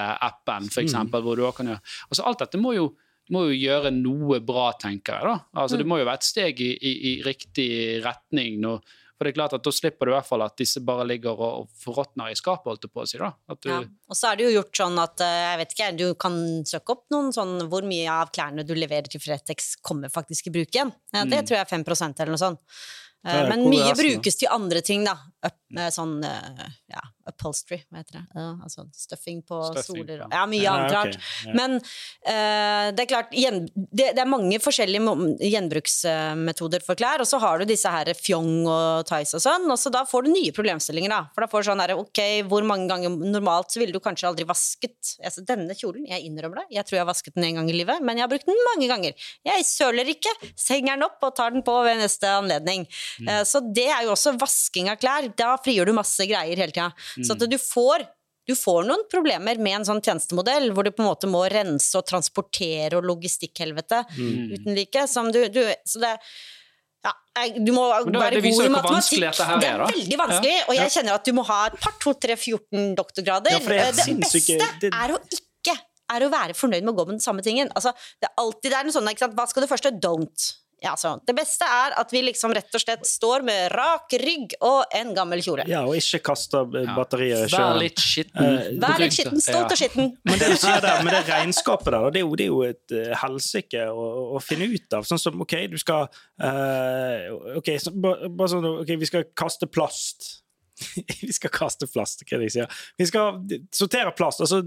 For 0.69 0.83
Mm. 0.85 1.23
hvor 1.25 1.35
du 1.39 1.45
også 1.47 1.57
kan 1.63 1.71
gjøre 1.71 1.81
altså 2.11 2.25
Alt 2.29 2.43
dette 2.43 2.59
må 2.61 2.75
jo, 2.75 2.89
må 3.33 3.47
jo 3.49 3.55
gjøre 3.57 3.91
noe 3.95 4.39
bra, 4.45 4.71
tenker 4.79 5.13
jeg. 5.17 5.23
da. 5.23 5.39
Altså 5.61 5.77
Det 5.77 5.85
må 5.87 5.97
jo 5.99 6.05
være 6.05 6.21
et 6.21 6.27
steg 6.27 6.59
i, 6.61 6.71
i, 6.77 6.93
i 7.11 7.15
riktig 7.25 7.69
retning. 8.05 8.59
Nå. 8.61 8.75
For 9.15 9.23
det 9.23 9.31
er 9.31 9.37
klart 9.37 9.53
at 9.55 9.63
Da 9.63 9.71
slipper 9.71 10.05
du 10.05 10.11
i 10.11 10.15
hvert 10.17 10.27
fall 10.27 10.43
at 10.43 10.57
disse 10.59 10.81
bare 10.83 11.05
ligger 11.07 11.39
og, 11.39 11.69
forråtner 11.81 12.33
i 12.33 12.35
skapet, 12.35 12.67
holdt 12.67 12.87
på 12.91 13.01
å 13.01 13.07
si. 13.07 13.17
da. 13.17 13.31
At 13.49 13.61
du, 13.63 13.69
Ja. 13.71 13.79
Og 14.09 14.15
så 14.19 14.31
er 14.31 14.35
det 14.35 14.43
jo 14.49 14.55
gjort 14.61 14.75
sånn 14.81 14.99
at 15.01 15.21
eh, 15.23 15.37
jeg 15.53 15.57
vet 15.61 15.73
ikke, 15.77 15.89
du 15.97 16.05
kan 16.19 16.35
søke 16.67 16.97
opp 16.97 17.05
noen 17.15 17.31
sånn 17.33 17.55
hvor 17.71 17.87
mye 17.87 18.11
av 18.11 18.29
klærne 18.35 18.65
du 18.67 18.75
leverer 18.75 19.07
til 19.09 19.23
Fretex 19.23 19.77
kommer 19.81 20.09
faktisk 20.13 20.47
i 20.51 20.55
bruk 20.59 20.69
igjen. 20.75 20.91
Ja, 21.15 21.23
det 21.23 21.39
Mm. 21.41 21.47
tror 21.47 21.57
jeg 21.57 21.65
er 21.65 21.71
5 21.77 22.19
eller 22.19 22.35
noe 22.35 22.43
sånt. 22.43 22.59
Eh, 23.25 23.49
Men 23.49 23.63
mye 23.71 23.87
resten, 23.89 24.03
brukes 24.21 24.35
til 24.37 24.49
andre 24.51 24.81
ting, 24.85 25.03
da. 25.07 25.15
Up, 25.45 25.57
eh, 25.77 25.89
sånn 25.93 26.17
eh, 26.25 26.65
ja, 26.89 27.01
upholstery, 27.29 27.81
hva 27.89 28.01
heter 28.01 28.17
det? 28.19 28.23
Ja, 28.33 28.47
altså 28.65 28.85
stuffing 28.95 29.43
på 29.45 29.59
Stuffing, 29.67 30.01
stoler 30.01 30.23
og 30.25 30.33
ja. 30.33 30.45
Mye 30.49 30.63
Ja, 30.63 30.73
annet 30.73 30.95
rart. 30.95 31.17
ja. 31.45 31.53
Men 31.57 31.77
uh, 31.77 32.91
det 32.95 33.03
er 33.03 33.09
klart, 33.09 33.33
gjen, 33.35 33.65
det, 33.75 34.11
det 34.17 34.23
er 34.23 34.29
mange 34.29 34.57
forskjellige 34.63 35.15
gjenbruksmetoder 35.45 36.85
for 36.85 36.97
klær, 36.99 37.21
og 37.21 37.29
så 37.29 37.39
har 37.43 37.59
du 37.61 37.67
disse 37.69 37.91
her 37.91 38.11
fjong 38.17 38.65
og 38.65 39.05
Tice 39.09 39.37
og 39.37 39.43
sånn, 39.43 39.67
og 39.71 39.79
så 39.81 39.91
da 39.93 40.05
får 40.09 40.25
du 40.25 40.31
nye 40.33 40.53
problemstillinger, 40.55 41.13
da. 41.13 41.21
For 41.35 41.45
da 41.45 41.49
får 41.51 41.65
du 41.65 41.69
sånn 41.69 41.83
her, 41.83 41.95
ok, 41.99 42.21
hvor 42.49 42.65
mange 42.67 42.89
ganger 42.91 43.13
normalt 43.13 43.73
så 43.73 43.81
ville 43.81 43.95
du 43.95 44.01
kanskje 44.03 44.29
aldri 44.31 44.47
vasket 44.49 45.15
altså, 45.23 45.43
denne 45.45 45.75
kjolen, 45.77 46.05
jeg 46.09 46.25
innrømmer 46.29 46.63
det, 46.63 46.67
jeg 46.77 46.87
tror 46.87 46.99
jeg 46.99 47.03
har 47.03 47.11
vasket 47.11 47.37
den 47.37 47.49
en 47.49 47.61
gang 47.61 47.71
i 47.71 47.77
livet, 47.77 48.01
men 48.05 48.19
jeg 48.19 48.25
har 48.27 48.31
brukt 48.31 48.49
den 48.49 48.61
mange 48.71 48.89
ganger. 48.91 49.29
Jeg 49.45 49.67
søler 49.67 50.09
ikke, 50.15 50.33
henger 50.69 50.95
den 50.95 51.05
opp 51.07 51.23
og 51.25 51.35
tar 51.37 51.53
den 51.55 51.65
på 51.65 51.75
ved 51.85 51.99
neste 52.01 52.29
anledning. 52.39 52.85
Eh, 53.25 53.43
så 53.47 53.61
det 53.63 53.87
er 53.91 54.05
jo 54.07 54.13
også 54.15 54.35
vasking 54.41 54.89
av 54.91 54.99
klær. 55.01 55.27
Da 55.37 55.55
frigjør 55.57 55.85
du 55.91 55.93
masse 55.93 56.27
greier 56.29 56.55
hele 56.57 56.71
tida. 56.71 56.91
Så 57.23 57.35
at 57.37 57.49
du 57.49 57.57
får 57.57 58.07
du 58.45 58.53
får 58.53 58.83
noen 58.85 59.01
problemer 59.09 59.57
med 59.57 59.73
en 59.79 59.85
sånn 59.87 60.01
tjenestemodell, 60.05 60.67
hvor 60.71 60.85
du 60.85 60.91
på 60.93 61.01
en 61.01 61.07
måte 61.09 61.25
må 61.25 61.39
rense 61.49 61.95
og 61.97 62.03
transportere 62.05 62.93
og 62.99 63.03
logistikkhelvete 63.09 64.03
Mm. 64.19 64.51
uten 64.53 64.75
like. 64.77 65.07
Som 65.09 65.31
du, 65.33 65.47
du, 65.49 65.63
så 65.85 65.99
det 66.03 66.11
ja, 67.05 67.11
du 67.57 67.71
må 67.73 67.87
være 67.89 68.37
det 68.37 68.43
god 68.45 68.65
i 68.65 68.69
matematikk. 68.69 69.21
her 69.45 69.59
det 69.61 69.67
er, 69.69 69.81
er 69.81 69.91
veldig 69.93 70.17
vanskelig, 70.21 70.53
og 70.69 70.75
jeg 70.77 70.93
kjenner 70.93 71.13
at 71.17 71.25
du 71.25 71.33
må 71.37 71.43
ha 71.45 71.57
et 71.67 71.79
par, 71.81 71.93
to, 72.01 72.13
tre, 72.13 72.35
14 72.37 72.95
doktorgrader. 72.97 73.51
Ja, 73.51 73.59
det 73.59 73.79
er 73.81 73.89
Eh, 73.89 73.91
det 73.91 74.17
beste 74.21 74.57
det- 74.81 74.93
er 74.93 75.13
å 75.13 75.19
ikke 75.21 75.75
er 76.13 76.21
å 76.21 76.29
være 76.29 76.53
fornøyd 76.53 76.83
med 76.85 76.93
å 76.93 76.97
gå 76.97 77.05
med 77.07 77.13
den 77.17 77.19
samme 77.25 77.41
tingen. 77.41 77.69
Altså, 77.75 77.93
det 78.21 78.29
er 78.29 78.33
alltid 78.41 78.69
det 78.69 78.73
er 78.73 78.83
noe 78.85 78.93
sånn? 78.93 79.33
Hva 79.35 79.47
skal 79.49 79.61
du 79.65 79.67
første? 79.67 79.91
Don't. 79.99 80.53
Ja, 80.85 80.91
altså, 80.93 81.15
det 81.25 81.33
beste 81.33 81.65
er 81.65 81.95
at 81.97 82.11
vi 82.13 82.21
liksom 82.27 82.53
rett 82.53 82.75
og 82.77 82.81
slett 82.83 83.07
står 83.09 83.41
med 83.45 83.71
rak 83.73 84.13
rygg 84.21 84.53
og 84.59 84.93
en 84.93 85.15
gammel 85.17 85.41
kjole. 85.41 85.65
Ja, 85.69 85.81
og 85.87 85.97
ikke 85.97 86.21
kaste 86.29 86.61
eh, 86.61 86.91
batterier 86.93 87.47
i 87.47 87.49
Vær 87.49 87.79
litt 87.79 88.03
skitten. 88.03 88.45
Eh, 88.45 88.69
Vær 88.83 89.01
litt 89.01 89.15
skitten, 89.15 89.41
stolt 89.41 89.73
og 89.73 89.79
skitten. 89.79 90.13
Men 90.29 90.37
det 90.41 90.51
du 90.53 90.59
sier 90.61 90.83
der, 90.85 91.01
med 91.01 91.15
det 91.17 91.23
regnskapet 91.25 91.89
der, 91.89 92.07
det 92.13 92.21
er 92.21 92.27
jo, 92.27 92.37
det 92.37 92.45
er 92.45 92.51
jo 92.53 92.61
et 92.67 92.93
uh, 92.93 93.15
helsike 93.23 93.87
å, 93.89 94.07
å 94.37 94.43
finne 94.45 94.69
ut 94.69 94.97
av. 94.99 95.09
Sånn 95.09 95.21
som 95.21 95.41
OK, 95.41 95.57
du 95.73 95.79
skal 95.81 96.05
uh, 96.05 97.57
OK, 97.57 97.73
så, 97.81 97.95
bare, 98.05 98.29
bare 98.29 98.53
sånn 98.53 98.69
OK, 98.75 98.95
vi 99.01 99.09
skal 99.09 99.25
kaste 99.33 99.69
plast. 99.71 100.44
vi 101.27 101.33
skal 101.35 101.53
kaste 101.53 101.89
plast, 101.91 102.23
hva 102.23 102.37
er 102.37 102.43
det 102.45 102.49
jeg 102.49 102.55
sier? 102.57 102.79
Vi 102.97 103.09
skal 103.09 103.41
sortere 103.75 104.13
plast. 104.15 104.43
Altså, 104.45 104.61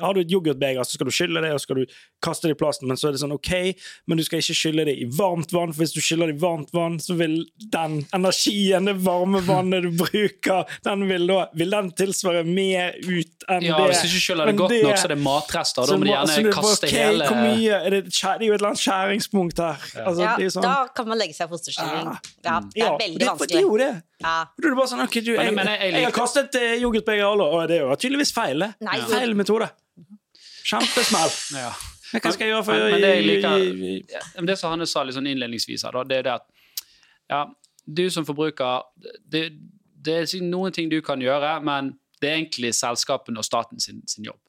har 0.00 0.16
du 0.16 0.22
et 0.22 0.32
yoghurtbeger, 0.32 0.82
så 0.84 0.96
skal 0.96 1.10
du 1.10 1.14
skylle 1.14 1.44
det, 1.44 1.52
og 1.54 1.60
så 1.60 1.68
skal 1.68 1.82
du 1.82 1.96
kaste 2.24 2.48
det 2.48 2.56
i 2.56 2.60
plasten, 2.60 2.88
men 2.88 3.00
så 3.00 3.10
er 3.10 3.16
det 3.16 3.22
sånn 3.22 3.36
OK, 3.36 3.52
men 4.08 4.20
du 4.20 4.24
skal 4.26 4.42
ikke 4.42 4.58
skylle 4.62 4.88
det 4.88 4.96
i 5.02 5.06
varmt 5.18 5.52
vann, 5.54 5.74
for 5.74 5.84
hvis 5.84 5.94
du 5.96 6.00
skyller 6.04 6.32
det 6.32 6.38
i 6.38 6.42
varmt 6.42 6.72
vann, 6.76 6.98
så 7.02 7.16
vil 7.20 7.42
den 7.72 8.00
energien, 8.16 8.88
det 8.88 8.96
varme 9.04 9.44
vannet 9.44 9.84
du 9.84 9.92
bruker, 10.00 10.64
den 10.86 11.06
vil 11.10 11.28
da 11.30 11.42
vil 11.56 11.76
den 11.76 11.92
tilsvare 11.96 12.42
mer 12.48 12.96
ut 13.04 13.48
enn 13.50 13.64
Ja, 13.66 13.76
det. 13.76 13.90
Hvis 13.90 14.02
du 14.04 14.08
ikke 14.08 14.24
skyller 14.24 14.50
det 14.50 14.56
godt 14.58 14.70
godt 14.70 14.88
nok, 14.88 14.98
så 14.98 15.08
er 15.08 15.14
det 15.14 15.22
matrester. 15.24 15.86
Da 15.90 15.96
må 15.96 16.06
de 16.06 16.12
gjerne 16.12 16.36
det 16.46 16.54
kaste 16.54 16.88
ok, 16.88 16.94
hele 16.94 17.28
Hvor 17.30 17.40
mye 17.40 17.80
er 17.80 17.96
det, 17.96 18.00
et 18.04 18.12
det 18.12 18.30
er 18.30 18.46
jo 18.46 18.52
et 18.52 18.60
eller 18.60 18.70
annet 18.70 18.84
skjæringspunkt 18.84 19.64
her. 19.64 19.88
Altså, 20.04 20.22
Ja, 20.22 20.36
det 20.38 20.46
er 20.46 20.54
sånn, 20.54 20.66
da 20.66 20.76
kan 20.96 21.10
man 21.10 21.20
legge 21.20 21.36
seg 21.36 21.48
i 21.48 21.54
fosterstilling. 21.54 22.12
Ah. 22.12 22.30
Ja, 22.44 22.60
det 22.60 22.82
er 22.82 22.86
ja, 22.86 22.94
veldig 23.00 23.18
det, 23.18 23.24
det 23.24 23.28
er 23.28 23.34
vanskelig. 23.34 23.62
jo 23.66 23.76
det. 23.80 23.92
Ja. 24.20 24.44
Du 24.60 24.68
er 24.68 24.74
bare 24.76 24.90
sånn, 24.90 25.00
ok, 25.04 25.14
du, 25.24 25.30
Men- 25.36 25.56
jeg, 25.66 25.80
jeg- 25.80 25.92
jeg 25.94 26.04
har 26.04 26.12
kastet 26.12 26.54
uh, 26.60 26.74
yoghurtbeger 26.82 27.24
alle, 27.24 27.42
og 27.44 27.68
det 27.68 27.78
jo 27.80 27.94
tydeligvis 27.96 28.32
feil. 28.36 28.58
det. 28.58 28.74
Nei. 28.84 28.98
Feil 29.08 29.34
metode. 29.34 29.70
Kjempesmell. 30.64 31.32
ja. 31.56 31.72
Men 32.12 32.20
hva 32.24 32.32
skal 32.34 32.46
jeg 32.46 32.52
gjøre 32.54 32.64
for 32.66 32.72
Men- 32.74 32.90
men 32.90 33.00
det 33.00 33.24
liker- 33.24 34.46
det 34.46 34.58
som 34.58 34.70
Hanne 34.72 34.86
sa 34.86 35.02
litt 35.04 35.14
sånn 35.14 35.28
innledningsvis 35.30 35.84
her, 35.84 35.92
da, 35.92 36.02
det 36.04 36.18
er 36.18 36.22
det 36.22 36.32
at 36.32 36.46
ja, 37.30 37.46
du 37.86 38.10
som 38.10 38.24
forbruker 38.26 38.82
det, 39.28 39.52
det 40.02 40.16
er 40.34 40.40
noen 40.42 40.72
ting 40.72 40.88
du 40.90 41.00
kan 41.00 41.20
gjøre, 41.20 41.62
men 41.62 41.96
det 42.20 42.28
er 42.30 42.36
egentlig 42.40 42.74
selskapene 42.74 43.38
og 43.38 43.44
staten 43.44 43.78
sin, 43.80 44.02
sin 44.06 44.24
jobb. 44.24 44.40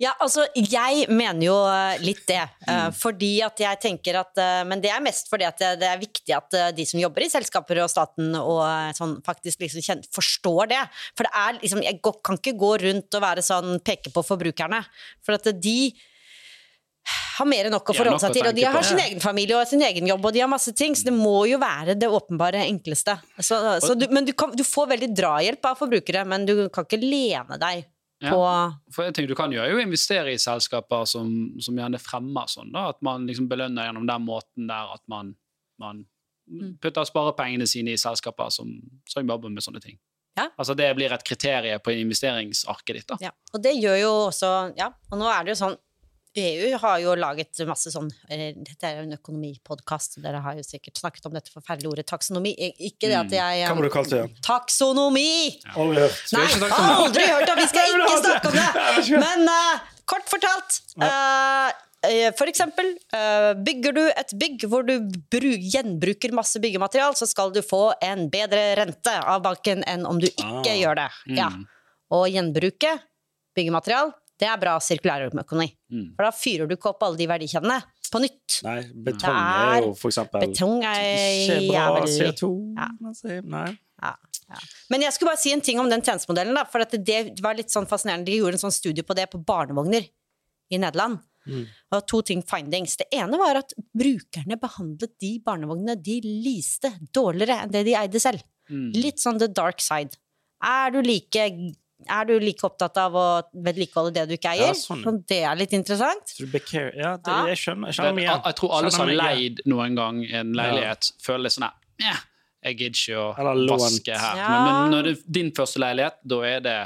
Ja, 0.00 0.12
altså, 0.20 0.44
jeg 0.54 1.06
mener 1.08 1.42
jo 1.46 1.56
eh, 1.68 2.02
litt 2.04 2.24
det. 2.28 2.42
eh, 2.66 2.70
Mm. 2.72 2.92
fordi 2.96 3.30
at 3.44 3.58
jeg 3.60 3.80
tenker 3.80 4.18
at 4.20 4.38
eh, 4.38 4.62
Men 4.64 4.80
det 4.80 4.90
er 4.90 5.00
mest 5.04 5.28
fordi 5.30 5.44
at 5.48 5.58
det, 5.58 5.88
er 5.88 5.98
viktig 6.00 6.34
at 6.36 6.76
de 6.76 6.84
som 6.88 7.00
jobber 7.00 7.24
i 7.24 7.28
selskaper 7.32 7.82
og 7.82 7.90
staten 7.90 8.34
og 8.38 8.62
sånn, 8.96 9.16
faktisk 9.26 9.60
liksom 9.64 10.02
forstår 10.12 10.68
det. 10.72 10.82
For 11.16 11.24
det 11.28 11.32
er 11.34 11.58
liksom 11.62 11.82
Jeg 11.82 12.00
kan 12.02 12.38
ikke 12.38 12.56
gå 12.58 12.72
rundt 12.82 13.14
og 13.18 13.22
være 13.22 13.42
sånn 13.44 13.78
peke 13.84 14.12
på 14.14 14.24
forbrukerne. 14.26 14.82
For 15.24 15.34
at 15.38 15.48
de 15.60 15.92
har 17.36 17.48
mer 17.48 17.66
enn 17.66 17.74
nok 17.74 17.88
å 17.90 17.94
forholde 17.96 18.20
seg 18.22 18.36
til, 18.36 18.46
og 18.46 18.54
de 18.54 18.64
har 18.68 18.84
sin 18.86 19.00
egen 19.02 19.22
familie 19.22 19.56
og 19.58 19.66
sin 19.66 19.82
egen 19.82 20.06
jobb, 20.06 20.28
og 20.28 20.34
de 20.36 20.42
har 20.44 20.50
masse 20.50 20.70
ting, 20.78 20.94
så 20.94 21.08
det 21.08 21.14
må 21.16 21.40
jo 21.50 21.58
være 21.62 21.96
det 21.98 22.06
åpenbare 22.12 22.60
enkleste. 22.68 23.16
Så, 23.42 23.58
så 23.82 23.96
du, 23.98 24.06
men 24.12 24.28
du, 24.28 24.30
kan, 24.38 24.52
du 24.54 24.62
får 24.66 24.92
veldig 24.92 25.08
drahjelp 25.18 25.66
av 25.72 25.80
forbrukere, 25.80 26.22
men 26.28 26.46
du 26.46 26.54
kan 26.70 26.86
ikke 26.86 27.00
lene 27.02 27.58
deg 27.58 27.88
Ja. 28.22 28.72
For 28.94 29.04
jeg 29.04 29.14
tenker 29.14 29.28
Du 29.28 29.34
kan 29.34 29.52
jo 29.52 29.62
jo 29.66 29.78
investere 29.82 30.32
i 30.32 30.38
selskaper 30.38 31.04
som, 31.10 31.28
som 31.60 31.74
gjerne 31.76 31.98
fremmer 31.98 32.46
sånn, 32.46 32.72
da, 32.72 32.88
at 32.94 33.02
man 33.02 33.26
liksom 33.26 33.48
belønner 33.50 33.88
gjennom 33.88 34.06
den 34.06 34.22
måten 34.26 34.68
der 34.68 34.94
at 34.94 35.02
man, 35.08 35.34
man 35.78 36.04
Mm. 36.52 36.72
putter 36.82 37.04
sparepengene 37.06 37.66
sine 37.70 37.92
i 37.94 37.96
selskaper 37.96 38.48
som, 38.50 38.66
som 39.08 39.22
jobber 39.28 39.48
med 39.48 39.62
sånne 39.62 39.80
ting. 39.80 39.94
Ja. 40.36 40.48
Altså 40.58 40.74
Det 40.74 40.88
blir 40.98 41.12
et 41.14 41.22
kriterium 41.24 41.78
på 41.80 41.92
investeringsarket 42.00 42.96
ditt. 42.96 43.06
da. 43.06 43.16
Ja, 43.22 43.30
og 43.54 43.62
det 43.62 43.76
gjør 43.78 43.96
jo 44.00 44.10
også 44.26 44.50
Ja, 44.76 44.88
og 45.12 45.18
nå 45.20 45.28
er 45.30 45.44
det 45.44 45.54
jo 45.54 45.60
sånn 45.64 45.76
EU 46.34 46.78
har 46.80 46.98
jo 47.02 47.12
laget 47.20 47.60
masse 47.68 47.90
sånn 47.92 48.06
eh, 48.32 48.54
Dette 48.56 48.88
er 48.88 48.96
jo 48.96 49.02
en 49.04 49.16
økonomipodkast, 49.18 50.16
dere 50.24 50.40
har 50.40 50.56
jo 50.56 50.62
sikkert 50.64 50.96
snakket 51.02 51.26
om 51.28 51.34
dette 51.36 51.52
forferdelige 51.52 51.90
ordet 51.92 52.06
taksonomi. 52.08 52.54
Ikke 52.80 53.10
det 53.10 53.18
at 53.18 53.34
jeg 53.36 53.62
Mm. 53.62 53.68
Hva 53.68 53.76
må 53.76 53.84
du 53.84 53.90
kalle 53.92 54.08
det? 54.08 54.40
Taksonomi! 54.46 55.58
Aldri 55.76 56.06
hørt. 56.06 56.20
Nei, 56.32 56.46
aldri 56.72 57.26
hørt 57.28 57.52
og 57.52 57.60
Vi 57.60 57.66
skal 57.68 57.96
ikke 57.98 58.18
snakke 58.24 58.52
om 58.52 58.56
det! 58.56 59.20
Men 59.20 59.44
uh, 59.52 59.82
kort 60.08 60.28
fortalt 60.32 60.78
eh, 61.02 62.30
For 62.38 62.50
eksempel, 62.50 62.88
bygger 63.62 63.94
du 63.94 64.02
et 64.08 64.32
bygg 64.40 64.64
hvor 64.72 64.82
du 64.88 64.96
gjenbruker 65.70 66.32
masse 66.34 66.58
byggematerial, 66.62 67.14
så 67.14 67.28
skal 67.30 67.52
du 67.54 67.60
få 67.62 67.92
en 68.02 68.24
bedre 68.32 68.72
rente 68.80 69.12
av 69.20 69.44
banken 69.44 69.84
enn 69.86 70.08
om 70.08 70.18
du 70.18 70.26
ikke 70.32 70.72
Ah. 70.72 70.80
gjør 70.80 70.98
det. 70.98 71.08
Ja. 71.36 71.50
Mm. 71.52 71.68
Og 72.16 72.26
gjenbruke 72.32 72.96
byggematerial, 73.56 74.10
det 74.42 74.48
er 74.50 74.58
bra 74.58 74.74
sirkulærøkonomi. 74.82 75.68
Mm. 75.92 76.06
For 76.16 76.26
da 76.26 76.32
fyrer 76.34 76.68
du 76.68 76.74
ikke 76.74 76.90
opp 76.90 77.04
alle 77.06 77.20
de 77.20 77.28
verdikjedene 77.30 77.78
på 78.12 78.20
nytt. 78.24 78.58
Nei, 78.66 78.78
betong 79.06 79.38
er 79.38 79.76
er 79.76 79.86
jo 79.86 79.92
for 79.98 80.12
eksempel 80.12 80.44
Betong 80.44 80.84
er 80.88 81.02
ikke 81.06 81.58
bra 81.68 81.76
jævlig 81.78 82.14
CO2. 82.16 82.50
Ja. 82.76 82.88
Nei. 83.54 83.66
ja, 84.02 84.12
ja. 84.50 84.62
Men 84.92 85.06
jeg 85.06 85.14
skulle 85.16 85.32
bare 85.32 85.42
si 85.42 85.52
en 85.54 85.64
ting 85.64 85.80
om 85.80 85.90
den 85.90 86.02
tjenestemodellen. 86.04 86.56
Da, 86.58 86.66
for 86.68 86.84
at 86.84 86.96
det 86.98 87.20
var 87.44 87.56
litt 87.58 87.72
sånn 87.72 87.88
fascinerende. 87.90 88.28
De 88.28 88.40
gjorde 88.40 88.58
en 88.58 88.64
sånn 88.66 88.74
studie 88.74 89.06
på 89.06 89.16
det 89.16 89.28
på 89.32 89.40
barnevogner 89.46 90.08
i 90.72 90.80
Nederland. 90.80 91.22
Mm. 91.46 91.64
Var 91.90 92.02
to 92.10 92.22
ting 92.26 92.42
findings. 92.46 92.98
Det 92.98 93.08
ene 93.14 93.38
var 93.40 93.62
at 93.62 93.74
brukerne 93.98 94.58
behandlet 94.60 95.14
de 95.22 95.32
barnevognene 95.44 95.96
de 96.02 96.18
leaste, 96.26 96.92
dårligere 97.14 97.62
enn 97.64 97.72
det 97.74 97.86
de 97.88 97.96
eide 97.98 98.22
selv. 98.22 98.44
Mm. 98.70 98.90
Litt 98.98 99.22
sånn 99.22 99.40
the 99.42 99.50
dark 99.50 99.82
side. 99.82 100.18
Er 100.62 100.92
du 100.94 101.00
like, 101.02 101.48
er 102.08 102.26
du 102.28 102.34
like 102.42 102.64
opptatt 102.66 102.96
av 103.02 103.16
å 103.18 103.26
vedlikeholde 103.52 104.14
det 104.16 104.24
du 104.30 104.34
ikke 104.36 104.52
eier? 104.54 104.72
Ja, 104.72 104.78
sånn. 104.78 105.02
Så 105.04 105.14
det 105.28 105.40
er 105.48 105.58
litt 105.58 105.74
interessant. 105.76 106.34
Care. 106.66 106.92
Ja, 106.96 107.16
det, 107.18 107.36
jeg 107.52 107.60
skjønner, 107.60 107.92
skjønner 107.94 108.18
Det, 108.20 108.26
jeg 108.28 108.56
tror 108.58 108.74
alle 108.78 108.90
som 108.94 109.06
har 109.06 109.16
leid 109.18 109.62
noen 109.68 109.96
gang 109.98 110.22
en 110.24 110.54
leilighet, 110.56 111.12
føler 111.22 111.46
litt 111.48 111.56
sånn 111.56 111.68
her 111.68 112.18
Jeg 112.62 112.78
gidder 112.78 112.98
ikke 113.02 113.22
å 113.52 113.76
vaske 113.76 114.16
her. 114.24 114.40
Ja. 114.40 114.48
Men, 114.48 114.66
men 114.66 114.92
når 114.94 115.06
det 115.08 115.14
er 115.14 115.22
din 115.38 115.52
første 115.56 115.82
leilighet, 115.82 116.18
da 116.34 116.40
er 116.48 116.66
det 116.66 116.76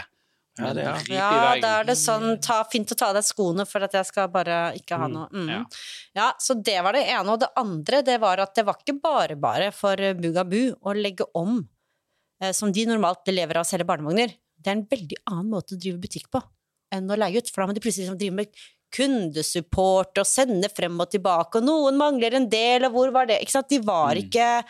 Ja, 0.57 0.71
det 0.73 0.85
er. 0.89 1.09
Ja, 1.13 1.31
da 1.61 1.73
er 1.83 1.89
det 1.91 1.99
sånn 2.01 2.39
ta, 2.41 2.63
fint 2.73 2.93
å 2.93 2.97
ta 2.97 3.11
av 3.11 3.19
deg 3.19 3.27
skoene 3.29 3.67
for 3.69 3.85
at 3.85 3.93
jeg 3.99 4.09
skal 4.09 4.31
bare 4.33 4.61
ikke 4.79 4.97
ha 4.97 5.09
Mm, 5.11 5.17
noe 5.19 5.27
mm. 5.29 5.51
ja. 5.53 5.59
ja. 6.17 6.29
så 6.41 6.57
det 6.57 6.79
var 6.87 6.97
det 6.97 7.05
ene. 7.11 7.29
Og 7.35 7.43
det 7.43 7.51
andre, 7.61 8.01
det 8.07 8.17
var 8.23 8.41
at 8.41 8.55
det 8.57 8.65
var 8.65 8.81
ikke 8.81 8.97
bare 9.03 9.37
bare 9.37 9.69
for 9.77 10.01
Bugabu 10.17 10.63
å 10.81 10.97
legge 10.97 11.29
om, 11.37 11.61
eh, 12.41 12.55
som 12.57 12.73
de 12.73 12.87
normalt 12.89 13.29
lever 13.29 13.61
av 13.61 13.67
å 13.67 13.69
selge 13.69 13.85
barnevogner. 13.89 14.33
Det 14.61 14.73
er 14.73 14.77
en 14.79 14.87
veldig 14.91 15.19
annen 15.31 15.51
måte 15.53 15.77
å 15.77 15.81
drive 15.81 16.01
butikk 16.03 16.31
på 16.33 16.43
enn 16.95 17.11
å 17.11 17.17
leie 17.19 17.39
ut, 17.39 17.49
for 17.51 17.63
da 17.63 17.67
må 17.69 17.75
de 17.75 17.81
plutselig 17.83 18.07
liksom 18.07 18.19
drive 18.19 18.35
med 18.39 18.47
kundesupport 18.97 20.21
og 20.23 20.29
sende 20.29 20.69
frem 20.73 20.95
og 21.03 21.11
tilbake, 21.13 21.59
og 21.61 21.67
noen 21.67 21.99
mangler 21.99 22.37
en 22.39 22.49
del, 22.53 22.87
og 22.89 22.95
hvor 22.95 23.11
var 23.15 23.27
det? 23.29 23.41
Ikke 23.43 23.57
sant? 23.59 23.69
De 23.73 23.79
var 23.83 24.15
Mm. 24.15 24.23
ikke 24.25 24.65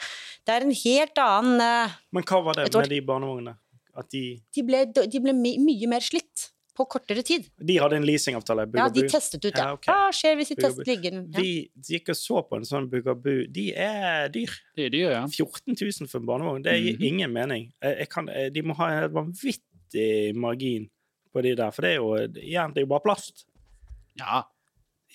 Det 0.46 0.54
er 0.54 0.60
en 0.62 0.70
helt 0.70 1.18
annen 1.18 1.60
eh, 1.60 1.90
Men 2.12 2.22
hva 2.22 2.42
var 2.44 2.54
det 2.54 2.72
med 2.74 2.88
de 2.88 3.00
barnevognene? 3.02 3.56
At 3.96 4.08
de, 4.10 4.40
De 4.54 4.62
ble, 4.62 4.84
de 4.92 5.20
ble 5.20 5.32
my 5.32 5.56
mye 5.58 5.88
mer 5.88 6.00
slitt 6.00 6.50
på 6.76 6.84
kortere 6.88 7.22
tid. 7.24 7.46
de 7.58 7.76
hadde 7.78 7.96
en 7.96 8.04
leasingavtale? 8.04 8.66
Ja, 8.76 8.88
de 8.88 9.06
testet 9.08 9.44
ut, 9.44 9.56
ja. 9.56 9.64
Ja, 9.68 9.72
okay. 9.74 9.92
Hva 9.92 10.10
skjer 10.12 10.36
hvis 10.36 10.50
vi 10.52 10.56
tester 10.60 10.84
ligger 10.84 11.12
ja. 11.12 11.40
Vi 11.40 11.70
gikk 11.88 12.10
og 12.10 12.16
så 12.16 12.42
på 12.48 12.56
en 12.58 12.64
sånn 12.68 12.88
Bugabu. 12.90 13.46
De 13.50 13.72
er 13.74 14.28
dyr. 14.28 14.50
De 14.76 14.84
er 14.84 14.90
dyr, 14.90 15.10
ja. 15.10 15.22
14 15.26 15.74
000 15.74 16.06
for 16.08 16.20
en 16.20 16.26
barnevogn. 16.26 16.62
Det 16.62 16.74
gir 16.82 16.98
Mhm. 16.98 17.06
ingen 17.08 17.32
mening. 17.32 17.72
Jeg, 17.82 17.98
jeg 18.00 18.08
kan, 18.10 18.28
eh, 18.28 18.50
de 18.50 18.62
må 18.62 18.76
ha 18.76 18.88
en 19.04 19.10
vanvittig 19.10 19.62
margin 20.34 20.88
på 21.32 21.42
de 21.42 21.54
der, 21.54 21.70
for 21.70 21.82
det 21.82 21.90
er 21.90 21.96
jo, 22.00 22.14
igjen, 22.40 22.72
det 22.74 22.80
er 22.82 22.86
jo 22.86 22.92
bare 22.94 23.00
plast. 23.04 23.44
ja. 24.18 24.42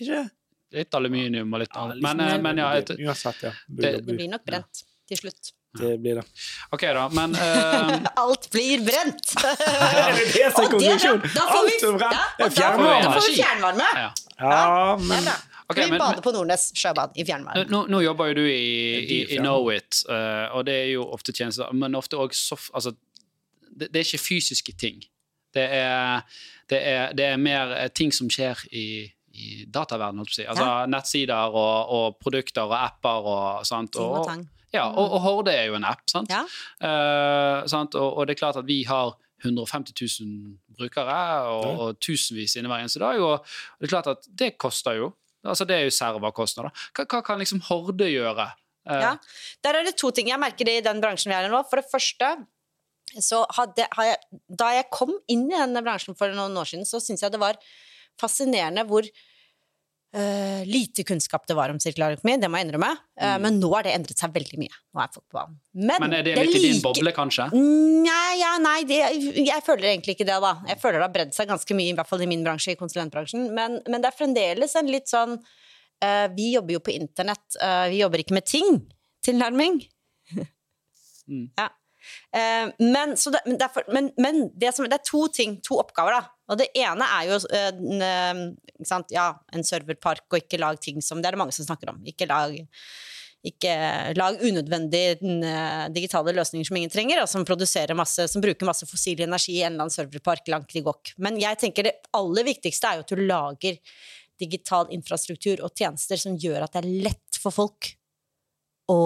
Ikke? 0.02 0.30
Litt 0.72 0.94
aluminium 0.96 1.52
og 1.54 1.60
litt 1.60 1.74
annet. 1.76 1.98
Ja, 2.00 2.14
Men, 2.14 2.20
eh, 2.26 2.38
men 2.42 2.58
ja, 2.58 2.70
et, 2.80 2.90
Uansett, 2.96 3.42
ja. 3.44 3.52
Det- 3.68 4.06
Det 4.06 4.16
blir 4.16 4.30
nok 4.32 4.46
brent 4.46 4.84
til 5.08 5.18
slutt. 5.18 5.52
Det 5.78 5.98
blir 6.02 6.16
det. 6.16 6.24
OK, 6.72 6.82
da. 6.82 7.10
Men 7.10 7.36
uh... 7.36 8.08
Alt 8.24 8.48
blir 8.52 8.80
brent! 8.86 9.34
Det 9.36 10.34
det 10.34 10.42
er 10.42 10.52
Og 10.56 10.56
det 10.56 10.56
bra! 10.56 10.70
konklusjonen? 10.72 11.22
Da 11.36 11.46
får 11.52 11.68
vi, 11.68 11.74
Alt 11.76 11.84
er 11.84 11.98
brent. 11.98 12.14
ja, 12.16 12.24
og 12.40 12.40
da 12.40 12.50
får 12.50 12.50
vi, 12.50 12.56
fjernvarme. 12.56 13.04
da 13.04 13.12
får 13.12 13.28
vi 13.28 13.36
fjernvarme. 13.36 13.90
ja. 13.96 14.12
Ja, 14.40 14.98
men 14.98 15.32
Okay, 15.72 15.86
vi 15.92 15.98
bader 16.00 16.22
på 16.22 16.32
Nordnes 16.36 16.72
sjøbad 16.76 17.14
i 17.16 17.24
fjernvarme. 17.24 17.68
Nå, 17.72 17.86
nå 17.88 18.02
jobber 18.04 18.28
jo 18.32 18.34
du 18.42 18.46
i, 18.48 18.56
i, 18.56 19.20
i. 19.32 19.38
Knowit, 19.38 20.02
uh, 20.10 20.50
og 20.58 20.66
det 20.68 20.74
er 20.82 20.90
jo 20.98 21.06
ofte 21.16 21.32
tjenester, 21.32 21.70
men 21.72 21.96
ofte 21.96 22.16
òg 22.20 22.34
soft... 22.36 22.72
Altså, 22.76 22.92
det, 23.72 23.90
det 23.94 24.02
er 24.02 24.06
ikke 24.08 24.24
fysiske 24.26 24.74
ting. 24.78 25.02
Det 25.54 25.64
er, 25.76 26.22
det 26.72 26.80
er, 26.88 27.12
det 27.18 27.26
er 27.34 27.38
mer 27.42 27.74
eh, 27.76 27.90
ting 27.92 28.14
som 28.16 28.30
skjer 28.32 28.62
i, 28.72 28.86
i 29.36 29.66
dataverdenen, 29.68 30.22
holdt 30.24 30.38
jeg 30.38 30.46
på 30.48 30.52
å 30.54 30.56
si. 30.56 30.62
Altså 30.62 30.68
Ja. 30.70 30.86
nettsider 30.92 31.58
og, 31.60 31.92
og 31.98 32.20
produkter 32.24 32.68
og 32.70 32.78
apper 32.78 33.28
og 33.34 33.66
sånt. 33.68 33.96
Og 34.00 34.22
Og, 34.22 34.46
ja, 34.74 34.86
og, 34.88 35.12
og 35.18 35.20
Horde 35.26 35.52
er 35.56 35.66
jo 35.68 35.76
en 35.76 35.84
app, 35.88 36.06
sant? 36.08 36.32
Ja. 36.32 36.46
Uh, 36.80 37.68
sant? 37.68 37.96
Og, 38.00 38.18
og 38.18 38.28
det 38.28 38.38
er 38.38 38.40
klart 38.46 38.60
at 38.62 38.68
vi 38.70 38.84
har 38.88 39.12
150 39.44 39.96
000 40.22 40.78
brukere 40.78 41.18
og, 41.50 41.66
og 41.82 42.00
tusenvis 42.00 42.56
inne 42.60 42.70
hver 42.72 42.84
eneste 42.86 43.02
dag, 43.02 43.20
og 43.20 43.42
det 43.82 43.88
er 43.90 43.94
klart 43.96 44.08
at 44.14 44.28
det 44.38 44.54
koster 44.62 45.00
jo. 45.00 45.12
Altså 45.44 45.66
Det 45.66 45.76
er 45.76 45.88
jo 45.88 45.94
serverkostnader. 45.96 46.70
Hva, 46.94 47.04
hva 47.10 47.22
kan 47.26 47.40
liksom 47.42 47.64
Horde 47.68 48.08
gjøre? 48.12 48.48
Uh, 48.88 48.96
Ja. 49.02 49.12
Der 49.66 49.78
er 49.80 49.84
det 49.90 49.96
to 49.98 50.12
ting. 50.14 50.30
Jeg 50.30 50.40
merker 50.42 50.66
det 50.66 50.78
i 50.80 50.84
den 50.86 51.02
bransjen 51.02 51.32
vi 51.34 51.36
er 51.38 51.48
i 51.48 51.52
nå. 51.52 51.64
For 51.70 51.82
det 51.82 51.90
første 51.92 52.30
så 53.20 53.44
hadde, 53.58 53.88
har 53.98 54.12
jeg, 54.14 54.40
Da 54.48 54.72
jeg 54.78 54.92
kom 54.94 55.12
inn 55.32 55.48
i 55.50 55.58
denne 55.58 55.84
bransjen 55.84 56.16
for 56.18 56.32
noen 56.36 56.56
år 56.58 56.70
siden, 56.70 56.88
så 56.88 57.02
syns 57.04 57.24
jeg 57.26 57.34
det 57.34 57.42
var 57.42 57.60
fascinerende 58.20 58.86
hvor 58.88 59.06
uh, 60.16 60.62
lite 60.68 61.04
kunnskap 61.08 61.48
det 61.48 61.56
var 61.58 61.74
om 61.74 61.80
sirkulærøkonomi, 61.82 62.38
det 62.42 62.50
må 62.52 62.60
jeg 62.60 62.68
innrømme. 62.68 62.92
Eh, 63.20 63.38
Men 63.44 63.60
nå 63.62 63.72
har 63.74 63.88
det 63.88 63.96
endret 63.96 64.22
seg 64.22 64.34
veldig 64.36 64.60
mye. 64.62 64.80
Nå 64.94 65.04
er 65.04 65.12
folk 65.14 65.26
på 65.26 65.40
banen. 65.40 65.58
Men, 65.74 66.06
Men 66.06 66.16
er 66.20 66.28
det 66.28 66.36
litt 66.40 66.60
i 66.60 66.64
din 66.68 66.84
boble, 66.84 67.14
kanskje? 67.16 67.48
Nei, 67.56 68.36
ja, 68.42 68.54
nei 68.62 68.78
det, 68.90 69.02
jeg 69.40 69.66
føler 69.66 69.94
egentlig 69.94 70.18
ikke 70.18 70.28
det, 70.28 70.38
da. 70.44 70.54
Jeg 70.70 70.82
føler 70.84 71.00
det 71.00 71.08
har 71.08 71.16
bredd 71.16 71.36
seg 71.38 71.52
ganske 71.52 71.78
mye, 71.78 71.94
i 71.94 71.98
hvert 71.98 72.12
fall 72.12 72.26
i 72.26 72.30
min 72.30 72.46
bransje, 72.46 72.76
i 72.76 72.80
konsulentbransjen. 72.80 73.50
Men, 73.58 73.80
men 73.88 74.04
det 74.04 74.12
er 74.12 74.18
fremdeles 74.18 74.78
en 74.80 74.92
litt 74.92 75.12
sånn 75.12 75.38
uh, 75.40 76.28
Vi 76.38 76.54
jobber 76.56 76.78
jo 76.78 76.86
på 76.86 76.96
internett, 76.96 77.48
vi 77.92 78.02
jobber 78.04 78.24
ikke 78.24 78.38
med 78.40 78.50
ting. 78.50 78.82
Tilnærming. 79.26 79.84
Mm. 81.30 81.46
Ja. 81.56 81.70
Eh, 82.36 82.72
men, 82.80 83.16
det, 83.16 83.42
derfor, 83.60 83.88
men, 83.94 84.12
men 84.22 84.44
det, 84.56 84.74
som, 84.76 84.88
det 84.90 85.00
er 85.00 85.08
to 85.08 85.26
ting, 85.34 85.58
to 85.66 85.80
oppgaver, 85.82 86.20
da. 86.20 86.38
Og 86.52 86.60
det 86.60 86.68
ene 86.76 87.08
er 87.20 87.30
jo 87.30 87.40
eh, 87.56 87.72
eh, 88.08 88.44
sant? 88.88 89.14
Ja, 89.16 89.32
en 89.56 89.66
serverpark, 89.68 90.28
og 90.32 90.42
ikke 90.42 90.60
lag 90.62 90.80
ting 90.84 91.02
som 91.06 91.22
Det 91.22 91.30
er 91.30 91.38
det 91.38 91.44
mange 91.44 91.56
som 91.56 91.68
snakker 91.68 91.94
om. 91.94 92.04
Ikke 92.08 92.30
lag 92.32 92.56
ikke 93.42 93.74
lag 94.14 94.36
unødvendige 94.38 95.16
digitale 95.90 96.34
løsninger 96.38 96.68
som 96.68 96.78
ingen 96.78 96.92
trenger, 96.94 97.24
og 97.24 97.30
som, 97.30 97.42
masse, 97.98 98.28
som 98.30 98.44
bruker 98.44 98.70
masse 98.70 98.86
fossil 98.86 99.24
energi 99.26 99.56
i 99.56 99.64
en 99.64 99.72
eller 99.72 99.88
annen 99.88 99.96
serverpark 99.96 100.52
langt 100.54 100.76
i 100.78 100.84
gokk. 100.86 101.16
Men 101.18 101.40
jeg 101.42 101.58
tenker 101.58 101.90
det 101.90 101.96
aller 102.14 102.46
viktigste 102.46 102.92
er 102.92 103.00
jo 103.00 103.08
at 103.08 103.14
du 103.16 103.24
lager 103.26 103.80
digital 104.42 104.92
infrastruktur 104.94 105.62
og 105.66 105.74
tjenester 105.78 106.22
som 106.22 106.38
gjør 106.38 106.66
at 106.66 106.76
det 106.76 106.84
er 106.84 107.02
lett 107.10 107.42
for 107.42 107.56
folk 107.56 107.96
å 108.92 109.00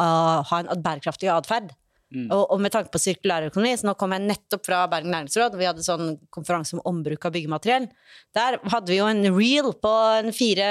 uh, 0.00 0.40
ha 0.48 0.60
en 0.62 0.82
bærekraftig 0.82 1.30
atferd. 1.32 1.72
Mm. 2.08 2.30
Og, 2.32 2.42
og 2.54 2.60
med 2.64 2.72
tanke 2.72 2.88
på 2.88 3.00
sirkulærøkonomi, 3.02 3.74
så 3.76 3.84
nå 3.84 3.92
kom 4.00 4.14
jeg 4.14 4.24
nettopp 4.24 4.62
fra 4.64 4.78
Bergen 4.88 5.12
næringsråd, 5.12 5.52
og 5.52 5.60
vi 5.60 5.66
hadde 5.68 5.84
sånn 5.84 6.14
konferanse 6.32 6.78
om 6.78 6.80
ombruk 6.88 7.26
av 7.28 7.34
byggemateriell. 7.34 7.84
Der 8.36 8.56
hadde 8.72 8.88
vi 8.94 8.96
jo 8.96 9.08
en 9.10 9.20
reel 9.34 9.68
på 9.76 9.92
en 10.16 10.32
fire, 10.32 10.68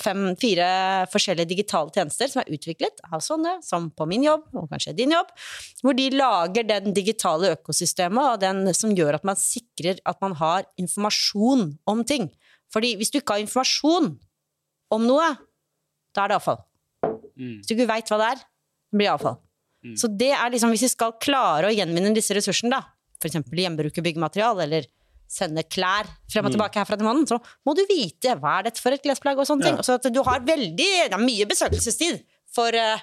fem, 0.00 0.22
fire 0.40 0.68
forskjellige 1.12 1.50
digitale 1.50 1.92
tjenester 1.92 2.32
som 2.32 2.40
er 2.40 2.52
utviklet 2.56 3.04
av 3.10 3.20
sånne, 3.24 3.58
som 3.66 3.90
på 3.92 4.06
min 4.08 4.24
jobb, 4.24 4.46
og 4.56 4.72
kanskje 4.72 4.96
din 4.96 5.12
jobb, 5.12 5.34
hvor 5.84 5.98
de 5.98 6.08
lager 6.14 6.70
den 6.72 6.96
digitale 6.96 7.52
økosystemet, 7.58 8.22
og 8.24 8.40
den 8.40 8.72
som 8.76 8.96
gjør 8.96 9.20
at 9.20 9.28
man 9.28 9.40
sikrer 9.40 10.00
at 10.08 10.24
man 10.24 10.38
har 10.40 10.64
informasjon 10.80 11.74
om 11.92 12.02
ting. 12.08 12.30
Fordi 12.72 12.94
hvis 12.96 13.12
du 13.12 13.20
ikke 13.20 13.36
har 13.36 13.44
informasjon 13.44 14.14
om 14.96 15.06
noe, 15.06 15.28
da 16.16 16.24
er 16.24 16.32
det 16.32 16.40
avfall. 16.40 16.64
Mm. 17.36 17.60
Hvis 17.60 17.68
du 17.68 17.76
ikke 17.76 17.90
veit 17.92 18.08
hva 18.08 18.22
det 18.22 18.32
er, 18.32 18.44
blir 18.96 19.10
det 19.10 19.14
avfall. 19.18 19.40
Mm. 19.84 19.96
Så 19.96 20.10
det 20.12 20.32
er 20.36 20.50
liksom, 20.52 20.72
hvis 20.74 20.86
vi 20.88 20.92
skal 20.92 21.14
klare 21.22 21.70
å 21.70 21.74
gjenvinne 21.74 22.12
disse 22.16 22.34
ressursene, 22.36 22.70
da, 22.76 22.82
f.eks. 23.20 23.38
gjenbruke 23.48 24.02
byggemateriale 24.04 24.66
eller 24.66 24.88
sende 25.30 25.62
klær 25.62 26.08
frem 26.30 26.44
og 26.44 26.50
Mm. 26.50 26.56
tilbake 26.56 26.80
herfra 26.82 26.96
til 26.98 27.06
måneden, 27.06 27.28
så 27.30 27.38
må 27.64 27.74
du 27.78 27.84
vite 27.88 28.34
hva 28.40 28.58
er 28.58 28.62
dette 28.68 28.82
for 28.82 28.90
et 28.92 29.02
klesplagg 29.02 29.38
og 29.38 29.46
sånne 29.46 29.62
ting. 29.68 29.78
Så 29.86 29.94
at 29.94 30.08
du 30.12 30.22
har 30.26 30.40
veldig, 30.40 30.76
det 30.76 31.14
er 31.14 31.22
mye 31.22 31.46
besøkelsestid 31.46 32.24
for 32.50 32.74
uh, 32.74 32.98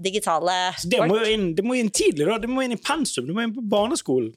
digitale 0.00 0.74
Så 0.76 0.90
det 0.92 1.00
må 1.08 1.16
jo 1.20 1.30
inn, 1.32 1.54
det 1.56 1.64
må 1.64 1.74
inn 1.78 1.88
tidlig, 1.88 2.26
da. 2.28 2.36
Det 2.38 2.48
må 2.52 2.62
inn 2.64 2.76
i 2.76 2.80
pensum. 2.80 3.26
Det 3.26 3.34
må 3.36 3.42
inn 3.46 3.54
på 3.56 3.64
barneskolen. 3.64 4.34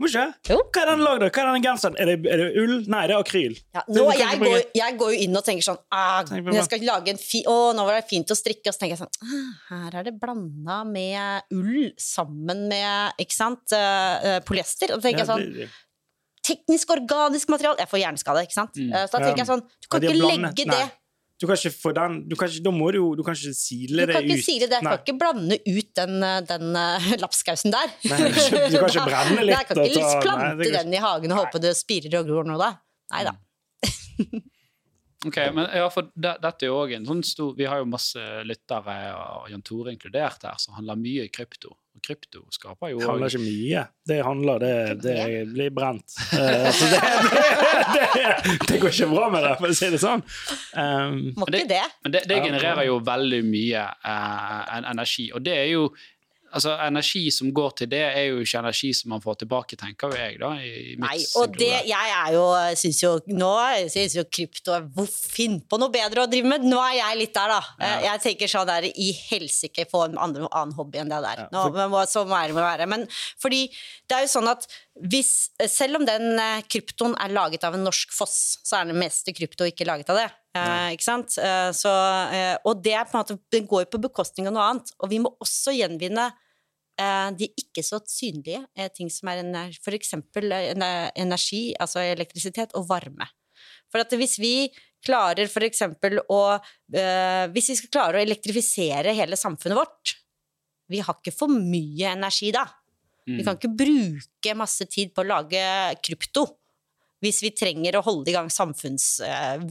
Må 0.00 0.08
ikke? 0.10 0.24
Jo. 0.48 0.56
Hva 0.72 0.82
er 0.82 0.88
den 0.92 1.02
lagd 1.04 1.22
av? 1.26 1.30
Hva 1.34 1.42
er 1.42 1.48
den 1.52 1.64
genseren? 1.66 1.96
Er 1.98 2.10
det, 2.10 2.16
er 2.32 2.42
det 2.42 2.48
ull? 2.62 2.74
Nei, 2.92 3.02
det 3.10 3.14
er 3.16 3.20
akryl. 3.22 3.54
Ja, 3.74 3.82
Det 3.88 3.96
nå, 3.96 4.04
jeg, 4.18 4.38
går, 4.42 4.64
jeg 4.78 4.96
går 5.02 5.12
jo 5.14 5.20
inn 5.26 5.36
og 5.40 5.44
tenker 5.46 5.66
sånn 5.66 5.78
ah, 5.90 6.22
Tenk 6.28 6.46
på 6.46 6.54
Jeg 6.56 6.64
skal 6.68 6.84
lage 6.86 7.14
en 7.14 7.20
fi 7.22 7.42
Å, 7.50 7.56
nå 7.76 7.84
var 7.88 7.98
det 8.00 8.04
fint 8.10 8.30
å 8.34 8.38
strikke. 8.38 8.66
Og 8.68 8.74
så 8.76 8.82
tenker 8.84 8.96
jeg 8.96 9.02
sånn 9.02 9.14
ah, 9.22 9.52
Her 9.70 9.98
er 10.02 10.08
det 10.10 10.14
blanda 10.22 10.82
med 10.88 11.54
ull 11.58 11.90
sammen 12.00 12.66
med 12.72 13.22
ikke 13.22 13.34
sant, 13.38 13.72
eh, 13.76 14.28
eh, 14.36 14.40
polyester. 14.46 14.92
Og 14.94 15.00
så 15.02 15.08
tenker 15.08 15.24
jeg 15.26 15.32
sånn 15.34 15.46
det- 15.62 15.70
Teknisk 16.42 16.90
organisk 16.90 17.48
materiale 17.54 17.78
Jeg 17.78 17.86
får 17.92 18.00
hjerneskade, 18.02 18.40
ikke 18.48 18.56
sant? 18.56 18.74
Mm. 18.74 18.90
Eh, 18.92 19.04
Så 19.06 19.14
da 19.18 19.26
tenker 19.28 19.44
jeg 19.44 19.50
sånn 19.52 19.62
Du 19.62 19.86
kan 19.88 20.02
Ja, 20.02 20.08
de 20.08 20.08
har 20.08 20.14
ikke 20.16 20.26
blandet- 20.26 20.58
legge 20.58 20.66
nei. 20.72 20.90
Du 21.42 21.46
kan 21.50 21.58
ikke 21.58 21.72
få 21.74 21.90
den 21.96 22.20
du 22.30 22.36
kan 22.38 22.46
ikke, 22.52 22.62
Da 22.62 22.70
må 22.70 22.92
du 22.94 23.00
jo 23.00 23.06
Du 23.18 23.22
kan 23.26 23.34
ikke 23.34 23.50
sile 23.58 24.06
det 24.06 24.06
ut. 24.06 24.12
Du 24.12 24.14
kan 24.14 24.28
ikke 24.28 24.38
ut. 24.38 24.44
si 24.46 24.54
det, 24.62 24.68
jeg 24.70 24.84
kan 24.86 25.00
ikke 25.02 25.16
blande 25.18 25.58
ut 25.58 25.88
den, 25.98 26.14
den 26.52 26.76
uh, 26.78 27.08
lapskausen 27.18 27.74
der. 27.74 27.90
Nei, 28.06 28.18
du 28.22 28.28
kan 28.28 28.46
ikke- 28.46 28.70
du 28.70 28.78
kan 28.78 28.92
ikke 28.92 29.06
brenne 29.10 29.42
litt 29.42 29.56
Nei, 29.56 29.58
jeg 29.58 29.66
kan 29.72 29.82
ikke 29.82 29.98
ta- 29.98 30.12
nei, 30.12 30.20
plante 30.22 30.56
det 30.62 30.72
kan 30.72 30.86
den 30.86 30.94
i 30.94 31.02
hagen 31.02 31.34
og 31.34 31.40
håpe 31.42 31.60
det 31.66 31.74
spirer 31.80 32.18
og 32.20 32.30
gror 32.30 32.46
noe 32.52 32.60
da. 32.62 32.70
Nei 33.16 33.24
da. 33.26 33.34
Ok, 35.22 35.36
men 35.54 35.68
ja, 35.70 35.84
for 35.94 36.08
det, 36.18 36.32
dette 36.42 36.66
er 36.66 36.70
jo 36.72 36.78
også 36.82 36.96
en 36.96 37.04
sånn 37.06 37.20
stor 37.22 37.52
Vi 37.54 37.66
har 37.70 37.78
jo 37.78 37.86
masse 37.86 38.18
lyttere, 38.42 38.96
og 39.14 39.44
Jan 39.52 39.62
Tore 39.62 39.92
inkludert 39.94 40.42
her, 40.42 40.56
som 40.58 40.74
handler 40.74 40.98
mye 40.98 41.28
krypto. 41.30 41.76
Og 41.92 42.00
krypto 42.06 42.40
skaper 42.54 42.92
jo 42.94 43.00
Det 43.02 43.08
handler 43.10 43.34
ikke 43.34 43.42
mye. 43.42 43.82
Det 44.08 44.18
handler, 44.24 44.62
det, 44.62 44.76
det 45.04 45.16
blir 45.52 45.74
brent. 45.76 46.14
Uh, 46.32 46.70
så 46.72 46.88
det, 46.88 47.00
det, 47.92 48.06
det, 48.16 48.54
det 48.68 48.78
går 48.80 48.94
ikke 48.94 49.10
bra 49.12 49.28
med 49.34 49.44
det, 49.44 49.52
for 49.60 49.74
å 49.74 49.76
si 49.76 49.90
det 49.92 50.00
sånn. 50.00 50.24
Um, 50.72 51.20
Må 51.36 51.50
ikke 51.50 51.68
det. 51.74 51.84
Men 52.06 52.16
det, 52.16 52.24
det 52.30 52.40
genererer 52.46 52.88
jo 52.88 52.96
veldig 53.04 53.42
mye 53.44 53.84
uh, 54.08 54.80
energi, 54.80 55.28
og 55.36 55.44
det 55.44 55.58
er 55.58 55.70
jo 55.74 55.84
altså, 56.52 56.74
energi 56.84 57.24
som 57.34 57.50
går 57.54 57.74
til 57.80 57.90
det, 57.92 58.02
er 58.04 58.28
jo 58.28 58.42
ikke 58.42 58.60
energi 58.60 58.92
som 58.96 59.12
man 59.14 59.22
får 59.24 59.40
tilbake, 59.42 59.78
tenker 59.80 60.12
jo 60.12 60.20
jeg, 60.20 60.38
da. 60.42 60.52
I, 60.60 60.72
i 60.92 60.96
Nei, 61.00 61.16
og 61.40 61.56
det, 61.58 61.70
jeg 61.88 62.14
er 62.18 62.36
jo, 62.36 62.44
syns 62.78 63.02
jo 63.02 63.12
nå 63.32 63.50
syns 63.92 64.16
jo 64.18 64.26
krypto 64.28 64.78
hvor 64.94 65.08
Finn 65.12 65.58
på 65.68 65.78
noe 65.80 65.92
bedre 65.92 66.24
å 66.24 66.30
drive 66.30 66.50
med! 66.50 66.66
Nå 66.68 66.78
er 66.82 66.98
jeg 66.98 67.20
litt 67.22 67.34
der, 67.36 67.54
da. 67.54 67.60
Ja. 67.80 67.92
Jeg 68.10 68.24
tenker 68.26 68.50
sånn 68.52 68.68
der 68.68 68.88
i 68.90 69.10
helsike 69.30 69.86
få 69.90 70.06
en 70.08 70.18
andre, 70.20 70.48
annen 70.50 70.76
hobby 70.76 71.00
enn 71.02 71.12
det 71.12 71.22
der. 71.24 71.44
Ja, 71.44 71.48
Nå, 71.54 71.66
men 71.76 71.94
så 72.10 72.24
må 72.28 72.38
det 72.42 72.56
være. 72.58 72.88
Men 72.90 73.06
fordi 73.40 73.64
det 74.08 74.18
er 74.18 74.26
jo 74.26 74.32
sånn 74.36 74.50
at 74.52 74.68
hvis 75.08 75.30
Selv 75.72 75.96
om 75.96 76.04
den 76.04 76.36
eh, 76.36 76.64
kryptoen 76.68 77.14
er 77.22 77.32
laget 77.32 77.64
av 77.64 77.76
en 77.76 77.86
norsk 77.86 78.12
foss, 78.12 78.58
så 78.60 78.76
er 78.76 78.90
den 78.90 78.98
meste 79.00 79.32
krypto 79.32 79.64
ikke 79.64 79.86
laget 79.88 80.10
av 80.12 80.18
det. 80.20 80.28
Eh, 80.54 80.88
ikke 80.92 81.04
sant? 81.06 81.36
Eh, 81.40 81.70
så, 81.72 81.90
eh, 82.32 82.56
og 82.68 82.82
det 82.84 82.92
er 82.92 83.06
måte 83.24 83.38
Det 83.50 83.62
går 83.70 83.86
jo 83.86 83.90
på 83.94 84.00
bekostning 84.04 84.46
av 84.50 84.52
noe 84.56 84.66
annet. 84.68 84.90
Og 85.00 85.08
vi 85.08 85.18
må 85.24 85.30
også 85.40 85.72
gjenvinne 85.72 86.26
eh, 87.00 87.30
de 87.38 87.48
ikke 87.56 87.84
så 87.86 88.00
synlige 88.04 88.60
eh, 88.76 88.88
ting 88.92 89.08
som 89.10 89.30
er 89.32 89.40
ener- 89.40 89.78
eksempel 89.96 90.52
eh, 90.52 91.10
energi, 91.16 91.72
altså 91.80 92.04
elektrisitet, 92.04 92.74
og 92.76 92.84
varme. 92.90 93.28
For 93.92 94.04
at 94.04 94.12
hvis 94.12 94.36
vi 94.42 94.68
klarer 95.04 95.48
eksempel 95.66 96.20
å 96.30 96.42
eh, 96.94 97.48
Hvis 97.52 97.68
vi 97.72 97.76
skal 97.80 97.90
klare 97.92 98.18
å 98.20 98.22
elektrifisere 98.22 99.12
hele 99.16 99.36
samfunnet 99.36 99.76
vårt 99.76 100.12
Vi 100.92 101.00
har 101.02 101.16
ikke 101.18 101.34
for 101.34 101.48
mye 101.52 102.12
energi 102.12 102.52
da. 102.54 102.66
Vi 103.26 103.38
Mm. 103.38 103.44
kan 103.46 103.54
ikke 103.56 103.76
bruke 103.78 104.54
masse 104.58 104.82
tid 104.90 105.12
på 105.14 105.22
å 105.22 105.28
lage 105.28 105.60
krypto 106.02 106.42
hvis 107.22 107.40
vi 107.44 107.52
trenger 107.54 107.98
å 107.98 108.04
holde 108.04 108.32
i 108.32 108.34
gang 108.34 108.50
samfunns, 108.52 109.20
eh, 109.22 109.62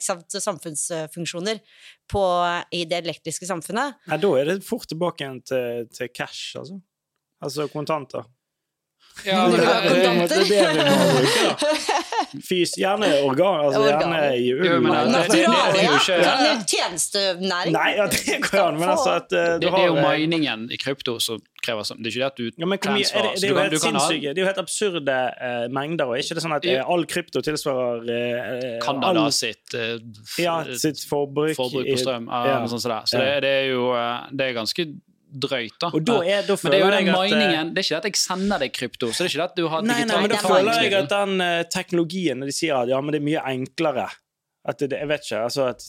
sant, 0.00 0.32
samfunnsfunksjoner 0.32 1.60
på, 2.10 2.22
i 2.72 2.84
det 2.88 3.02
elektriske 3.04 3.48
samfunnet. 3.48 4.00
Nei, 4.10 4.20
da 4.22 4.30
er 4.38 4.48
det 4.48 4.60
fort 4.66 4.88
tilbake 4.90 5.26
igjen 5.26 5.42
til, 5.44 5.90
til 5.94 6.12
cash, 6.14 6.56
altså. 6.60 6.80
Altså 7.40 7.68
kontanter. 7.72 8.26
Ja, 9.26 9.48
men, 9.48 9.60
det, 9.60 9.66
er 9.68 9.82
det 9.90 9.94
vi 10.00 10.08
må 10.16 11.06
bruke? 11.10 11.80
Fys, 12.46 12.72
gjerne 12.78 13.08
organ, 13.26 13.64
altså 13.66 13.82
gjerne 13.84 14.20
i 14.38 14.52
ull. 14.54 14.86
Naturale, 15.10 16.52
Tjenestenæring. 16.70 17.74
Nei, 17.74 17.88
ja, 17.98 18.06
det 18.12 18.38
går 18.46 18.60
an, 18.62 18.78
men 18.80 18.88
altså 18.92 19.16
at 19.18 19.32
uh, 19.34 19.56
du 19.60 19.66
har 19.68 19.76
det 19.76 19.84
er 19.84 19.88
jo 19.90 19.96
eh, 19.98 20.06
miningen 20.22 20.66
i 20.72 20.78
krypto 20.80 21.16
som 21.22 21.40
krever 21.64 21.84
sånn. 21.88 22.00
Det 22.00 22.08
er 22.08 22.14
ikke 22.14 22.22
det 22.22 22.30
at 22.30 22.38
du 22.40 22.62
ja, 22.62 22.68
men 22.70 22.70
mye, 22.70 22.78
er 22.78 22.80
det, 22.80 22.86
transfer, 22.86 23.26
det 23.34 23.44
er 23.44 23.52
jo 23.52 23.58
helt 23.60 23.84
sinnssyke, 23.84 24.30
det 24.30 24.40
er 24.40 24.44
jo 24.44 24.48
helt 24.48 24.62
absurde 24.62 25.18
uh, 25.36 25.66
mengder, 25.76 26.08
og 26.08 26.16
er 26.16 26.24
ikke 26.24 26.38
det 26.38 26.44
sånn 26.46 26.56
at 26.56 26.70
eh, 26.70 26.80
all 26.94 27.06
krypto 27.10 27.44
tilsvarer 27.44 28.08
uh, 28.08 28.72
Canada 28.84 29.26
all- 29.26 29.36
sitt, 29.36 29.66
uh, 29.76 29.98
f- 30.24 30.40
ja, 30.44 30.56
sitt 30.80 31.02
forbruk, 31.10 31.54
forbruk 31.58 31.90
på 31.90 32.00
strøm. 32.00 32.30
Uh, 32.30 32.48
ja. 32.48 32.58
sånn, 32.70 32.84
det. 32.86 33.00
Så 33.10 33.20
det, 33.20 33.30
det 33.44 33.54
er 33.64 33.70
jo 33.74 33.90
det 34.30 34.48
er 34.50 34.56
ganske 34.56 34.88
drøyt, 35.30 35.76
da. 35.80 35.90
Og 35.94 36.02
da 36.06 36.16
er, 36.24 36.46
da 36.46 36.56
Men 36.60 36.74
det 36.74 36.78
er 36.78 36.84
jo 36.84 36.90
den 36.94 37.10
eh, 37.10 37.20
miningen 37.20 37.74
Det 37.74 37.82
er 37.82 37.86
ikke 37.86 37.94
det 37.94 38.00
at 38.00 38.08
jeg 38.10 38.20
sender 38.20 38.64
deg 38.64 38.74
krypto, 38.76 39.10
så 39.12 39.22
det 39.22 39.28
er 39.28 39.32
ikke 39.32 39.42
det 39.42 39.46
at 39.48 39.60
du 39.60 39.68
har 39.72 39.84
Nei, 39.86 40.00
nei, 40.08 40.16
men 40.24 40.32
da 40.32 40.40
er 40.40 40.48
føler 40.48 40.82
jeg 40.82 40.96
at 40.98 41.12
den 41.12 41.44
uh, 41.44 41.60
teknologien, 41.70 42.42
når 42.42 42.50
de 42.50 42.56
sier 42.56 42.80
at 42.80 42.90
ja, 42.90 42.98
men 43.04 43.14
det 43.14 43.20
er 43.22 43.28
mye 43.28 43.44
enklere 43.52 44.08
at 44.68 44.82
det, 44.82 44.98
Jeg 44.98 45.08
vet 45.08 45.24
ikke 45.24 45.44
altså 45.46 45.70
at, 45.70 45.86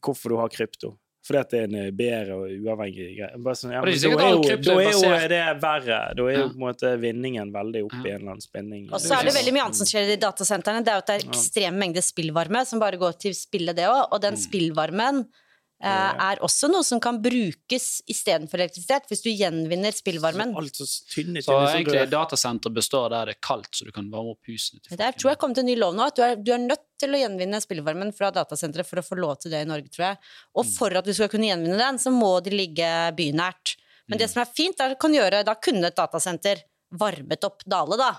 hvorfor 0.00 0.32
du 0.32 0.38
har 0.40 0.52
krypto. 0.52 0.94
Fordi 1.26 1.40
at 1.40 1.50
det 1.50 1.58
er 1.58 1.64
en 1.66 1.76
eh, 1.80 1.88
bedre 1.96 2.36
og 2.38 2.50
uavhengig 2.62 3.06
greie. 3.16 3.38
Bare 3.42 3.58
Sånn, 3.58 3.72
ja, 3.74 3.80
er 3.80 3.88
men 3.88 3.96
da 3.98 4.10
er 4.26 4.34
jo, 4.36 4.58
da 4.62 4.76
er 4.78 4.92
jo 4.92 5.30
det 5.32 5.40
verre. 5.62 5.98
Da 6.14 6.26
er 6.30 6.36
jo 6.38 6.44
på 6.52 6.58
en 6.58 6.62
måte 6.62 6.92
vinningen 7.02 7.50
veldig 7.54 7.82
opp 7.88 7.96
i 7.96 8.12
en 8.12 8.20
eller 8.20 8.34
annen 8.36 8.44
spenning. 8.44 8.84
Og 8.92 9.02
så 9.02 9.16
er 9.16 9.26
det 9.26 9.34
veldig 9.34 9.54
mye 9.56 9.64
annet 9.66 9.80
som 9.80 9.90
skjer 9.90 10.06
i 10.06 10.12
de 10.12 10.20
datasentrene. 10.22 10.84
Det 10.86 10.92
er 10.92 11.00
jo 11.00 11.02
at 11.02 11.10
det 11.10 11.16
er 11.16 11.26
ekstrem 11.26 11.80
mengde 11.82 12.04
spillvarme 12.04 12.62
som 12.68 12.82
bare 12.82 13.00
går 13.00 13.18
til 13.26 13.34
spille, 13.38 13.74
det 13.76 13.88
òg. 13.90 14.04
Og 14.14 14.22
den 14.22 14.38
spillvarmen 14.38 15.24
eh, 15.24 15.26
Ja. 15.26 15.42
Er 15.84 16.40
også 16.44 16.70
noe 16.72 16.84
som 16.86 17.00
kan 17.04 17.18
brukes 17.20 18.00
istedenfor 18.08 18.62
elektrisitet, 18.62 19.08
hvis 19.10 19.22
du 19.24 19.28
gjenvinner 19.28 19.92
spillvarmen. 19.92 20.54
Alt 20.56 20.78
så 20.78 20.86
tynne, 20.86 21.42
Så 21.44 21.52
tynne, 21.52 21.68
så 21.68 21.76
egentlig 21.76 22.04
datasenteret 22.10 22.74
består 22.78 23.10
der 23.12 23.30
det 23.30 23.36
er 23.36 23.40
kaldt, 23.44 23.72
så 23.76 23.84
du 23.84 23.92
kan 23.92 24.08
varme 24.10 24.32
opp 24.32 24.48
husene. 24.48 24.80
til 24.80 24.96
Der 24.96 25.12
folk. 25.12 25.18
tror 25.20 25.30
jeg 25.30 25.38
kom 25.42 25.54
til 25.54 25.66
en 25.66 25.70
ny 25.72 25.76
lov 25.76 25.94
nå, 25.94 26.06
at 26.08 26.16
du 26.16 26.22
er, 26.24 26.36
du 26.40 26.52
er 26.52 26.62
nødt 26.64 26.84
til 26.96 27.12
å 27.12 27.20
gjenvinne 27.20 27.60
spillvarmen 27.60 28.14
fra 28.16 28.30
datasenteret 28.32 28.88
for 28.88 29.02
å 29.02 29.04
få 29.04 29.18
lov 29.20 29.36
til 29.42 29.52
det 29.52 29.64
i 29.66 29.68
Norge, 29.68 29.92
tror 29.92 30.06
jeg. 30.08 30.18
Og 30.56 30.70
for 30.70 30.96
at 30.96 31.04
du 31.04 31.12
skal 31.12 31.28
kunne 31.32 31.50
gjenvinne 31.50 31.76
den, 31.80 32.00
så 32.00 32.14
må 32.14 32.40
de 32.40 32.56
ligge 32.56 32.88
bynært. 33.18 33.76
Men 34.08 34.18
det 34.22 34.30
som 34.30 34.40
er 34.42 34.48
fint, 34.48 34.80
er 34.80 34.94
at 34.94 35.00
kan 35.02 35.12
gjøre, 35.12 35.44
da 35.44 35.56
kunne 35.60 35.90
et 35.90 35.98
datasenter 35.98 36.62
varmet 36.96 37.44
opp 37.44 37.64
Dale, 37.66 37.98
da. 37.98 38.12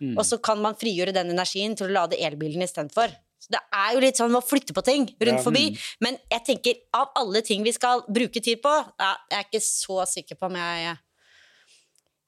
Mm. 0.00 0.14
Og 0.14 0.24
så 0.24 0.38
kan 0.38 0.60
man 0.62 0.76
frigjøre 0.78 1.12
den 1.12 1.32
energien 1.34 1.74
til 1.76 1.88
å 1.88 1.94
lade 1.96 2.18
elbilen 2.22 2.62
istedenfor. 2.62 3.10
Så 3.38 3.52
det 3.54 3.60
er 3.72 3.92
jo 3.94 4.00
litt 4.02 4.18
sånn 4.18 4.34
å 4.34 4.42
flytte 4.42 4.74
på 4.74 4.82
ting 4.84 5.06
rundt 5.06 5.38
Ja. 5.38 5.44
forbi. 5.44 5.78
Men 6.00 6.18
jeg 6.30 6.44
tenker, 6.44 6.74
av 6.92 7.12
alle 7.16 7.42
ting 7.42 7.62
vi 7.62 7.72
skal 7.72 8.02
bruke 8.08 8.42
tid 8.42 8.60
på, 8.62 8.72
jeg 8.98 9.38
er 9.38 9.44
ikke 9.46 9.62
så 9.62 10.04
sikker 10.06 10.34
på 10.38 10.46
om 10.50 10.58
jeg 10.58 10.98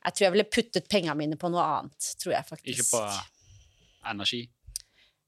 Jeg 0.00 0.14
tror 0.14 0.24
jeg 0.24 0.32
ville 0.32 0.48
puttet 0.48 0.88
pengene 0.88 1.14
mine 1.14 1.36
på 1.36 1.50
noe 1.52 1.61
annet, 1.61 2.14
tror 2.22 2.32
jeg 2.32 2.44
faktisk. 2.46 2.78
Ikke 2.78 2.86
på 2.96 4.08
energi. 4.08 4.48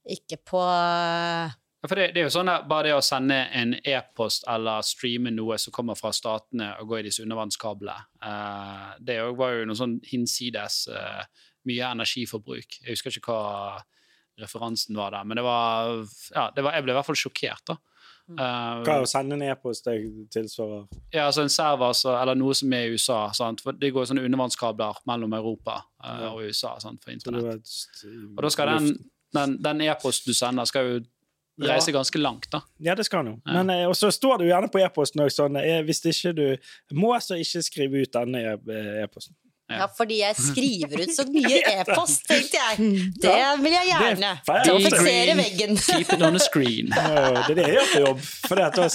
Ikke 0.09 0.37
på 0.37 0.61
Ja, 0.63 1.87
for 1.87 1.95
det, 1.99 2.13
det 2.15 2.21
er 2.23 2.27
jo 2.29 2.33
sånn 2.33 2.49
at 2.49 2.67
Bare 2.67 2.87
det 2.87 2.95
å 2.95 3.03
sende 3.03 3.37
en 3.53 3.75
e-post 3.83 4.47
eller 4.47 4.81
streame 4.81 5.29
noe 5.35 5.59
som 5.59 5.75
kommer 5.75 5.95
fra 5.99 6.11
statene 6.15 6.71
og 6.79 6.87
gå 6.89 6.99
i 6.99 7.03
disse 7.03 7.21
undervannskablene, 7.21 7.95
uh, 8.23 8.95
det 8.99 9.19
var 9.37 9.57
jo 9.59 9.65
noe 9.67 9.77
sånn 9.77 9.97
hinsides 10.09 10.87
uh, 10.89 11.21
mye 11.69 11.91
energiforbruk. 11.91 12.79
Jeg 12.81 12.95
husker 12.95 13.19
ikke 13.19 13.35
hva 13.35 13.83
referansen 14.41 14.95
var 14.97 15.11
der, 15.13 15.23
men 15.29 15.37
det 15.37 15.43
var, 15.45 15.99
ja, 16.33 16.47
det 16.55 16.63
var 16.65 16.73
Jeg 16.73 16.83
ble 16.85 16.93
i 16.93 16.97
hvert 16.97 17.05
fall 17.05 17.19
sjokkert, 17.19 17.65
da. 17.67 17.77
Uh, 18.23 18.79
Hva 18.87 18.93
er 18.95 19.01
å 19.03 19.07
sende 19.09 19.35
en 19.35 19.41
e-post 19.43 19.83
deg 19.83 20.05
tilsvarer? 20.31 20.85
ja, 21.11 21.25
altså 21.27 21.41
en 21.43 21.51
server 21.51 21.91
så, 21.93 22.13
eller 22.21 22.37
noe 22.39 22.53
som 22.55 22.71
er 22.73 22.85
i 22.87 22.93
USA. 22.95 23.25
Sant? 23.35 23.59
For 23.61 23.75
det 23.75 23.89
går 23.91 24.05
sånne 24.07 24.23
undervannskabler 24.23 25.01
mellom 25.09 25.33
Europa 25.35 25.81
uh, 26.03 26.29
og 26.31 26.45
USA 26.47 26.77
sant, 26.79 27.03
for 27.03 27.11
internett. 27.11 27.67
Og 28.37 28.39
da 28.45 28.49
skal 28.53 28.71
den, 28.77 28.93
den, 29.35 29.57
den 29.65 29.83
e-posten 29.89 30.31
du 30.31 30.37
sender, 30.39 30.65
skal 30.71 30.87
jo 30.93 31.01
Ja. 31.61 31.75
reise 31.75 31.91
ganske 31.93 32.17
langt, 32.17 32.47
da. 32.49 32.63
Ja, 32.81 32.95
det 32.97 33.03
skal 33.05 33.19
han 33.21 33.27
jo. 33.27 33.35
Ja. 33.45 33.59
Men, 33.59 33.69
eh, 33.69 33.83
og 33.85 33.93
så 33.93 34.07
står 34.09 34.39
det 34.39 34.47
jo 34.47 34.53
gjerne 34.55 34.71
på 34.73 34.79
e-posten 34.81 35.21
også 35.21 35.43
sånn 35.43 35.59
Hvis 35.85 35.99
ikke 36.09 36.31
du 36.33 36.95
må, 36.97 37.11
så 37.21 37.35
ikke 37.37 37.61
skrive 37.61 38.01
ut 38.01 38.15
denne 38.15 38.39
e- 38.55 39.03
e-posten. 39.03 39.35
Ja. 39.71 39.77
Ja, 39.79 39.85
fordi 39.97 40.17
jeg 40.19 40.35
skriver 40.35 41.01
ut 41.05 41.13
så 41.15 41.23
mye 41.33 41.59
e-post, 41.71 42.25
tenkte 42.27 42.59
jeg. 42.59 42.87
Det 43.23 43.35
vil 43.63 43.71
jeg 43.77 43.87
gjerne. 43.87 44.31
Er. 44.51 44.67
Fiksere 44.83 45.35
veggen. 45.39 45.77
Keep 45.87 46.11
it 46.17 46.21
on 46.27 46.35
the 46.35 46.43
screen. 46.43 46.91
Ja, 46.91 47.31
Det 47.47 47.53
er 47.55 47.59
det 47.61 47.67
jeg 47.69 47.77
gjør 47.77 47.87
på 47.93 48.01
jobb. 48.03 48.21
For 48.49 48.59
det 48.59 48.65
at 48.67 48.77
da, 48.81 48.89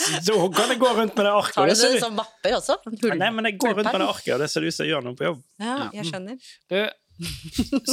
kan 0.59 0.75
jeg 0.75 0.81
gå 0.85 0.93
rundt 1.01 1.17
med 1.17 1.25
det 1.25 1.33
arket. 1.33 1.57
Har 1.57 1.73
du 1.73 1.75
det 1.75 1.91
det 1.97 2.03
som 2.05 2.15
mapper 2.21 2.59
også? 2.61 2.77
Hull- 2.85 3.17
Nei, 3.19 3.31
men 3.39 3.49
jeg 3.49 3.57
går 3.65 3.79
rundt 3.81 3.89
med 3.93 4.01
det 4.05 4.11
arket, 4.13 4.33
og 4.37 4.45
det 4.45 4.51
ser 4.53 4.69
ut 4.69 4.77
som 4.77 4.85
jeg 4.87 4.93
gjør 4.95 5.07
noe 5.09 5.17
på 5.19 5.25
jobb. 5.31 5.41
Ja, 5.65 5.77
jeg 5.97 6.11
skjønner. 6.13 6.51
Du, 6.69 6.81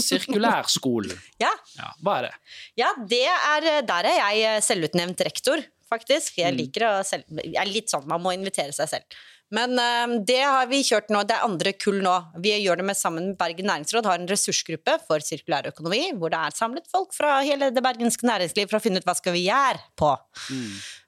Sirkulærskolen, 0.02 1.16
Ja, 1.44 1.52
ja, 1.80 1.88
hva 2.04 2.18
er 2.20 2.28
det? 2.28 2.34
ja 2.80 2.92
det 3.10 3.24
er, 3.32 3.70
der 3.88 4.10
er 4.12 4.20
jeg 4.20 4.44
eh, 4.52 4.60
selvutnevnt 4.66 5.24
rektor, 5.26 5.64
faktisk. 5.92 6.38
Jeg 6.44 6.54
Mm. 6.54 6.60
liker 6.60 6.86
å 6.90 6.92
selv, 7.06 7.24
Jeg 7.44 7.56
er 7.62 7.72
litt 7.72 7.90
sånn, 7.92 8.06
man 8.10 8.22
må 8.22 8.34
invitere 8.36 8.74
seg 8.76 8.90
selv. 8.92 9.18
Men 9.56 9.80
eh, 9.80 10.18
det 10.28 10.42
har 10.42 10.68
vi 10.72 10.82
kjørt 10.86 11.12
nå, 11.14 11.24
det 11.28 11.38
er 11.38 11.46
andre 11.46 11.74
kull 11.78 12.02
nå. 12.04 12.14
Vi 12.44 12.54
gjør 12.60 12.82
det 12.82 12.88
med 12.90 13.00
sammen 13.00 13.32
med 13.32 13.40
Bergen 13.40 13.70
næringsråd, 13.70 14.10
har 14.10 14.20
en 14.20 14.30
ressursgruppe 14.30 14.98
for 15.08 15.24
sirkulær 15.24 15.70
økonomi, 15.72 16.02
hvor 16.20 16.34
det 16.34 16.42
er 16.42 16.58
samlet 16.58 16.90
folk 16.92 17.16
fra 17.16 17.38
hele 17.46 17.72
det 17.74 17.84
bergenske 17.86 18.28
næringsliv 18.28 18.70
for 18.72 18.80
å 18.80 18.84
finne 18.84 19.02
ut 19.02 19.08
hva 19.08 19.16
skal 19.18 19.36
vi 19.38 19.46
gjøre 19.48 19.82
på. 20.00 20.12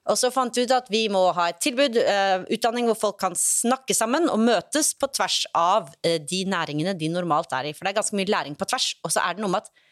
Og 0.08 0.16
så 0.16 0.30
fant 0.32 0.56
vi 0.56 0.64
ut 0.64 0.72
at 0.72 0.88
vi 0.92 1.02
må 1.12 1.26
ha 1.36 1.48
et 1.50 1.60
tilbud, 1.60 1.98
eh, 2.00 2.46
utdanning 2.56 2.88
hvor 2.88 2.98
folk 2.98 3.18
kan 3.20 3.36
snakke 3.36 3.96
sammen 3.96 4.30
og 4.32 4.40
møtes 4.40 4.94
på 4.96 5.10
tvers 5.12 5.42
av 5.58 5.92
eh, 6.02 6.16
de 6.22 6.44
næringene 6.48 6.96
de 6.96 7.10
normalt 7.12 7.52
er 7.58 7.68
i. 7.68 7.74
For 7.76 7.84
det 7.84 7.92
er 7.92 8.00
ganske 8.00 8.16
mye 8.16 8.30
læring 8.30 8.56
på 8.56 8.68
tvers. 8.70 8.94
Og 9.04 9.12
så 9.12 9.24
er 9.24 9.36
det 9.36 9.44
noe 9.44 9.52
med 9.52 9.66
at 9.66 9.84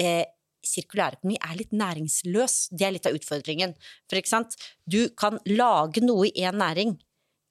eh, 0.00 0.24
sirkulærøkonomi 0.66 1.36
er 1.42 1.58
litt 1.58 1.74
næringsløs. 1.76 2.56
Det 2.72 2.86
er 2.86 2.96
litt 2.96 3.08
av 3.08 3.16
utfordringen. 3.18 3.74
For 4.08 4.20
ikke 4.20 4.32
sant, 4.32 4.56
du 4.88 5.04
kan 5.18 5.40
lage 5.50 6.04
noe 6.04 6.30
i 6.30 6.46
én 6.46 6.60
næring. 6.62 6.96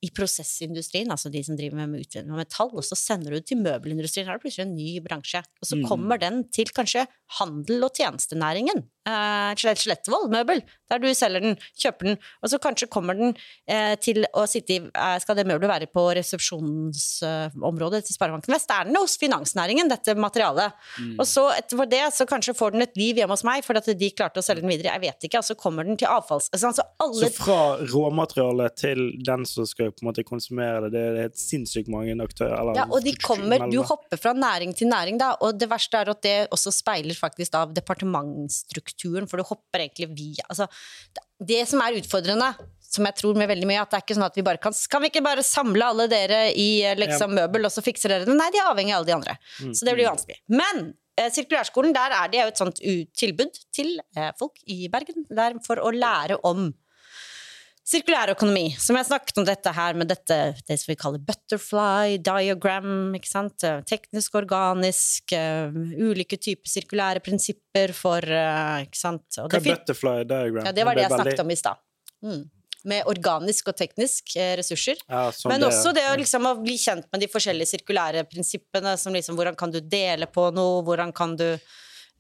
I 0.02 0.10
prosessindustrien, 0.18 1.12
altså 1.14 1.30
de 1.32 1.44
som 1.46 1.56
driver 1.56 1.86
med 1.86 2.02
utvinning 2.02 2.32
av 2.34 2.40
metall, 2.42 2.72
og 2.74 2.84
så 2.84 2.98
sender 2.98 3.30
du 3.30 3.38
det 3.38 3.46
til 3.52 3.60
møbelindustrien. 3.62 4.26
Her 4.26 4.34
er 4.34 4.40
det 4.40 4.46
plutselig 4.48 4.66
en 4.66 4.76
ny 4.76 5.00
bransje. 5.06 5.44
Og 5.62 5.68
så 5.70 5.78
Mm. 5.78 5.88
kommer 5.88 6.18
den 6.20 6.44
til 6.50 6.66
kanskje 6.74 7.06
handel- 7.40 7.86
og 7.88 7.94
tjenestenæringen. 7.96 8.84
Eh, 9.02 9.52
Skjeletvoll 9.58 10.28
møbel, 10.30 10.60
der 10.92 11.00
du 11.02 11.08
selger 11.18 11.42
den, 11.42 11.56
kjøper 11.82 12.12
den, 12.12 12.18
og 12.44 12.52
så 12.52 12.60
kanskje 12.62 12.88
kommer 12.92 13.18
den 13.18 13.32
eh, 13.66 13.96
til 13.98 14.28
å 14.38 14.44
sitte 14.46 14.76
i 14.76 14.78
eh, 14.78 15.16
Skal 15.24 15.40
det 15.40 15.48
møbelet 15.50 15.72
være 15.72 15.88
på 15.90 16.04
resepsjonsområdet 16.20 18.04
til 18.06 18.14
Sparebanken 18.14 18.54
Vest? 18.54 18.70
Er 18.70 18.86
den 18.86 19.00
hos 19.00 19.18
finansnæringen, 19.18 19.90
dette 19.90 20.14
materialet? 20.14 20.78
Mm. 21.00 21.16
Og 21.18 21.26
så 21.30 21.48
etterfor 21.56 21.90
det 21.90 22.04
så 22.14 22.28
kanskje 22.30 22.54
får 22.58 22.76
den 22.76 22.86
et 22.86 23.00
liv 23.00 23.18
hjemme 23.18 23.34
hos 23.34 23.46
meg, 23.48 23.64
fordi 23.66 23.82
at 23.82 23.90
de 24.04 24.12
klarte 24.14 24.44
å 24.44 24.46
selge 24.46 24.62
den 24.62 24.74
videre. 24.74 24.94
Jeg 25.00 25.04
vet 25.08 25.28
ikke. 25.28 25.42
Og 25.42 25.50
så 25.50 25.58
kommer 25.58 25.88
den 25.88 25.98
til 25.98 26.12
avfalls... 26.12 26.52
Altså, 26.54 26.74
Så 26.78 26.86
alle 27.02 27.32
fra 27.34 27.60
råmateriale 27.82 28.70
til 28.78 29.04
den 29.26 29.48
som 29.50 29.66
skal 29.70 29.90
på 29.96 30.06
en 30.06 30.12
måte 30.12 30.26
konsumere 30.28 30.92
det, 30.92 30.94
det 30.94 31.24
er 31.24 31.30
helt 31.30 31.42
sinnssykt 31.42 31.90
mange 31.92 32.14
aktører. 32.22 32.54
Eller, 32.60 32.84
Ja, 32.84 32.86
og 32.86 33.02
de 33.06 33.16
kommer, 33.18 33.66
du 33.72 33.82
hopper 33.88 34.22
fra 34.22 34.36
næring 34.38 34.76
til 34.78 34.92
næring, 34.92 35.18
da, 35.22 35.34
og 35.42 35.58
det 35.58 35.70
verste 35.72 36.04
er 36.04 36.14
at 36.14 36.22
det 36.22 36.38
også 36.54 36.74
speiler 36.76 37.18
faktisk 37.22 37.56
av 37.60 37.74
departementsstrukturen, 37.78 39.28
for 39.30 39.38
du 39.42 39.44
hopper 39.48 39.84
egentlig 39.86 40.10
via 40.18 40.46
Altså, 40.50 40.68
det- 41.40 41.68
som 41.68 41.82
er 41.82 41.94
utfordrende, 42.02 42.56
som 42.82 43.06
jeg 43.06 43.16
tror 43.16 43.36
med 43.38 43.48
veldig 43.50 43.68
mye, 43.70 43.82
at 43.82 43.90
det 43.92 43.98
er 44.00 44.06
ikke 44.06 44.18
sånn 44.20 44.26
at 44.26 44.36
vi 44.36 44.42
bare 44.44 44.58
kan 44.58 44.74
Kan 44.90 45.02
vi 45.02 45.10
ikke 45.10 45.24
bare 45.24 45.44
samle 45.44 45.82
alle 45.84 46.08
dere 46.12 46.52
i 46.56 46.82
liksom, 46.98 47.34
møbel, 47.34 47.66
og 47.66 47.72
så 47.72 47.82
fikser 47.82 48.10
dere 48.10 48.26
det? 48.26 48.36
Nei, 48.36 48.50
de 48.52 48.58
er 48.60 48.72
avhengig 48.74 48.92
av 48.94 48.98
alle 49.00 49.06
de 49.06 49.14
andre. 49.14 49.38
Så 49.74 49.86
det 49.86 49.96
blir 49.96 50.10
vanskelig. 50.10 50.38
Men 50.50 50.94
eh, 51.18 51.30
sirkulærskolen, 51.30 51.94
der 51.94 52.12
er 52.12 52.28
det 52.32 52.40
jo 52.42 52.48
et 52.48 52.58
sånt 52.58 52.80
tilbud 53.16 53.58
til 53.74 54.00
eh, 54.18 54.32
folk 54.38 54.58
i 54.68 54.88
Bergen 54.92 55.26
der 55.30 55.54
for 55.66 55.76
å 55.78 55.92
lære 55.94 56.40
om 56.44 56.74
Sirkulærøkonomi, 57.82 58.76
som 58.78 58.96
jeg 59.00 59.08
snakket 59.08 59.40
om 59.42 59.46
dette 59.48 59.72
her 59.74 59.96
med 59.98 60.12
dette, 60.12 60.36
det 60.68 60.76
som 60.78 60.92
vi 60.92 60.96
kaller 61.02 61.24
butterfly 61.26 62.20
diagram, 62.22 63.10
ikke 63.18 63.30
sant? 63.30 63.66
Eh, 63.66 63.80
teknisk, 63.90 64.38
organisk, 64.38 65.34
uh, 65.34 65.74
ulike 65.98 66.38
typer 66.38 66.70
sirkulære 66.70 67.24
prinsipper 67.26 67.96
for 67.98 68.22
uh, 68.22 68.84
Ikke 68.86 69.00
sant? 69.02 69.26
Og 69.42 69.50
Hva 69.50 69.58
er 69.58 69.66
butterfly 69.66 70.16
diagram? 70.30 70.70
ja, 70.70 70.76
det 70.78 70.86
var 70.86 70.96
det 70.96 71.08
jeg 71.08 71.14
snakket 71.16 71.32
veldig- 71.34 71.46
om 71.48 71.52
i 71.52 71.60
stad. 71.64 71.82
Mm. 72.22 72.42
Med 72.92 73.10
organisk 73.10 73.68
og 73.74 73.78
teknisk 73.78 74.36
eh, 74.38 74.56
ressurser. 74.58 75.02
Ja, 75.10 75.32
Men 75.50 75.62
det- 75.62 75.70
også 75.70 75.94
det 75.94 76.06
å, 76.06 76.16
liksom, 76.22 76.46
å 76.46 76.56
bli 76.62 76.78
kjent 76.78 77.10
med 77.12 77.22
de 77.22 77.28
forskjellige 77.34 77.74
sirkulære 77.74 78.28
prinsippene, 78.30 78.98
som 78.98 79.14
liksom 79.14 79.36
hvordan 79.36 79.58
kan 79.58 79.72
du 79.74 79.82
dele 79.82 80.30
på 80.30 80.52
noe, 80.54 80.84
hvordan 80.86 81.14
kan 81.14 81.36
du 81.36 81.58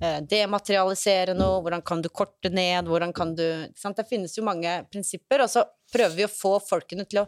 dematerialisere 0.01 1.35
noe, 1.37 1.59
hvordan 1.61 1.83
kan 1.85 2.01
du 2.01 2.09
korte 2.09 2.49
ned, 2.49 2.87
hvordan 2.89 3.13
kan 3.13 3.35
du 3.37 3.45
sant? 3.77 3.99
Det 3.99 4.07
finnes 4.09 4.33
jo 4.37 4.45
mange 4.45 4.79
prinsipper, 4.89 5.43
og 5.45 5.51
så 5.53 5.65
prøver 5.93 6.15
vi 6.17 6.25
å 6.25 6.31
få 6.31 6.55
folkene 6.63 7.05
til 7.09 7.21
å 7.21 7.25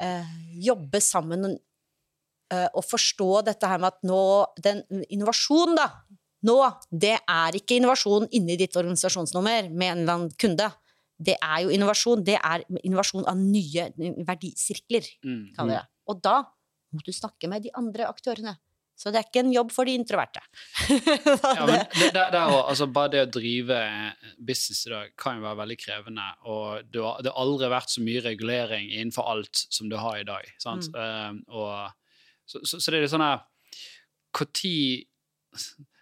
eh, 0.00 0.34
jobbe 0.66 1.00
sammen 1.00 1.48
eh, 1.48 2.68
og 2.68 2.84
forstå 2.84 3.30
dette 3.48 3.70
her 3.70 3.80
med 3.80 3.92
at 3.92 4.04
nå 4.08 4.22
den 4.64 4.82
innovasjonen, 5.08 5.78
da. 5.80 5.88
Nå, 6.42 6.56
det 6.90 7.16
er 7.20 7.56
ikke 7.56 7.78
innovasjon 7.78 8.26
inni 8.34 8.56
ditt 8.58 8.76
organisasjonsnummer 8.76 9.68
med 9.70 9.92
en 9.92 10.00
eller 10.02 10.16
annen 10.16 10.32
kunde. 10.42 10.66
Det 11.22 11.36
er 11.38 11.60
jo 11.62 11.70
innovasjon. 11.70 12.24
Det 12.26 12.34
er 12.34 12.64
innovasjon 12.82 13.28
av 13.30 13.38
nye 13.38 13.84
verdisirkler 14.26 15.06
kaller 15.54 15.70
vi 15.70 15.76
det. 15.76 15.84
Og 16.10 16.18
da 16.24 16.40
må 16.92 17.04
du 17.06 17.12
snakke 17.14 17.46
med 17.48 17.62
de 17.62 17.70
andre 17.78 18.08
aktørene. 18.10 18.56
Så 19.02 19.10
det 19.10 19.18
er 19.18 19.26
ikke 19.26 19.42
en 19.42 19.50
jobb 19.50 19.72
for 19.74 19.88
de 19.88 19.96
introverte. 19.98 20.42
Ja, 21.42 21.64
men 21.66 21.80
det, 21.80 22.10
det, 22.14 22.22
det, 22.30 22.38
er 22.38 22.52
altså, 22.54 22.86
bare 22.86 23.10
det 23.10 23.22
å 23.24 23.30
drive 23.34 23.78
business 24.38 24.84
i 24.86 24.92
dag 24.92 25.14
kan 25.18 25.40
jo 25.40 25.46
være 25.46 25.58
veldig 25.64 25.78
krevende. 25.80 26.26
Og 26.46 26.86
det 26.86 27.02
har, 27.02 27.18
det 27.24 27.32
har 27.32 27.42
aldri 27.42 27.70
vært 27.72 27.90
så 27.90 28.04
mye 28.04 28.22
regulering 28.22 28.92
innenfor 28.92 29.26
alt 29.32 29.64
som 29.74 29.90
du 29.90 29.98
har 29.98 30.20
i 30.20 30.28
dag. 30.28 30.46
Sant? 30.62 30.86
Mm. 30.94 31.42
Uh, 31.42 31.58
og, 31.58 32.22
så, 32.46 32.62
så, 32.62 32.78
så 32.78 32.92
det 32.92 33.00
er 33.00 33.06
litt 33.06 33.14
sånn 33.14 33.24
her 33.24 33.42
Når 34.38 34.48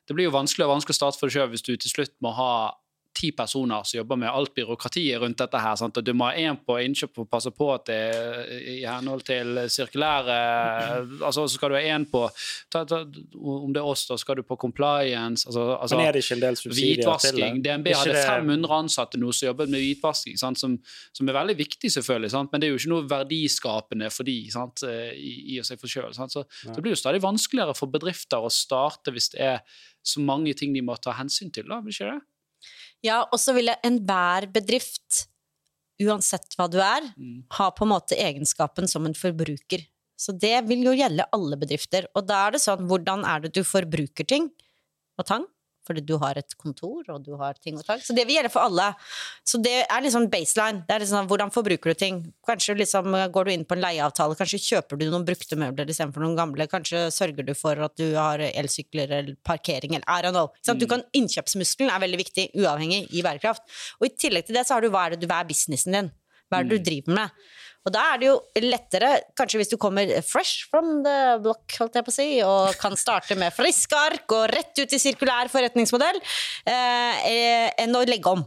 Det 0.09 0.17
blir 0.17 0.29
jo 0.29 0.35
vanskelig 0.35 0.67
og 0.67 0.75
vanskelig 0.75 0.97
å 0.97 1.01
starte 1.01 1.21
for 1.21 1.31
deg 1.31 1.39
sjøl 1.39 1.51
hvis 1.55 1.65
du 1.65 1.73
til 1.77 1.95
slutt 1.95 2.17
må 2.25 2.35
ha 2.37 2.53
ti 3.13 3.33
personer 3.37 3.83
som 3.85 3.99
jobber 3.99 4.19
med 4.23 4.31
alt 4.31 4.55
byråkratiet 4.55 5.21
rundt 5.21 5.39
dette 5.41 5.61
her. 5.61 5.77
Sant? 5.77 5.99
Og 5.99 6.05
du 6.07 6.13
må 6.17 6.29
ha 6.29 6.37
én 6.39 6.59
på 6.67 6.77
innkjøp 6.81 7.23
og 7.23 7.29
passe 7.31 7.51
på 7.55 7.69
at 7.75 7.89
det 7.91 8.01
i 8.71 8.77
henhold 8.85 9.25
til 9.27 9.59
sirkulære 9.71 10.37
altså 11.27 11.47
Så 11.49 11.59
skal 11.59 11.73
du 11.73 11.77
ha 11.77 11.83
én 11.83 12.07
på 12.11 12.23
ta, 12.71 12.85
ta, 12.85 13.03
Om 13.03 13.75
det 13.75 13.83
er 13.83 13.89
oss, 13.89 14.07
da 14.09 14.17
skal 14.21 14.41
du 14.41 14.45
på 14.47 14.57
compliance. 14.61 15.47
Altså, 15.49 15.67
altså, 15.77 15.99
Men 15.99 16.07
er 16.07 16.17
det 16.17 16.25
ikke 16.25 16.39
en 16.39 16.45
del 16.45 16.61
subsidier 16.61 17.23
til 17.25 17.41
det? 17.41 17.51
DNB 17.67 17.93
hadde 17.99 18.23
500 18.23 18.79
ansatte 18.79 19.21
nå 19.21 19.33
som 19.35 19.51
jobbet 19.51 19.73
med 19.73 19.85
hvitvasking, 19.85 20.39
sant? 20.41 20.61
Som, 20.61 20.79
som 21.17 21.29
er 21.29 21.39
veldig 21.41 21.59
viktig, 21.59 21.93
selvfølgelig, 21.93 22.33
sant? 22.37 22.53
men 22.53 22.63
det 22.63 22.69
er 22.69 22.75
jo 22.75 22.81
ikke 22.81 22.95
noe 22.95 23.09
verdiskapende 23.11 24.11
for 24.15 24.29
de 24.29 24.39
sant? 24.53 24.85
eh, 24.87 25.13
i, 25.17 25.35
i 25.55 25.61
og 25.61 25.67
seg 25.67 25.81
for 25.81 25.91
sjøl. 25.91 26.13
Så, 26.15 26.29
så 26.31 26.75
det 26.75 26.83
blir 26.85 26.95
jo 26.95 27.03
stadig 27.03 27.23
vanskeligere 27.25 27.77
for 27.77 27.93
bedrifter 27.93 28.43
å 28.43 28.53
starte 28.53 29.15
hvis 29.15 29.33
det 29.35 29.47
er 29.55 29.63
så 30.07 30.23
mange 30.25 30.55
ting 30.57 30.75
de 30.75 30.83
må 30.85 30.97
ta 30.97 31.15
hensyn 31.19 31.53
til. 31.53 31.69
da, 31.69 31.81
vil 31.85 31.95
ikke 31.95 32.13
det? 32.15 32.21
Ja, 33.03 33.23
og 33.33 33.39
så 33.41 33.55
vil 33.57 33.71
jeg 33.71 33.81
enhver 33.87 34.47
bedrift, 34.53 35.27
uansett 36.01 36.57
hva 36.57 36.67
du 36.71 36.79
er, 36.81 37.13
Mm. 37.17 37.45
ha 37.57 37.71
på 37.71 37.85
en 37.85 37.93
måte 37.93 38.17
egenskapen 38.17 38.89
som 38.89 39.07
en 39.07 39.15
forbruker. 39.15 39.87
Så 40.19 40.33
det 40.39 40.67
vil 40.69 40.83
jo 40.85 40.93
gjelde 40.93 41.25
alle 41.33 41.57
bedrifter. 41.57 42.07
Og 42.15 42.27
da 42.27 42.47
er 42.47 42.53
det 42.53 42.61
sånn, 42.61 42.87
hvordan 42.89 43.25
er 43.25 43.41
det 43.41 43.55
du 43.55 43.63
forbruker 43.65 44.27
ting 44.27 44.51
og 45.19 45.27
tang? 45.27 45.47
Fordi 45.91 46.05
du 46.07 46.15
har 46.23 46.39
et 46.39 46.55
kontor, 46.55 47.03
og 47.11 47.25
du 47.27 47.33
har 47.41 47.57
ting 47.59 47.79
og 47.81 47.87
tak. 47.87 48.05
Så 48.07 48.15
det 48.15 48.23
vil 48.29 48.39
gjelde 48.39 48.53
for 48.55 48.69
alle. 48.69 48.93
Så 49.43 49.59
det 49.63 49.75
er 49.83 50.05
liksom 50.05 50.29
baseline. 50.31 50.85
Det 50.87 50.95
er 50.95 51.03
liksom, 51.03 51.27
hvordan 51.31 51.51
forbruker 51.51 51.91
du 51.91 51.99
ting? 51.99 52.21
Kanskje 52.47 52.77
liksom 52.79 53.11
går 53.35 53.49
du 53.49 53.53
inn 53.57 53.67
på 53.67 53.75
en 53.75 53.83
leieavtale, 53.83 54.39
kanskje 54.39 54.63
kjøper 54.69 55.01
du 55.01 55.09
noen 55.11 55.27
brukte 55.27 55.59
møbler 55.59 55.91
istedenfor 55.91 56.23
noen 56.23 56.39
gamle. 56.39 56.69
Kanskje 56.71 57.09
sørger 57.15 57.49
du 57.49 57.55
for 57.59 57.81
at 57.89 57.97
du 57.99 58.07
har 58.15 58.43
elsykler 58.51 59.11
eller 59.19 59.41
parkering 59.47 59.99
eller 59.99 60.07
I 60.07 60.23
don't 60.23 60.37
know. 60.37 60.53
Sånn, 60.61 60.77
sant? 60.77 60.85
Du 60.85 60.89
kan, 60.91 61.03
innkjøpsmuskelen 61.17 61.91
er 61.91 62.05
veldig 62.07 62.23
viktig, 62.23 62.47
uavhengig 62.63 63.09
i 63.11 63.25
bærekraft. 63.27 63.67
Og 63.99 64.07
i 64.07 64.15
tillegg 64.15 64.47
til 64.47 64.61
det 64.61 64.67
så 64.69 64.79
har 64.79 64.87
du 64.87 64.93
hva 64.95 65.09
er 65.09 65.17
det 65.17 65.25
du 65.25 65.31
hva 65.31 65.43
er 65.43 65.51
businessen 65.51 65.99
din? 65.99 66.15
Hva 66.51 66.61
er 66.61 66.67
det 66.67 66.79
du 66.79 66.87
driver 66.87 67.19
med? 67.19 67.43
Og 67.89 67.93
da 67.95 68.03
er 68.13 68.21
det 68.21 68.29
jo 68.29 68.37
lettere, 68.61 69.11
kanskje 69.39 69.61
hvis 69.63 69.71
du 69.73 69.79
kommer 69.81 70.11
fresh 70.27 70.67
from 70.69 71.01
the 71.07 71.39
block, 71.41 71.65
holdt 71.81 71.97
jeg 71.97 72.05
på 72.05 72.13
å 72.13 72.17
si, 72.17 72.29
og 72.45 72.77
kan 72.81 72.97
starte 73.01 73.37
med 73.41 73.55
friske 73.57 73.97
ark 73.97 74.35
og 74.37 74.51
rett 74.53 74.77
ut 74.83 74.97
i 74.97 75.01
sirkulær 75.01 75.49
forretningsmodell, 75.53 76.21
eh, 76.69 77.23
eh, 77.31 77.69
enn 77.81 77.97
å 77.97 78.05
legge 78.05 78.35
om. 78.37 78.45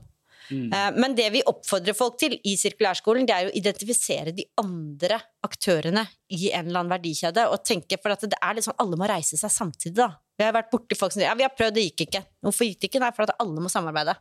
Eh, 0.52 0.92
Men 0.92 1.16
det 1.16 1.32
vi 1.34 1.42
oppfordrer 1.50 1.96
folk 1.98 2.20
til 2.20 2.36
i 2.44 2.56
sirkulærskolen, 2.60 3.26
det 3.26 3.34
er 3.34 3.48
jo 3.48 3.54
å 3.54 3.58
identifisere 3.58 4.36
de 4.36 4.46
andre 4.62 5.20
aktørene 5.44 6.06
i 6.30 6.52
en 6.52 6.68
eller 6.68 6.84
annen 6.84 6.94
verdikjede, 6.94 7.48
og 7.50 7.64
tenke 7.66 7.98
for 8.02 8.14
at 8.14 8.22
det 8.22 8.38
er 8.38 8.60
liksom 8.60 8.78
alle 8.78 9.00
må 9.00 9.10
reise 9.10 9.40
seg 9.40 9.50
samtidig, 9.50 9.96
da. 9.96 10.12
Vi 10.38 10.46
har 10.46 10.54
vært 10.54 10.72
borti 10.72 10.98
folk 10.98 11.14
som 11.14 11.22
sier 11.22 11.30
ja, 11.30 11.36
vi 11.38 11.46
har 11.46 11.54
prøvd, 11.58 11.74
det 11.74 11.88
gikk 11.90 12.08
ikke. 12.08 12.24
Hvorfor 12.42 12.66
gikk 12.66 12.80
det 12.82 12.90
ikke? 12.90 13.02
Nei, 13.04 13.12
for 13.16 13.26
at 13.26 13.36
alle 13.40 13.62
må 13.62 13.70
samarbeide. 13.70 14.16